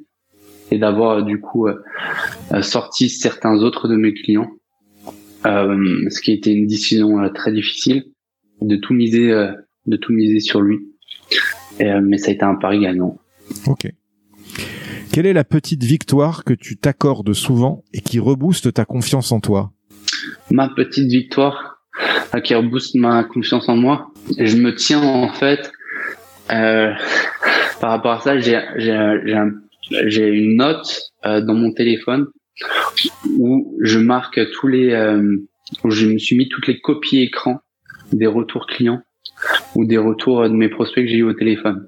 et 0.71 0.77
d'avoir 0.77 1.23
du 1.23 1.41
coup 1.41 1.67
sorti 2.61 3.09
certains 3.09 3.61
autres 3.61 3.89
de 3.89 3.97
mes 3.97 4.13
clients, 4.13 4.49
ce 5.43 6.21
qui 6.21 6.31
a 6.31 6.33
été 6.33 6.53
une 6.53 6.67
décision 6.67 7.29
très 7.33 7.51
difficile 7.51 8.05
de 8.61 8.77
tout 8.77 8.93
miser 8.93 9.53
de 9.85 9.97
tout 9.97 10.13
miser 10.13 10.39
sur 10.39 10.61
lui. 10.61 10.79
Euh, 11.81 12.01
mais 12.01 12.17
ça 12.17 12.29
a 12.29 12.33
été 12.33 12.43
un 12.43 12.55
pari 12.55 12.79
gagnant. 12.79 13.17
Ok. 13.67 13.87
Quelle 15.11 15.25
est 15.25 15.33
la 15.33 15.43
petite 15.43 15.83
victoire 15.83 16.43
que 16.43 16.53
tu 16.53 16.77
t'accordes 16.77 17.33
souvent 17.33 17.83
et 17.93 18.01
qui 18.01 18.19
rebooste 18.19 18.73
ta 18.73 18.85
confiance 18.85 19.31
en 19.31 19.39
toi? 19.39 19.71
Ma 20.49 20.69
petite 20.69 21.07
victoire 21.07 21.81
euh, 22.33 22.39
qui 22.39 22.55
rebooste 22.55 22.95
ma 22.95 23.23
confiance 23.23 23.69
en 23.69 23.75
moi. 23.75 24.11
Je 24.37 24.57
me 24.57 24.73
tiens 24.73 25.03
en 25.03 25.29
fait 25.29 25.71
euh, 26.51 26.91
par 27.79 27.91
rapport 27.91 28.13
à 28.13 28.19
ça. 28.21 28.39
J'ai 28.39 30.27
une 30.27 30.55
note 30.55 31.01
euh, 31.25 31.41
dans 31.41 31.53
mon 31.53 31.71
téléphone 31.73 32.27
où 33.37 33.77
je 33.81 33.99
marque 33.99 34.39
tous 34.53 34.67
les 34.67 34.91
euh, 34.91 35.45
où 35.83 35.91
je 35.91 36.07
me 36.07 36.17
suis 36.17 36.35
mis 36.35 36.49
toutes 36.49 36.67
les 36.67 36.79
copies 36.79 37.19
écran 37.19 37.59
des 38.11 38.27
retours 38.27 38.67
clients 38.67 39.01
ou 39.75 39.85
des 39.85 39.97
retours 39.97 40.43
de 40.43 40.53
mes 40.53 40.69
prospects 40.69 41.03
que 41.03 41.09
j'ai 41.09 41.17
eu 41.17 41.23
au 41.23 41.33
téléphone. 41.33 41.87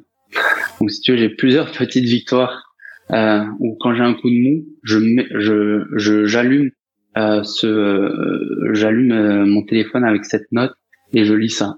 Donc 0.79 0.91
si 0.91 1.01
tu 1.01 1.11
veux, 1.11 1.17
j'ai 1.17 1.29
plusieurs 1.29 1.71
petites 1.77 2.05
victoires 2.05 2.73
euh, 3.11 3.43
où 3.59 3.77
quand 3.79 3.93
j'ai 3.93 4.03
un 4.03 4.13
coup 4.13 4.29
de 4.29 4.35
mou, 4.35 4.65
je 4.83 4.99
je 5.39 5.85
je 5.95 6.25
j'allume 6.25 6.71
euh, 7.17 7.43
ce 7.43 7.65
euh, 7.65 8.73
j'allume 8.73 9.11
euh, 9.11 9.45
mon 9.45 9.63
téléphone 9.63 10.03
avec 10.03 10.25
cette 10.25 10.51
note 10.51 10.73
et 11.13 11.23
je 11.23 11.33
lis 11.33 11.49
ça. 11.49 11.77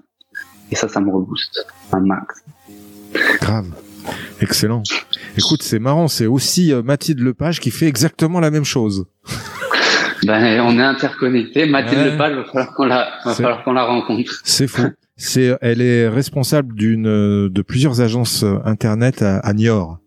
Et 0.70 0.74
ça, 0.74 0.88
ça 0.88 1.00
me 1.00 1.10
rebooste 1.10 1.64
un 1.92 2.00
max. 2.00 2.42
Grave. 3.40 3.70
Excellent. 4.40 4.82
Écoute, 5.36 5.62
c'est 5.62 5.78
marrant, 5.78 6.08
c'est 6.08 6.26
aussi 6.26 6.72
Mathilde 6.84 7.20
Lepage 7.20 7.60
qui 7.60 7.70
fait 7.70 7.86
exactement 7.86 8.40
la 8.40 8.50
même 8.50 8.64
chose. 8.64 9.06
Ben, 10.24 10.60
on 10.60 10.78
est 10.78 10.82
interconnectés. 10.82 11.66
Mathilde 11.66 12.12
Lepage, 12.12 12.36
va 12.36 12.44
falloir 12.44 12.74
qu'on 12.74 12.84
la, 12.84 13.08
va 13.24 13.34
falloir 13.34 13.64
qu'on 13.64 13.72
la 13.72 13.84
rencontre. 13.84 14.40
C'est 14.44 14.66
fou. 14.66 14.82
C'est, 15.20 15.56
elle 15.62 15.82
est 15.82 16.08
responsable 16.08 16.76
d'une, 16.76 17.48
de 17.48 17.62
plusieurs 17.62 18.00
agences 18.00 18.44
euh, 18.44 18.58
internet 18.64 19.20
à, 19.20 19.38
à 19.38 19.52
Niort. 19.52 19.98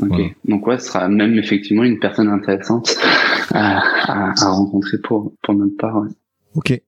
Ok. 0.00 0.20
Donc 0.46 0.64
ouais, 0.68 0.78
ce 0.78 0.86
sera 0.86 1.08
même 1.08 1.36
effectivement 1.38 1.82
une 1.82 1.98
personne 1.98 2.28
intéressante 2.28 2.96
à, 3.52 3.80
à, 4.06 4.32
à 4.40 4.48
rencontrer 4.48 4.98
pour 4.98 5.32
pour 5.42 5.54
notre 5.54 5.76
part. 5.76 5.96
Ouais. 5.96 6.08
Ok. 6.54 6.80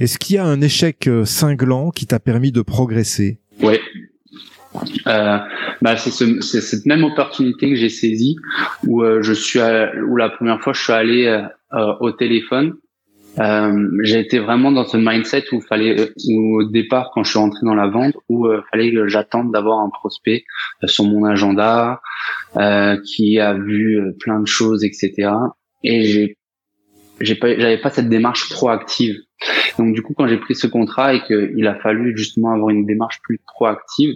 Est-ce 0.00 0.18
qu'il 0.18 0.36
y 0.36 0.38
a 0.38 0.44
un 0.44 0.60
échec 0.60 1.06
euh, 1.06 1.24
cinglant 1.24 1.90
qui 1.90 2.06
t'a 2.06 2.18
permis 2.18 2.50
de 2.50 2.62
progresser? 2.62 3.38
Ouais. 3.62 3.80
Euh, 5.06 5.38
bah 5.80 5.96
c'est, 5.96 6.10
ce, 6.10 6.40
c'est 6.40 6.60
cette 6.60 6.86
même 6.86 7.02
opportunité 7.02 7.70
que 7.70 7.76
j'ai 7.76 7.88
saisie 7.88 8.36
où 8.86 9.02
euh, 9.02 9.22
je 9.22 9.32
suis 9.32 9.60
à, 9.60 9.90
où 10.06 10.16
la 10.16 10.28
première 10.28 10.60
fois 10.60 10.72
je 10.72 10.82
suis 10.82 10.92
allé 10.92 11.26
euh, 11.26 11.42
au 11.72 12.12
téléphone 12.12 12.74
euh, 13.38 13.88
j'ai 14.02 14.20
été 14.20 14.38
vraiment 14.38 14.72
dans 14.72 14.84
ce 14.84 14.96
mindset 14.96 15.44
où 15.52 15.60
fallait, 15.60 16.00
euh, 16.00 16.06
où 16.28 16.60
au 16.60 16.64
départ, 16.64 17.10
quand 17.12 17.22
je 17.22 17.30
suis 17.30 17.38
rentré 17.38 17.60
dans 17.62 17.74
la 17.74 17.86
vente, 17.86 18.14
où 18.28 18.46
euh, 18.46 18.62
fallait 18.70 18.92
que 18.92 19.06
j'attende 19.06 19.52
d'avoir 19.52 19.80
un 19.80 19.90
prospect 19.90 20.44
euh, 20.82 20.86
sur 20.86 21.04
mon 21.04 21.24
agenda, 21.24 22.00
qui 23.04 23.38
a 23.38 23.54
vu 23.54 24.00
plein 24.20 24.40
de 24.40 24.46
choses, 24.46 24.82
etc. 24.82 25.30
Et 25.84 26.04
j'ai, 26.04 26.36
j'ai 27.20 27.34
pas, 27.36 27.54
j'avais 27.56 27.78
pas 27.78 27.90
cette 27.90 28.08
démarche 28.08 28.48
proactive. 28.48 29.16
Donc 29.78 29.94
du 29.94 30.02
coup, 30.02 30.14
quand 30.16 30.26
j'ai 30.26 30.38
pris 30.38 30.56
ce 30.56 30.66
contrat 30.66 31.14
et 31.14 31.22
qu'il 31.22 31.66
a 31.66 31.74
fallu 31.76 32.16
justement 32.16 32.52
avoir 32.52 32.70
une 32.70 32.86
démarche 32.86 33.20
plus 33.22 33.38
proactive, 33.46 34.14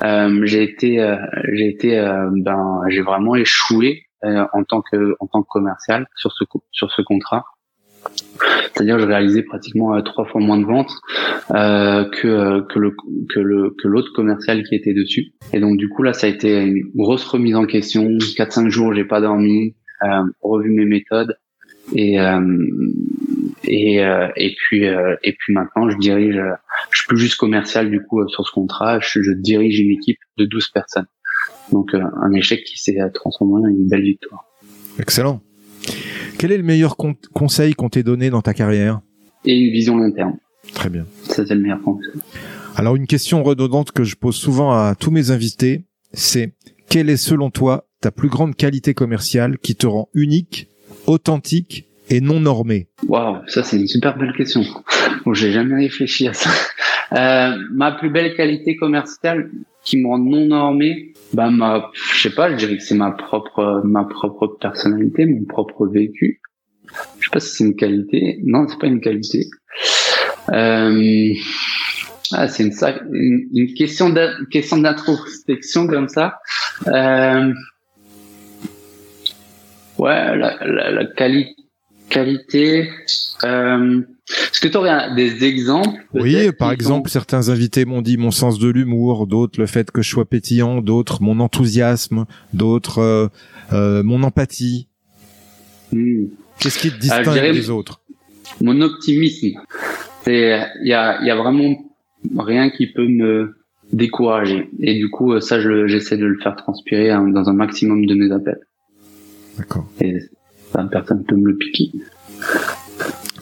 j'ai 0.00 0.62
été, 0.62 1.16
j'ai 1.52 1.68
été, 1.68 1.90
ben, 2.32 2.80
j'ai 2.88 3.02
vraiment 3.02 3.36
échoué 3.36 4.06
en 4.24 4.64
tant 4.64 4.82
que, 4.82 5.16
en 5.20 5.26
tant 5.26 5.42
que 5.42 5.48
commercial 5.48 6.06
sur 6.16 6.32
ce, 6.32 6.44
sur 6.70 6.90
ce 6.92 7.02
contrat. 7.02 7.44
C'est-à-dire 8.74 8.98
je 8.98 9.04
réalisais 9.04 9.42
pratiquement 9.42 9.94
euh, 9.94 10.00
trois 10.00 10.24
fois 10.24 10.40
moins 10.40 10.58
de 10.58 10.64
ventes 10.64 10.92
euh, 11.50 12.08
que 12.10 12.28
euh, 12.28 12.62
que 12.62 12.78
le 12.78 12.96
que 13.28 13.40
le 13.40 13.74
que 13.80 13.88
l'autre 13.88 14.12
commercial 14.14 14.62
qui 14.64 14.74
était 14.74 14.94
dessus. 14.94 15.32
Et 15.52 15.60
donc 15.60 15.76
du 15.76 15.88
coup 15.88 16.02
là 16.02 16.12
ça 16.12 16.26
a 16.26 16.30
été 16.30 16.62
une 16.62 16.90
grosse 16.94 17.24
remise 17.24 17.56
en 17.56 17.66
question. 17.66 18.08
Quatre 18.36 18.52
cinq 18.52 18.68
jours 18.70 18.94
j'ai 18.94 19.04
pas 19.04 19.20
dormi, 19.20 19.74
euh, 20.04 20.22
revu 20.40 20.70
mes 20.70 20.86
méthodes 20.86 21.36
et 21.94 22.18
euh, 22.18 22.40
et 23.64 24.04
euh, 24.04 24.28
et 24.36 24.54
puis 24.56 24.84
et 24.84 25.36
puis 25.38 25.52
maintenant 25.52 25.90
je 25.90 25.96
dirige 25.98 26.40
je 26.90 26.98
suis 26.98 27.06
plus 27.08 27.18
juste 27.18 27.36
commercial 27.36 27.90
du 27.90 28.02
coup 28.02 28.26
sur 28.28 28.46
ce 28.46 28.52
contrat. 28.52 29.00
Je, 29.00 29.20
je 29.22 29.32
dirige 29.32 29.78
une 29.80 29.90
équipe 29.90 30.18
de 30.38 30.46
12 30.46 30.70
personnes. 30.70 31.06
Donc 31.70 31.94
un 31.94 32.32
échec 32.32 32.64
qui 32.64 32.78
s'est 32.78 32.96
transformé 33.14 33.64
en 33.64 33.68
une 33.68 33.86
belle 33.86 34.02
victoire. 34.02 34.44
Excellent. 34.98 35.40
Quel 36.38 36.52
est 36.52 36.56
le 36.56 36.64
meilleur 36.64 36.96
conseil 36.96 37.74
qu'on 37.74 37.88
t'ait 37.88 38.02
donné 38.02 38.30
dans 38.30 38.42
ta 38.42 38.54
carrière? 38.54 39.00
Et 39.44 39.56
une 39.56 39.72
vision 39.72 39.96
long 39.96 40.10
terme. 40.10 40.36
Très 40.74 40.90
bien. 40.90 41.06
Ça, 41.24 41.46
c'est 41.46 41.54
le 41.54 41.60
meilleur 41.60 41.82
conseil. 41.82 42.20
Alors, 42.74 42.96
une 42.96 43.06
question 43.06 43.42
redondante 43.42 43.92
que 43.92 44.04
je 44.04 44.16
pose 44.16 44.36
souvent 44.36 44.72
à 44.72 44.94
tous 44.94 45.10
mes 45.10 45.30
invités, 45.30 45.84
c'est 46.12 46.54
quelle 46.88 47.10
est 47.10 47.16
selon 47.16 47.50
toi 47.50 47.86
ta 48.00 48.10
plus 48.10 48.28
grande 48.28 48.56
qualité 48.56 48.94
commerciale 48.94 49.58
qui 49.58 49.76
te 49.76 49.86
rend 49.86 50.08
unique, 50.14 50.68
authentique 51.06 51.86
et 52.10 52.20
non 52.20 52.40
normé? 52.40 52.88
Waouh, 53.06 53.38
ça 53.46 53.62
c'est 53.62 53.78
une 53.78 53.86
super 53.86 54.16
belle 54.16 54.32
question. 54.36 54.62
J'ai 55.32 55.52
jamais 55.52 55.84
réfléchi 55.84 56.28
à 56.28 56.32
ça. 56.32 56.50
Euh, 57.12 57.56
ma 57.70 57.92
plus 57.92 58.10
belle 58.10 58.34
qualité 58.34 58.76
commerciale 58.76 59.50
qui 59.84 59.98
me 59.98 60.08
rend 60.08 60.18
non 60.18 60.46
normé, 60.46 61.11
bah 61.32 61.50
ma, 61.50 61.90
je 62.14 62.28
sais 62.28 62.34
pas, 62.34 62.50
je 62.50 62.56
dirais 62.56 62.76
que 62.76 62.82
c'est 62.82 62.94
ma 62.94 63.12
propre, 63.12 63.82
ma 63.84 64.04
propre 64.04 64.46
personnalité, 64.60 65.26
mon 65.26 65.44
propre 65.44 65.86
vécu. 65.86 66.40
Je 67.18 67.24
sais 67.26 67.30
pas 67.32 67.40
si 67.40 67.56
c'est 67.56 67.64
une 67.64 67.76
qualité. 67.76 68.40
Non, 68.44 68.66
c'est 68.68 68.78
pas 68.78 68.86
une 68.86 69.00
qualité. 69.00 69.46
Euh, 70.50 71.32
ah, 72.32 72.48
c'est 72.48 72.64
une, 72.64 73.48
une, 73.52 73.74
question 73.74 74.10
d'introspection 74.10 75.86
comme 75.86 76.08
ça. 76.08 76.38
Euh, 76.88 77.52
ouais, 79.98 80.36
la, 80.36 80.58
la, 80.66 80.90
la 80.90 81.04
qualité 81.06 81.56
qualité. 82.12 82.90
Euh, 83.44 84.02
Est-ce 84.30 84.60
que 84.60 84.68
tu 84.68 84.76
aurais 84.76 85.14
des 85.14 85.44
exemples 85.44 86.04
Oui, 86.14 86.52
par 86.52 86.72
exemple, 86.72 87.10
certains 87.10 87.48
invités 87.48 87.84
m'ont 87.84 88.02
dit 88.02 88.16
mon 88.16 88.30
sens 88.30 88.58
de 88.58 88.68
l'humour, 88.68 89.26
d'autres 89.26 89.60
le 89.60 89.66
fait 89.66 89.90
que 89.90 90.00
je 90.00 90.08
sois 90.08 90.24
pétillant, 90.24 90.80
d'autres 90.80 91.22
mon 91.22 91.40
enthousiasme, 91.40 92.26
d'autres 92.52 92.98
euh, 92.98 93.28
euh, 93.72 94.02
mon 94.02 94.22
empathie. 94.22 94.88
Hmm. 95.90 96.26
Qu'est-ce 96.60 96.78
qui 96.78 96.90
te 96.90 96.98
distingue 96.98 97.52
des 97.52 97.70
autres? 97.70 98.00
Mon 98.60 98.80
optimisme. 98.80 99.58
C'est 100.24 100.60
il 100.82 100.88
y 100.88 100.92
a, 100.92 101.20
y 101.22 101.30
a 101.30 101.36
vraiment 101.36 101.74
rien 102.38 102.70
qui 102.70 102.86
peut 102.86 103.08
me 103.08 103.56
décourager. 103.92 104.70
Et 104.78 104.94
du 104.94 105.10
coup, 105.10 105.40
ça, 105.40 105.60
j'essaie 105.88 106.16
de 106.16 106.26
le 106.26 106.38
faire 106.40 106.54
transpirer 106.54 107.10
hein, 107.10 107.26
dans 107.28 107.48
un 107.48 107.54
maximum 107.54 108.06
de 108.06 108.14
mes 108.14 108.32
appels. 108.32 108.60
D'accord 109.58 109.86
personne 110.90 111.24
peut 111.24 111.36
me 111.36 111.48
le 111.48 111.56
piquer. 111.56 111.90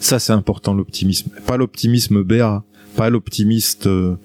Ça, 0.01 0.17
c'est 0.17 0.33
important, 0.33 0.73
l'optimisme. 0.73 1.29
Pas 1.45 1.57
l'optimisme 1.57 2.23
BA, 2.23 2.63
pas 2.95 3.11
l'optimiste 3.11 3.85
euh, 3.85 4.15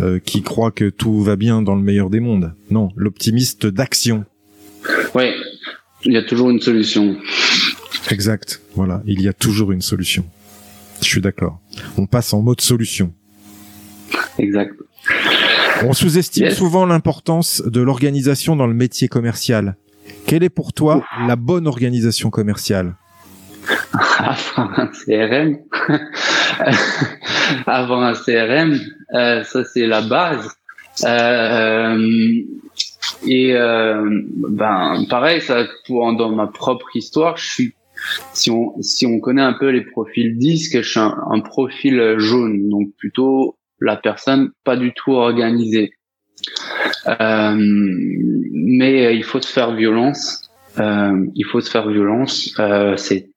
euh, 0.00 0.18
qui 0.18 0.42
croit 0.42 0.70
que 0.70 0.88
tout 0.88 1.22
va 1.22 1.36
bien 1.36 1.60
dans 1.60 1.76
le 1.76 1.82
meilleur 1.82 2.08
des 2.08 2.18
mondes. 2.18 2.54
Non, 2.70 2.88
l'optimiste 2.96 3.66
d'action. 3.66 4.24
Oui, 5.14 5.24
il 6.04 6.14
y 6.14 6.16
a 6.16 6.22
toujours 6.22 6.48
une 6.48 6.60
solution. 6.60 7.18
Exact, 8.10 8.62
voilà, 8.74 9.02
il 9.06 9.20
y 9.20 9.28
a 9.28 9.34
toujours 9.34 9.70
une 9.70 9.82
solution. 9.82 10.24
Je 11.02 11.06
suis 11.06 11.20
d'accord. 11.20 11.60
On 11.98 12.06
passe 12.06 12.32
en 12.32 12.40
mode 12.40 12.62
solution. 12.62 13.12
Exact. 14.38 14.74
On 15.84 15.92
sous-estime 15.92 16.50
souvent 16.50 16.86
l'importance 16.86 17.62
de 17.64 17.82
l'organisation 17.82 18.56
dans 18.56 18.66
le 18.66 18.74
métier 18.74 19.08
commercial. 19.08 19.76
Quelle 20.26 20.42
est 20.42 20.48
pour 20.48 20.72
toi 20.72 21.04
la 21.26 21.36
bonne 21.36 21.66
organisation 21.66 22.30
commerciale? 22.30 22.96
Avant 24.18 24.70
un 24.76 24.88
CRM, 24.88 25.58
avant 27.66 28.02
un 28.02 28.12
CRM, 28.12 28.78
euh, 29.14 29.42
ça 29.44 29.64
c'est 29.64 29.86
la 29.86 30.02
base. 30.02 30.50
Euh, 31.04 31.98
et 33.26 33.54
euh, 33.54 34.22
ben 34.36 35.04
pareil, 35.08 35.40
ça 35.40 35.64
pour 35.86 36.12
dans 36.16 36.30
ma 36.30 36.48
propre 36.48 36.94
histoire, 36.94 37.36
je 37.38 37.46
suis 37.46 37.74
si 38.34 38.50
on 38.50 38.74
si 38.82 39.06
on 39.06 39.20
connaît 39.20 39.42
un 39.42 39.54
peu 39.54 39.70
les 39.70 39.82
profils 39.82 40.36
disques, 40.36 40.82
je 40.82 40.88
suis 40.88 41.00
un 41.00 41.40
profil 41.40 42.16
jaune, 42.18 42.68
donc 42.68 42.88
plutôt 42.98 43.56
la 43.80 43.96
personne 43.96 44.50
pas 44.64 44.76
du 44.76 44.92
tout 44.92 45.12
organisée. 45.12 45.92
Euh, 47.06 47.54
mais 47.56 49.06
euh, 49.06 49.12
il 49.12 49.24
faut 49.24 49.40
se 49.40 49.52
faire 49.52 49.74
violence. 49.74 50.50
Euh, 50.78 51.26
il 51.34 51.44
faut 51.44 51.60
se 51.60 51.70
faire 51.70 51.88
violence. 51.88 52.54
c'est 52.96 53.27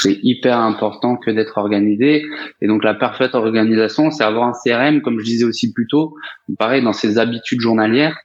c'est 0.00 0.18
hyper 0.22 0.58
important 0.58 1.16
que 1.16 1.30
d'être 1.30 1.58
organisé. 1.58 2.24
Et 2.60 2.66
donc 2.66 2.84
la 2.84 2.94
parfaite 2.94 3.34
organisation, 3.34 4.10
c'est 4.10 4.24
avoir 4.24 4.48
un 4.48 4.52
CRM, 4.52 5.00
comme 5.00 5.18
je 5.20 5.24
disais 5.24 5.44
aussi 5.44 5.72
plus 5.72 5.86
tôt, 5.86 6.14
pareil 6.58 6.82
dans 6.82 6.92
ses 6.92 7.18
habitudes 7.18 7.60
journalières, 7.60 8.18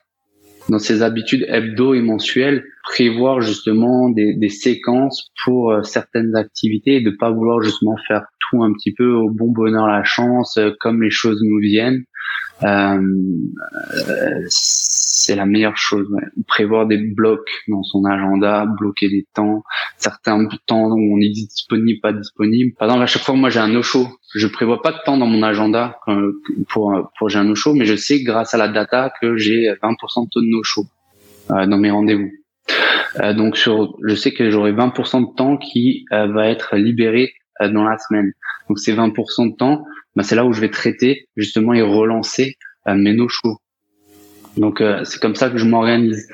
dans 0.69 0.79
ses 0.79 1.01
habitudes 1.01 1.45
hebdo 1.47 1.93
et 1.93 2.01
mensuelles, 2.01 2.65
prévoir 2.83 3.41
justement 3.41 4.09
des, 4.09 4.35
des 4.35 4.49
séquences 4.49 5.31
pour 5.43 5.73
certaines 5.83 6.35
activités 6.35 6.97
et 6.97 7.01
de 7.01 7.11
pas 7.11 7.31
vouloir 7.31 7.61
justement 7.61 7.95
faire 8.07 8.25
tout 8.49 8.63
un 8.63 8.73
petit 8.73 8.93
peu 8.93 9.11
au 9.11 9.29
bon 9.29 9.51
bonheur 9.51 9.87
la 9.87 10.03
chance, 10.03 10.59
comme 10.79 11.01
les 11.01 11.09
choses 11.09 11.41
nous 11.43 11.59
viennent. 11.59 12.03
Euh, 12.63 14.45
c'est 14.47 15.35
la 15.35 15.45
meilleure 15.45 15.77
chose. 15.77 16.07
Prévoir 16.47 16.87
des 16.87 16.97
blocs 16.97 17.49
dans 17.67 17.83
son 17.83 18.05
agenda, 18.05 18.65
bloquer 18.79 19.09
des 19.09 19.25
temps, 19.33 19.63
certains 19.97 20.47
temps 20.67 20.89
où 20.89 21.17
on 21.17 21.21
est 21.21 21.29
disponible, 21.29 21.99
pas 22.01 22.13
disponible. 22.13 22.73
Par 22.77 22.87
exemple, 22.87 23.03
à 23.03 23.07
chaque 23.07 23.23
fois, 23.23 23.35
moi, 23.35 23.49
j'ai 23.49 23.59
un 23.59 23.67
no-show. 23.67 24.07
Je 24.35 24.47
prévois 24.47 24.81
pas 24.81 24.91
de 24.91 24.97
temps 25.05 25.17
dans 25.17 25.27
mon 25.27 25.43
agenda 25.43 25.99
euh, 26.07 26.41
pour 26.69 27.11
pour 27.17 27.29
j'ai 27.29 27.39
un 27.39 27.43
no-show, 27.43 27.73
mais 27.73 27.85
je 27.85 27.95
sais 27.95 28.23
grâce 28.23 28.53
à 28.53 28.57
la 28.57 28.67
data 28.67 29.11
que 29.21 29.37
j'ai 29.37 29.71
20% 29.81 30.25
de 30.25 30.41
de 30.41 30.45
no-show 30.49 30.85
euh, 31.51 31.65
dans 31.65 31.77
mes 31.77 31.91
rendez-vous. 31.91 32.31
Euh, 33.19 33.33
donc 33.33 33.57
sur, 33.57 33.97
je 34.07 34.15
sais 34.15 34.31
que 34.31 34.49
j'aurai 34.49 34.71
20% 34.71 35.31
de 35.31 35.35
temps 35.35 35.57
qui 35.57 36.05
va 36.11 36.47
être 36.47 36.77
libéré 36.77 37.33
dans 37.69 37.83
la 37.83 37.97
semaine. 37.97 38.31
Donc 38.67 38.79
ces 38.79 38.93
20% 38.93 39.51
de 39.51 39.55
temps, 39.55 39.83
bah, 40.15 40.23
c'est 40.23 40.35
là 40.35 40.45
où 40.45 40.53
je 40.53 40.61
vais 40.61 40.69
traiter 40.69 41.27
justement 41.35 41.73
et 41.73 41.81
relancer 41.81 42.57
euh, 42.87 42.95
mes 42.95 43.13
no 43.13 43.27
shows. 43.27 43.57
Donc 44.57 44.81
euh, 44.81 45.03
c'est 45.05 45.21
comme 45.21 45.35
ça 45.35 45.49
que 45.49 45.57
je 45.57 45.65
m'organise. 45.65 46.27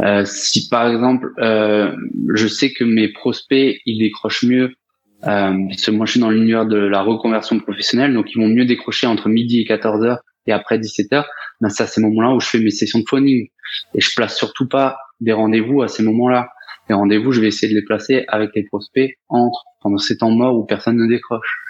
Euh, 0.00 0.24
si 0.24 0.68
par 0.68 0.88
exemple 0.88 1.32
je 1.38 2.46
sais 2.46 2.72
que 2.72 2.84
mes 2.84 3.08
prospects 3.08 3.76
ils 3.86 3.98
décrochent 3.98 4.44
mieux, 4.44 4.74
parce 5.22 5.86
que 5.86 5.90
moi 5.90 6.06
je 6.06 6.12
suis 6.12 6.20
dans 6.20 6.30
l'univers 6.30 6.66
de 6.66 6.76
la 6.76 7.02
reconversion 7.02 7.58
professionnelle, 7.58 8.12
donc 8.12 8.32
ils 8.34 8.38
vont 8.38 8.48
mieux 8.48 8.66
décrocher 8.66 9.06
entre 9.06 9.28
midi 9.28 9.60
et 9.60 9.64
14 9.64 10.04
h 10.04 10.18
et 10.46 10.52
après 10.52 10.78
17 10.78 11.10
h 11.12 11.24
Ben 11.60 11.68
ça 11.68 11.86
c'est 11.86 11.94
ces 11.94 12.00
moments-là 12.02 12.34
où 12.34 12.40
je 12.40 12.46
fais 12.46 12.58
mes 12.58 12.70
sessions 12.70 13.00
de 13.00 13.04
phoning 13.08 13.48
et 13.94 14.00
je 14.00 14.10
place 14.14 14.36
surtout 14.36 14.68
pas 14.68 14.96
des 15.20 15.32
rendez-vous 15.32 15.82
à 15.82 15.88
ces 15.88 16.02
moments-là. 16.02 16.48
Les 16.88 16.94
rendez-vous, 16.94 17.32
je 17.32 17.40
vais 17.40 17.48
essayer 17.48 17.72
de 17.72 17.78
les 17.78 17.84
placer 17.84 18.24
avec 18.28 18.50
les 18.54 18.64
prospects 18.64 19.10
entre 19.28 19.64
pendant 19.82 19.98
ces 19.98 20.18
temps 20.18 20.30
morts 20.30 20.56
où 20.56 20.64
personne 20.64 20.96
ne 20.96 21.08
décroche. 21.08 21.62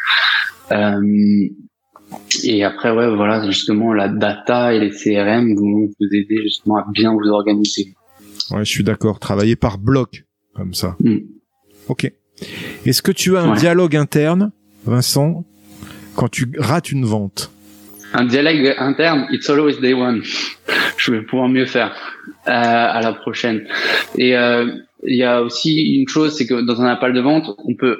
Euh, 0.72 1.00
et 2.42 2.64
après, 2.64 2.90
ouais, 2.90 3.14
voilà, 3.14 3.46
justement, 3.46 3.92
la 3.92 4.08
data 4.08 4.72
et 4.72 4.80
les 4.80 4.90
CRM 4.90 5.54
vont 5.54 5.86
vous 5.86 6.06
aider 6.12 6.42
justement 6.42 6.76
à 6.76 6.86
bien 6.92 7.12
vous 7.12 7.28
organiser. 7.28 7.94
Ouais, 8.50 8.64
je 8.64 8.70
suis 8.70 8.84
d'accord. 8.84 9.20
Travailler 9.20 9.56
par 9.56 9.78
bloc, 9.78 10.24
comme 10.54 10.74
ça. 10.74 10.96
Mm. 11.00 11.18
Ok. 11.88 12.10
Est-ce 12.84 13.02
que 13.02 13.12
tu 13.12 13.36
as 13.36 13.42
un 13.42 13.54
dialogue 13.54 13.96
interne, 13.96 14.52
Vincent, 14.84 15.44
quand 16.16 16.28
tu 16.28 16.50
rates 16.58 16.90
une 16.90 17.04
vente? 17.04 17.50
Un 18.12 18.26
dialogue 18.26 18.74
interne, 18.78 19.26
it's 19.30 19.48
always 19.48 19.80
day 19.80 19.92
one. 19.92 20.22
je 20.98 21.12
vais 21.12 21.22
pouvoir 21.22 21.48
mieux 21.48 21.66
faire 21.66 21.94
euh, 22.46 22.50
à 22.50 23.00
la 23.00 23.12
prochaine. 23.12 23.66
Et 24.16 24.36
euh, 24.36 24.66
il 25.06 25.16
y 25.16 25.24
a 25.24 25.42
aussi 25.42 25.96
une 25.96 26.08
chose, 26.08 26.36
c'est 26.36 26.46
que 26.46 26.60
dans 26.60 26.80
un 26.82 26.86
appel 26.86 27.12
de 27.12 27.20
vente, 27.20 27.50
on 27.64 27.74
peut 27.74 27.98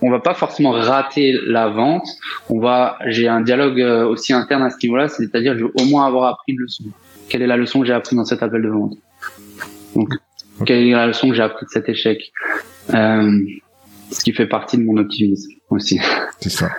on 0.00 0.10
va 0.10 0.20
pas 0.20 0.34
forcément 0.34 0.70
rater 0.70 1.38
la 1.46 1.68
vente. 1.68 2.06
On 2.48 2.60
va, 2.60 2.98
j'ai 3.06 3.28
un 3.28 3.40
dialogue 3.40 3.80
euh, 3.80 4.06
aussi 4.06 4.32
interne 4.32 4.62
à 4.62 4.70
ce 4.70 4.76
niveau-là, 4.82 5.08
c'est-à-dire 5.08 5.56
je 5.56 5.64
veux 5.64 5.72
au 5.78 5.84
moins 5.84 6.06
avoir 6.06 6.32
appris 6.32 6.52
une 6.52 6.60
leçon. 6.60 6.84
Quelle 7.28 7.42
est 7.42 7.46
la 7.46 7.56
leçon 7.56 7.80
que 7.80 7.86
j'ai 7.86 7.92
appris 7.92 8.16
dans 8.16 8.24
cet 8.24 8.42
appel 8.42 8.62
de 8.62 8.68
vente? 8.68 8.96
Donc, 9.94 10.14
quelle 10.66 10.86
est 10.86 10.90
la 10.90 11.06
leçon 11.06 11.28
que 11.28 11.34
j'ai 11.34 11.42
appris 11.42 11.66
de 11.66 11.70
cet 11.70 11.88
échec? 11.88 12.32
Euh, 12.94 13.40
Ce 14.10 14.22
qui 14.22 14.32
fait 14.32 14.46
partie 14.46 14.76
de 14.76 14.84
mon 14.84 14.96
optimisme 14.96 15.52
aussi. 15.70 15.98
C'est 16.40 16.50
ça. 16.50 16.70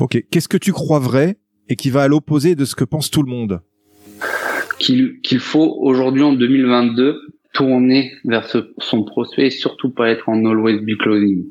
Ok. 0.00 0.22
Qu'est-ce 0.30 0.48
que 0.48 0.56
tu 0.56 0.72
crois 0.72 0.98
vrai 0.98 1.38
et 1.68 1.76
qui 1.76 1.90
va 1.90 2.02
à 2.02 2.08
l'opposé 2.08 2.54
de 2.54 2.64
ce 2.64 2.74
que 2.74 2.84
pense 2.84 3.10
tout 3.10 3.22
le 3.22 3.30
monde? 3.30 3.60
Qu'il 4.78 5.40
faut 5.40 5.76
aujourd'hui 5.80 6.22
en 6.22 6.32
2022 6.32 7.18
tourner 7.56 8.12
vers 8.24 8.46
son 8.78 9.04
prospect 9.04 9.46
et 9.46 9.50
surtout 9.50 9.90
pas 9.90 10.10
être 10.10 10.28
en 10.28 10.44
always 10.44 10.78
be 10.80 10.96
closing 10.98 11.44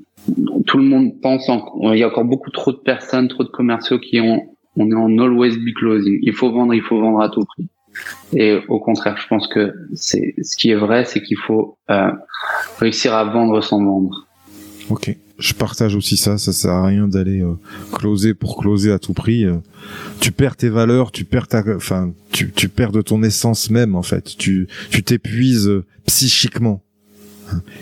tout 0.65 0.77
le 0.77 0.83
monde 0.83 1.19
pense, 1.21 1.49
il 1.83 1.97
y 1.97 2.03
a 2.03 2.07
encore 2.07 2.25
beaucoup 2.25 2.51
trop 2.51 2.71
de 2.71 2.77
personnes, 2.77 3.27
trop 3.27 3.43
de 3.43 3.49
commerciaux 3.49 3.99
qui 3.99 4.19
ont, 4.19 4.55
on 4.75 4.89
est 4.89 4.95
en 4.95 5.17
always 5.19 5.57
be 5.57 5.73
closing. 5.75 6.19
Il 6.21 6.33
faut 6.33 6.51
vendre, 6.51 6.73
il 6.73 6.81
faut 6.81 6.99
vendre 6.99 7.21
à 7.21 7.29
tout 7.29 7.43
prix. 7.45 7.67
Et 8.33 8.57
au 8.67 8.79
contraire, 8.79 9.17
je 9.17 9.27
pense 9.27 9.47
que 9.47 9.73
c'est 9.93 10.35
ce 10.41 10.57
qui 10.57 10.71
est 10.71 10.75
vrai, 10.75 11.05
c'est 11.05 11.21
qu'il 11.21 11.37
faut 11.37 11.77
euh, 11.89 12.11
réussir 12.79 13.13
à 13.13 13.23
vendre 13.23 13.61
sans 13.61 13.83
vendre. 13.83 14.27
Ok, 14.89 15.15
je 15.37 15.53
partage 15.53 15.95
aussi 15.95 16.17
ça. 16.17 16.37
Ça 16.37 16.53
sert 16.53 16.71
à 16.71 16.85
rien 16.85 17.07
d'aller 17.07 17.41
euh, 17.41 17.53
closer 17.93 18.33
pour 18.33 18.57
closer 18.57 18.91
à 18.91 18.99
tout 18.99 19.13
prix. 19.13 19.45
Euh, 19.45 19.57
tu 20.19 20.31
perds 20.31 20.55
tes 20.55 20.69
valeurs, 20.69 21.11
tu 21.11 21.25
perds 21.25 21.47
ta, 21.47 21.63
enfin, 21.75 22.13
tu, 22.31 22.51
tu 22.51 22.69
perds 22.69 22.91
de 22.91 23.01
ton 23.01 23.23
essence 23.23 23.69
même 23.69 23.95
en 23.95 24.03
fait. 24.03 24.35
Tu 24.37 24.67
tu 24.89 25.03
t'épuises 25.03 25.69
psychiquement. 26.05 26.85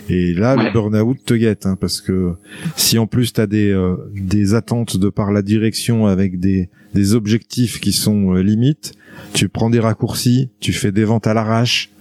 Et 0.10 0.34
là, 0.34 0.56
le 0.56 0.72
burn-out 0.72 1.18
te 1.26 1.34
guette, 1.34 1.66
hein, 1.66 1.78
parce 1.80 2.02
que 2.02 2.34
si 2.76 2.98
en 2.98 3.08
plus 3.08 3.34
tu 3.34 3.42
as 3.42 3.48
des, 3.48 3.72
euh, 3.72 3.96
des 4.14 4.54
attentes 4.54 4.98
de 4.98 5.10
par 5.10 5.32
la 5.32 5.42
direction 5.42 6.06
avec 6.06 6.40
des, 6.40 6.70
des 6.94 7.14
objectifs 7.14 7.80
qui 7.80 7.94
sont 7.94 8.36
euh, 8.36 8.42
limites, 8.42 8.94
tu 9.34 9.50
prends 9.50 9.70
des 9.70 9.80
raccourcis, 9.80 10.50
tu 10.60 10.74
fais 10.74 10.92
des 10.92 11.06
ventes 11.06 11.28
à 11.28 11.34
l'arrache, 11.34 11.92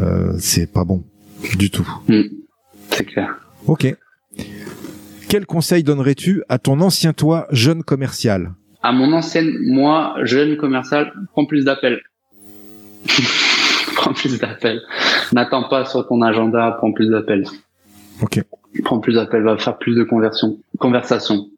euh, 0.00 0.34
c'est 0.38 0.70
pas 0.70 0.84
bon 0.84 1.04
du 1.56 1.70
tout. 1.70 1.88
Mm. 2.08 2.22
c'est 2.90 3.04
clair. 3.04 3.36
Ok. 3.66 3.94
Quel 5.28 5.44
conseil 5.44 5.82
donnerais-tu 5.82 6.42
à 6.48 6.58
ton 6.58 6.80
ancien 6.80 7.12
toi, 7.12 7.46
jeune 7.50 7.82
commercial? 7.82 8.54
À 8.82 8.92
mon 8.92 9.12
ancienne 9.12 9.58
moi, 9.60 10.14
jeune 10.22 10.56
commercial, 10.56 11.12
prends 11.32 11.44
plus 11.44 11.66
d'appels. 11.66 12.00
prends 13.96 14.14
plus 14.14 14.38
d'appels. 14.38 14.80
N'attends 15.32 15.68
pas 15.68 15.84
sur 15.84 16.08
ton 16.08 16.22
agenda, 16.22 16.74
prends 16.78 16.92
plus 16.92 17.10
d'appels. 17.10 17.44
Ok. 18.22 18.42
Prends 18.84 19.00
plus 19.00 19.16
d'appels, 19.16 19.42
va 19.42 19.58
faire 19.58 19.76
plus 19.76 19.96
de 19.96 20.02
conversion, 20.02 20.58
conversation. 20.78 21.50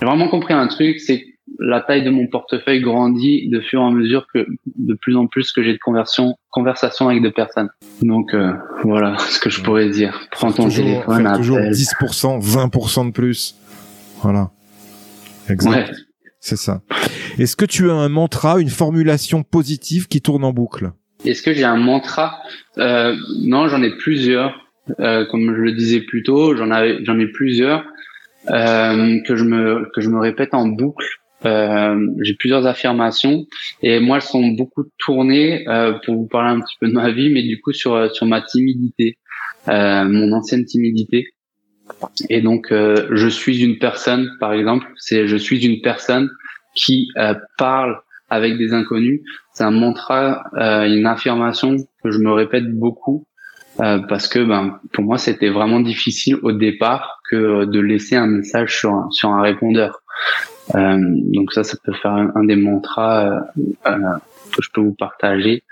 J'ai 0.00 0.06
vraiment 0.06 0.26
compris 0.26 0.54
un 0.54 0.66
truc, 0.66 0.98
c'est 0.98 1.24
la 1.58 1.80
taille 1.80 2.04
de 2.04 2.10
mon 2.10 2.26
portefeuille 2.26 2.80
grandit 2.80 3.48
de 3.48 3.60
fur 3.60 3.80
et 3.80 3.84
à 3.84 3.90
mesure 3.90 4.26
que 4.32 4.46
de 4.76 4.94
plus 4.94 5.16
en 5.16 5.26
plus 5.26 5.52
que 5.52 5.62
j'ai 5.62 5.72
de 5.72 5.78
conversion, 5.78 6.34
conversation 6.50 7.08
avec 7.08 7.22
des 7.22 7.30
personnes. 7.30 7.68
Donc 8.02 8.34
euh, 8.34 8.52
voilà 8.84 9.16
ce 9.30 9.40
que 9.40 9.50
je 9.50 9.62
pourrais 9.62 9.88
dire. 9.88 10.18
Prends 10.30 10.52
ton 10.52 10.68
téléphone, 10.68 11.26
appelle. 11.26 11.38
toujours 11.38 11.58
10%, 11.58 12.40
20% 12.40 13.06
de 13.06 13.12
plus. 13.12 13.56
Voilà. 14.22 14.50
Exact. 15.48 15.94
C'est 16.40 16.56
ça. 16.56 16.82
Est-ce 17.38 17.56
que 17.56 17.64
tu 17.64 17.90
as 17.90 17.94
un 17.94 18.08
mantra, 18.08 18.60
une 18.60 18.68
formulation 18.68 19.42
positive 19.42 20.08
qui 20.08 20.20
tourne 20.20 20.44
en 20.44 20.52
boucle? 20.52 20.90
Est-ce 21.24 21.42
que 21.42 21.52
j'ai 21.54 21.64
un 21.64 21.76
mantra? 21.76 22.38
Euh, 22.78 23.14
Non, 23.40 23.68
j'en 23.68 23.82
ai 23.82 23.90
plusieurs. 23.96 24.58
Euh, 24.98 25.24
comme 25.30 25.54
je 25.54 25.60
le 25.60 25.72
disais 25.72 26.00
plus 26.00 26.24
tôt, 26.24 26.56
j'en 26.56 26.66
j'en 26.66 27.18
ai 27.18 27.26
plusieurs 27.28 27.84
euh, 28.50 29.20
que 29.24 29.36
je 29.36 29.44
me 29.44 29.88
que 29.94 30.00
je 30.00 30.08
me 30.08 30.18
répète 30.18 30.54
en 30.54 30.66
boucle 30.66 31.06
euh, 31.44 32.06
j'ai 32.20 32.34
plusieurs 32.34 32.66
affirmations 32.66 33.46
et 33.82 34.00
moi 34.00 34.16
elles 34.16 34.22
sont 34.22 34.46
beaucoup 34.48 34.84
tournées 34.98 35.66
euh, 35.68 35.92
pour 36.04 36.14
vous 36.14 36.26
parler 36.26 36.50
un 36.50 36.60
petit 36.60 36.76
peu 36.80 36.88
de 36.88 36.92
ma 36.92 37.10
vie, 37.10 37.30
mais 37.30 37.42
du 37.42 37.60
coup 37.60 37.72
sur 37.72 38.12
sur 38.14 38.26
ma 38.26 38.40
timidité, 38.40 39.18
euh, 39.68 40.04
mon 40.04 40.32
ancienne 40.32 40.64
timidité. 40.64 41.28
Et 42.30 42.40
donc 42.40 42.68
je 42.70 43.28
suis 43.28 43.62
une 43.62 43.78
personne, 43.78 44.30
par 44.40 44.52
exemple, 44.52 44.86
c'est 44.96 45.26
je 45.26 45.36
suis 45.36 45.64
une 45.66 45.82
personne 45.82 46.30
qui 46.74 47.08
parle 47.58 48.00
avec 48.30 48.56
des 48.56 48.72
inconnus. 48.72 49.20
C'est 49.52 49.64
un 49.64 49.72
mantra, 49.72 50.44
une 50.54 51.06
affirmation 51.06 51.76
que 52.02 52.10
je 52.10 52.18
me 52.18 52.32
répète 52.32 52.72
beaucoup 52.72 53.26
parce 53.76 54.26
que 54.26 54.38
ben 54.38 54.80
pour 54.92 55.04
moi 55.04 55.18
c'était 55.18 55.50
vraiment 55.50 55.80
difficile 55.80 56.36
au 56.42 56.52
départ 56.52 57.20
que 57.28 57.64
de 57.64 57.80
laisser 57.80 58.16
un 58.16 58.28
message 58.28 58.78
sur 58.78 59.06
sur 59.10 59.28
un 59.30 59.42
répondeur. 59.42 60.02
Euh, 60.74 60.98
donc 61.32 61.52
ça, 61.52 61.64
ça 61.64 61.76
peut 61.82 61.92
faire 61.92 62.12
un, 62.12 62.44
des 62.44 62.56
mantras 62.56 63.26
euh, 63.26 63.62
euh, 63.86 64.18
que 64.54 64.62
je 64.62 64.68
peux 64.72 64.80
vous 64.80 64.94
partager. 64.94 65.62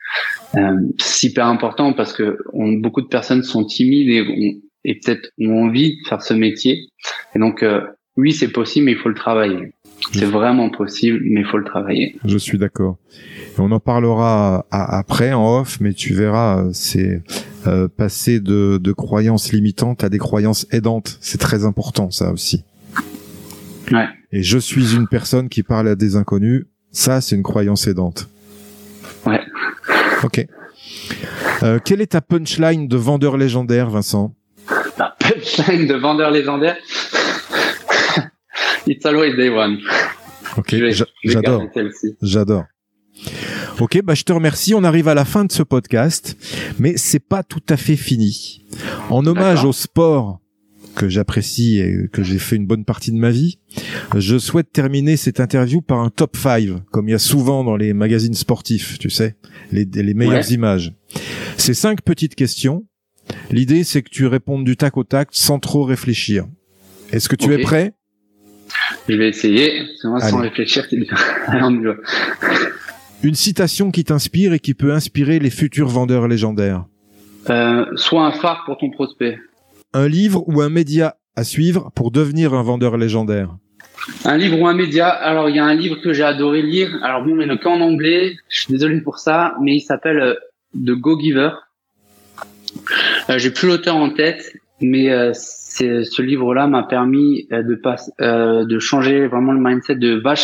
c'est 0.99 1.28
hyper 1.28 1.47
important 1.47 1.93
parce 1.93 2.12
que 2.12 2.38
on, 2.53 2.72
beaucoup 2.72 3.03
de 3.03 3.09
personnes 3.09 3.43
sont 3.43 3.64
timides 3.64 4.09
et, 4.09 4.61
et 4.84 4.95
peut-être 4.97 5.30
ont 5.41 5.66
envie 5.66 5.97
de 5.97 6.09
faire 6.09 6.22
ce 6.22 6.34
métier. 6.34 6.88
Et 7.34 7.38
donc, 7.38 7.64
oui, 8.16 8.32
c'est 8.32 8.49
possible, 8.49 8.86
mais 8.86 8.93
il 8.93 8.99
faut 8.99 9.09
le 9.09 9.14
travailler. 9.14 9.72
C'est 10.12 10.24
vraiment 10.24 10.70
possible, 10.70 11.20
mais 11.22 11.41
il 11.41 11.47
faut 11.47 11.59
le 11.59 11.64
travailler. 11.64 12.16
Je 12.24 12.38
suis 12.38 12.57
d'accord. 12.57 12.97
On 13.59 13.70
en 13.70 13.80
parlera 13.80 14.66
après 14.70 15.34
en 15.34 15.61
off, 15.61 15.78
mais 15.80 15.93
tu 15.93 16.14
verras, 16.14 16.64
c'est 16.72 17.22
passer 17.99 18.41
de, 18.41 18.78
de 18.78 18.93
croyances 18.93 19.53
limitantes 19.53 20.03
à 20.03 20.09
des 20.09 20.18
croyances 20.18 20.66
aidantes. 20.72 21.18
C'est 21.20 21.38
très 21.38 21.66
important, 21.66 22.11
ça 22.11 22.32
aussi. 22.32 22.64
Ouais. 23.91 24.09
Et 24.32 24.43
je 24.43 24.59
suis 24.59 24.95
une 24.95 25.09
personne 25.09 25.49
qui 25.49 25.62
parle 25.62 25.88
à 25.88 25.95
des 25.95 26.16
inconnus. 26.16 26.66
Ça, 26.93 27.20
c'est 27.20 27.36
une 27.36 27.43
croyance 27.43 27.86
aidante. 27.86 28.28
Ouais. 29.26 29.41
Ok. 30.22 30.47
Euh, 31.62 31.78
quelle 31.84 32.01
est 32.01 32.12
ta 32.12 32.20
punchline 32.20 32.88
de 32.88 32.97
vendeur 32.97 33.36
légendaire, 33.36 33.91
Vincent? 33.91 34.34
La 34.99 35.14
punchline 35.18 35.86
de 35.86 35.95
vendeur 35.95 36.30
légendaire? 36.30 36.76
It's 38.86 39.05
always 39.05 39.36
day 39.36 39.51
one. 39.51 39.78
Ok, 40.57 40.74
j'adore. 41.24 41.64
J'adore. 42.22 42.64
Ok, 43.78 44.01
bah 44.03 44.14
je 44.14 44.24
te 44.24 44.32
remercie. 44.32 44.74
On 44.74 44.84
arrive 44.84 45.09
à 45.09 45.14
la 45.14 45.24
fin 45.24 45.45
de 45.45 45.53
ce 45.53 45.62
podcast, 45.62 46.36
mais 46.78 46.97
c'est 46.97 47.20
pas 47.20 47.43
tout 47.43 47.62
à 47.68 47.76
fait 47.76 47.97
fini. 47.97 48.64
En 49.11 49.26
hommage 49.26 49.64
au 49.64 49.72
sport 49.72 50.39
que 50.95 51.09
j'apprécie 51.09 51.78
et 51.78 52.09
que 52.12 52.22
j'ai 52.22 52.38
fait 52.38 52.57
une 52.57 52.66
bonne 52.66 52.84
partie 52.84 53.12
de 53.12 53.16
ma 53.16 53.30
vie. 53.30 53.59
Je 54.16 54.38
souhaite 54.38 54.72
terminer 54.72 55.16
cette 55.16 55.41
interview 55.41 55.80
par 55.80 56.01
un 56.01 56.11
top 56.11 56.36
5, 56.36 56.91
comme 56.91 57.09
il 57.09 57.12
y 57.12 57.14
a 57.14 57.18
souvent 57.18 57.64
dans 57.64 57.76
les 57.76 57.93
magazines 57.93 58.34
sportifs, 58.34 58.99
tu 58.99 59.11
sais, 59.11 59.36
les, 59.72 59.84
les 59.84 60.14
meilleures 60.14 60.51
images. 60.53 60.93
Ces 61.57 61.74
cinq 61.74 62.03
petites 62.03 62.34
questions. 62.34 62.84
L'idée, 63.51 63.84
c'est 63.84 64.03
que 64.03 64.11
tu 64.11 64.26
répondes 64.26 64.64
du 64.64 64.76
tac 64.76 64.97
au 64.97 65.05
tac 65.05 65.28
sans 65.30 65.59
trop 65.59 65.84
réfléchir. 65.84 66.47
Est-ce 67.12 67.28
que 67.28 67.36
tu 67.36 67.53
es 67.53 67.59
prêt? 67.59 67.93
Je 69.09 69.14
vais 69.14 69.28
essayer. 69.28 69.84
sans 70.01 70.38
réfléchir, 70.38 70.86
Une 73.22 73.34
citation 73.34 73.91
qui 73.91 74.05
t'inspire 74.05 74.55
et 74.55 74.59
qui 74.59 74.74
peut 74.74 74.93
inspirer 74.93 75.38
les 75.38 75.51
futurs 75.51 75.88
vendeurs 75.88 76.26
légendaires. 76.28 76.86
Euh, 77.49 77.84
sois 77.97 78.26
un 78.26 78.32
phare 78.32 78.62
pour 78.64 78.78
ton 78.78 78.91
prospect. 78.91 79.38
Un 79.93 80.09
livre 80.09 80.45
ou 80.47 80.61
un 80.61 80.68
média 80.68 81.16
à 81.36 81.45
suivre 81.45 81.91
pour 81.95 82.11
devenir 82.11 82.55
un 82.55 82.62
vendeur 82.62 82.97
légendaire? 82.97 83.57
Un 84.24 84.36
livre 84.36 84.61
ou 84.61 84.66
un 84.66 84.74
média 84.74 85.09
Alors, 85.09 85.49
il 85.49 85.57
y 85.57 85.59
a 85.59 85.64
un 85.64 85.74
livre 85.74 85.97
que 86.01 86.12
j'ai 86.12 86.22
adoré 86.22 86.62
lire. 86.62 86.99
Alors, 87.03 87.24
bon, 87.24 87.34
mais 87.34 87.47
le 87.47 87.57
qu'en 87.57 87.80
anglais. 87.80 88.36
Je 88.49 88.61
suis 88.62 88.72
désolé 88.72 89.01
pour 89.01 89.18
ça, 89.18 89.55
mais 89.61 89.74
il 89.76 89.80
s'appelle 89.80 90.20
euh, 90.20 90.34
The 90.74 90.93
Go 90.93 91.18
Giver. 91.20 91.51
Euh, 93.28 93.38
j'ai 93.38 93.51
plus 93.51 93.68
l'auteur 93.68 93.97
en 93.97 94.11
tête, 94.11 94.55
mais 94.80 95.11
euh, 95.11 95.32
ce 95.34 96.22
livre-là 96.22 96.66
m'a 96.66 96.84
permis 96.84 97.47
euh, 97.53 97.62
de 97.62 97.80
euh, 98.20 98.64
de 98.64 98.78
changer 98.78 99.26
vraiment 99.26 99.53
le 99.53 99.61
mindset 99.61 99.97
de 99.97 100.20
va, 100.20 100.34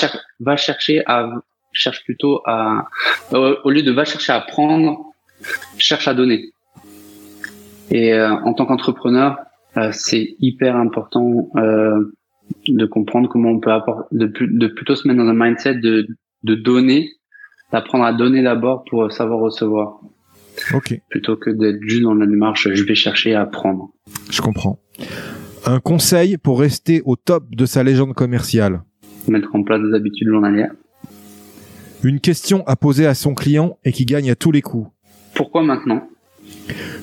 va 0.41 0.57
chercher 0.57 1.03
à 1.07 1.31
cherche 1.73 2.05
plutôt 2.05 2.43
à 2.47 2.89
au 3.33 3.71
lieu 3.71 3.83
de 3.83 3.93
va 3.93 4.05
chercher 4.05 4.33
à 4.33 4.41
prendre, 4.41 5.13
cherche 5.79 6.09
à 6.09 6.15
donner. 6.15 6.53
Et 7.91 8.13
euh, 8.13 8.31
en 8.31 8.55
tant 8.55 8.67
qu'entrepreneur, 8.67 9.39
euh, 9.77 9.91
c'est 9.93 10.37
hyper 10.41 10.77
important 10.77 11.51
euh, 11.57 12.13
de 12.67 12.87
comprendre 12.87 13.29
comment 13.29 13.51
on 13.51 13.61
peut 13.61 13.73
apporter, 13.73 14.07
de, 14.13 14.27
de, 14.27 14.67
plutôt 14.69 14.97
se 14.97 15.07
mettre 15.07 15.19
dans 15.23 15.29
un 15.29 15.35
mindset 15.35 15.77
de, 15.77 16.07
de 16.43 16.55
donner, 16.55 17.11
d'apprendre 17.73 18.05
à 18.05 18.13
donner 18.13 18.43
d'abord 18.43 18.85
pour 18.89 19.11
savoir 19.13 19.41
recevoir. 19.41 20.01
Ok. 20.75 20.99
Plutôt 21.11 21.37
que 21.37 21.51
d'être 21.51 21.83
juste 21.83 22.03
dans 22.03 22.15
la 22.15 22.27
démarche, 22.27 22.69
je 22.73 22.85
vais 22.85 22.95
chercher 22.95 23.35
à 23.35 23.43
apprendre. 23.43 23.91
Je 24.31 24.41
comprends. 24.41 24.79
Un 25.67 25.81
conseil 25.81 26.39
pour 26.39 26.61
rester 26.61 27.03
au 27.05 27.17
top 27.17 27.45
de 27.55 27.67
sa 27.67 27.83
légende 27.83 28.15
commerciale? 28.15 28.83
Mettre 29.29 29.55
en 29.55 29.63
place 29.63 29.81
des 29.83 29.95
habitudes 29.95 30.29
journalières. 30.29 30.73
Une 32.05 32.21
question 32.21 32.63
à 32.67 32.77
poser 32.77 33.07
à 33.07 33.15
son 33.15 33.35
client 33.35 33.79
et 33.85 33.93
qui 33.93 34.05
gagne 34.05 34.31
à 34.31 34.37
tous 34.37 34.53
les 34.53 34.63
coups. 34.63 34.89
Pourquoi 35.35 35.63
maintenant? 35.63 36.09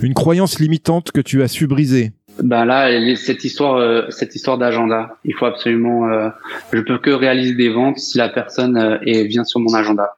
Une 0.01 0.13
croyance 0.13 0.59
limitante 0.59 1.11
que 1.11 1.21
tu 1.21 1.41
as 1.43 1.47
su 1.47 1.67
briser 1.67 2.13
ben 2.41 2.65
là, 2.65 2.89
cette 3.15 3.43
histoire, 3.43 3.75
euh, 3.75 4.09
cette 4.09 4.35
histoire 4.35 4.57
d'agenda. 4.57 5.17
Il 5.23 5.35
faut 5.35 5.45
absolument. 5.45 6.09
Euh, 6.09 6.29
je 6.71 6.79
peux 6.79 6.97
que 6.97 7.11
réaliser 7.11 7.53
des 7.53 7.69
ventes 7.69 7.99
si 7.99 8.17
la 8.17 8.29
personne 8.29 8.77
euh, 8.77 8.97
vient 9.25 9.43
sur 9.43 9.59
mon 9.59 9.73
agenda. 9.73 10.15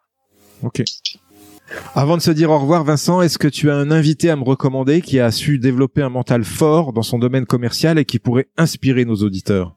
Ok. 0.64 0.84
Avant 1.96 2.16
de 2.16 2.22
se 2.22 2.32
dire 2.32 2.52
au 2.52 2.60
revoir, 2.60 2.84
Vincent, 2.84 3.22
est-ce 3.22 3.38
que 3.38 3.48
tu 3.48 3.70
as 3.72 3.76
un 3.76 3.92
invité 3.92 4.30
à 4.30 4.36
me 4.36 4.44
recommander 4.44 5.02
qui 5.02 5.20
a 5.20 5.32
su 5.32 5.58
développer 5.58 6.04
un 6.04 6.10
mental 6.10 6.44
fort 6.44 6.94
dans 6.94 7.02
son 7.02 7.18
domaine 7.18 7.46
commercial 7.46 7.98
et 7.98 8.06
qui 8.06 8.20
pourrait 8.20 8.48
inspirer 8.56 9.04
nos 9.04 9.16
auditeurs? 9.16 9.76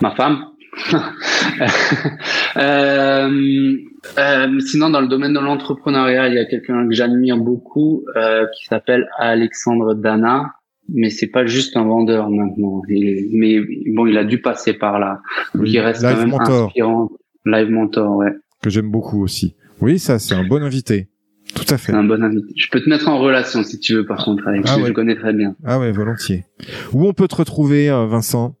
Ma 0.00 0.14
femme? 0.14 0.44
euh, 2.56 3.76
euh, 4.18 4.60
sinon, 4.60 4.90
dans 4.90 5.00
le 5.00 5.08
domaine 5.08 5.32
de 5.32 5.40
l'entrepreneuriat, 5.40 6.28
il 6.28 6.34
y 6.34 6.38
a 6.38 6.44
quelqu'un 6.44 6.86
que 6.86 6.94
j'admire 6.94 7.36
beaucoup 7.36 8.04
euh, 8.16 8.46
qui 8.56 8.66
s'appelle 8.66 9.08
Alexandre 9.18 9.94
Dana, 9.94 10.52
mais 10.88 11.10
c'est 11.10 11.28
pas 11.28 11.46
juste 11.46 11.76
un 11.76 11.84
vendeur 11.84 12.30
maintenant. 12.30 12.82
mais 12.88 13.60
bon, 13.92 14.06
il 14.06 14.16
a 14.16 14.24
dû 14.24 14.40
passer 14.40 14.72
par 14.72 14.98
là. 14.98 15.20
il 15.62 15.78
reste 15.80 16.02
quand 16.02 16.16
même 16.16 16.34
inspirant. 16.34 17.10
Live 17.44 17.70
Mentor, 17.70 18.16
ouais. 18.16 18.32
Que 18.62 18.70
j'aime 18.70 18.90
beaucoup 18.90 19.22
aussi. 19.22 19.54
Oui, 19.80 19.98
ça, 19.98 20.18
c'est 20.18 20.34
un 20.34 20.44
bon 20.44 20.62
invité. 20.62 21.08
Tout 21.54 21.64
à 21.70 21.78
fait. 21.78 21.92
un 21.92 22.04
bon 22.04 22.22
invité. 22.22 22.52
Je 22.56 22.68
peux 22.70 22.80
te 22.80 22.90
mettre 22.90 23.08
en 23.08 23.18
relation 23.18 23.62
si 23.62 23.78
tu 23.78 23.94
veux, 23.94 24.06
par 24.06 24.24
contre, 24.24 24.46
avec 24.48 24.62
ah, 24.66 24.76
je 24.84 24.92
connais 24.92 25.16
très 25.16 25.32
bien. 25.32 25.54
Ah 25.64 25.78
ouais, 25.78 25.92
volontiers. 25.92 26.44
Où 26.92 27.06
on 27.06 27.12
peut 27.14 27.28
te 27.28 27.36
retrouver, 27.36 27.88
euh, 27.88 28.06
Vincent? 28.06 28.57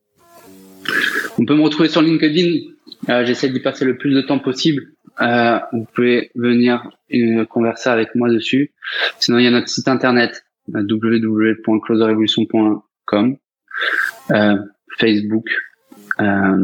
On 1.38 1.44
peut 1.44 1.54
me 1.54 1.62
retrouver 1.62 1.88
sur 1.88 2.02
LinkedIn. 2.02 2.72
Euh, 3.08 3.24
J'essaie 3.24 3.48
d'y 3.48 3.60
passer 3.60 3.84
le 3.84 3.96
plus 3.96 4.12
de 4.12 4.22
temps 4.22 4.40
possible. 4.40 4.82
Euh, 5.20 5.58
vous 5.72 5.86
pouvez 5.94 6.32
venir 6.34 6.90
converser 7.48 7.88
avec 7.90 8.14
moi 8.14 8.30
dessus. 8.30 8.72
Sinon, 9.18 9.38
il 9.38 9.44
y 9.44 9.46
a 9.46 9.50
notre 9.50 9.68
site 9.68 9.88
internet 9.88 10.44
www.closerrevolution.com, 10.72 13.36
euh, 14.32 14.56
Facebook. 14.98 15.46
Euh, 16.20 16.62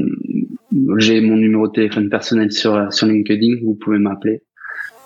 j'ai 0.99 1.21
mon 1.21 1.37
numéro 1.37 1.69
de 1.69 1.73
téléphone 1.73 2.09
personnel 2.11 2.51
sur 2.53 2.93
sur 2.93 3.07
LinkedIn. 3.07 3.61
Vous 3.63 3.77
pouvez 3.77 3.99
m'appeler. 3.99 4.43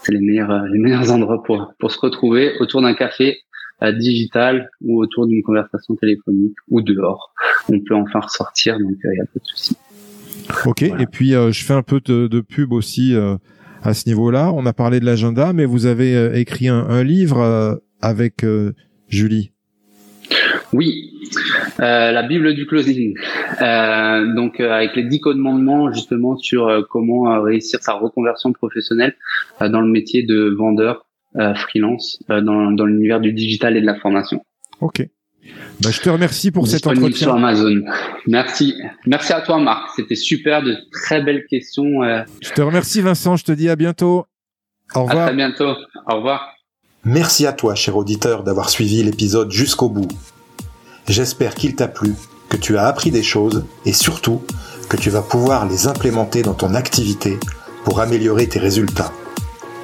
C'est 0.02 0.12
les 0.12 0.20
meilleurs 0.20 0.66
les 0.66 0.78
meilleurs 0.78 1.12
endroits 1.12 1.42
pour 1.42 1.74
pour 1.78 1.90
se 1.90 1.98
retrouver 2.00 2.52
autour 2.60 2.80
d'un 2.82 2.94
café 2.94 3.38
digital 3.80 4.70
ou 4.80 5.00
autour 5.00 5.26
d'une 5.26 5.42
conversation 5.42 5.94
téléphonique 5.96 6.56
ou 6.68 6.80
dehors. 6.80 7.32
On 7.68 7.78
peut 7.80 7.94
enfin 7.94 8.20
ressortir, 8.20 8.78
donc 8.78 8.96
il 9.04 9.10
n'y 9.10 9.20
a 9.20 9.24
pas 9.24 9.40
de 9.40 9.44
souci. 9.44 9.76
Ok, 10.64 10.82
et 10.82 11.06
puis 11.10 11.30
je 11.30 11.64
fais 11.64 11.74
un 11.74 11.82
peu 11.82 12.00
de, 12.00 12.26
de 12.26 12.40
pub 12.40 12.72
aussi 12.72 13.14
à 13.82 13.94
ce 13.94 14.08
niveau-là. 14.08 14.52
On 14.54 14.66
a 14.66 14.72
parlé 14.72 15.00
de 15.00 15.04
l'agenda, 15.04 15.52
mais 15.52 15.64
vous 15.64 15.86
avez 15.86 16.14
euh, 16.14 16.34
écrit 16.34 16.68
un, 16.68 17.02
livre 17.02 17.40
euh, 17.40 17.74
avec 18.00 18.44
euh, 18.44 18.72
Julie. 19.08 19.52
Oui, 20.72 21.12
la 21.78 22.22
Bible 22.22 22.54
du 22.54 22.66
closing. 22.66 23.14
donc 24.34 24.60
avec 24.60 24.96
les 24.96 25.04
dix 25.04 25.20
commandements 25.20 25.90
justement 25.92 26.36
sur 26.36 26.86
comment 26.90 27.40
réussir 27.42 27.80
sa 27.80 27.94
reconversion 27.94 28.52
professionnelle 28.52 29.16
dans 29.60 29.80
le 29.80 29.88
métier 29.88 30.24
de 30.24 30.54
vendeur 30.58 31.06
freelance 31.54 32.18
dans, 32.28 32.72
dans 32.72 32.84
l'univers 32.84 33.20
du 33.20 33.32
digital 33.32 33.76
et 33.76 33.80
de 33.80 33.86
la 33.86 33.94
formation. 33.94 34.42
Ok. 34.80 35.06
Bah, 35.80 35.90
je 35.90 36.00
te 36.00 36.10
remercie 36.10 36.50
pour 36.50 36.66
cet 36.66 36.86
entretien. 36.86 37.16
sur 37.16 37.34
Amazon. 37.34 37.82
Merci. 38.26 38.74
Merci 39.06 39.32
à 39.32 39.40
toi, 39.40 39.58
Marc. 39.58 39.90
C'était 39.94 40.16
super, 40.16 40.62
de 40.62 40.76
très 40.92 41.22
belles 41.22 41.44
questions. 41.48 42.02
Euh. 42.02 42.22
Je 42.42 42.50
te 42.50 42.60
remercie, 42.60 43.00
Vincent. 43.00 43.36
Je 43.36 43.44
te 43.44 43.52
dis 43.52 43.68
à 43.68 43.76
bientôt. 43.76 44.26
Au 44.94 45.04
revoir. 45.04 45.24
À 45.24 45.26
très 45.28 45.36
bientôt. 45.36 45.74
Au 46.06 46.16
revoir. 46.16 46.54
Merci 47.04 47.46
à 47.46 47.52
toi, 47.52 47.74
cher 47.74 47.96
auditeur, 47.96 48.42
d'avoir 48.42 48.70
suivi 48.70 49.02
l'épisode 49.02 49.52
jusqu'au 49.52 49.88
bout. 49.88 50.08
J'espère 51.08 51.54
qu'il 51.54 51.74
t'a 51.74 51.88
plu, 51.88 52.14
que 52.50 52.56
tu 52.56 52.76
as 52.76 52.86
appris 52.86 53.10
des 53.10 53.22
choses 53.22 53.64
et 53.86 53.92
surtout 53.92 54.42
que 54.90 54.96
tu 54.96 55.10
vas 55.10 55.22
pouvoir 55.22 55.68
les 55.68 55.86
implémenter 55.86 56.42
dans 56.42 56.54
ton 56.54 56.74
activité 56.74 57.38
pour 57.84 58.00
améliorer 58.00 58.48
tes 58.48 58.58
résultats. 58.58 59.12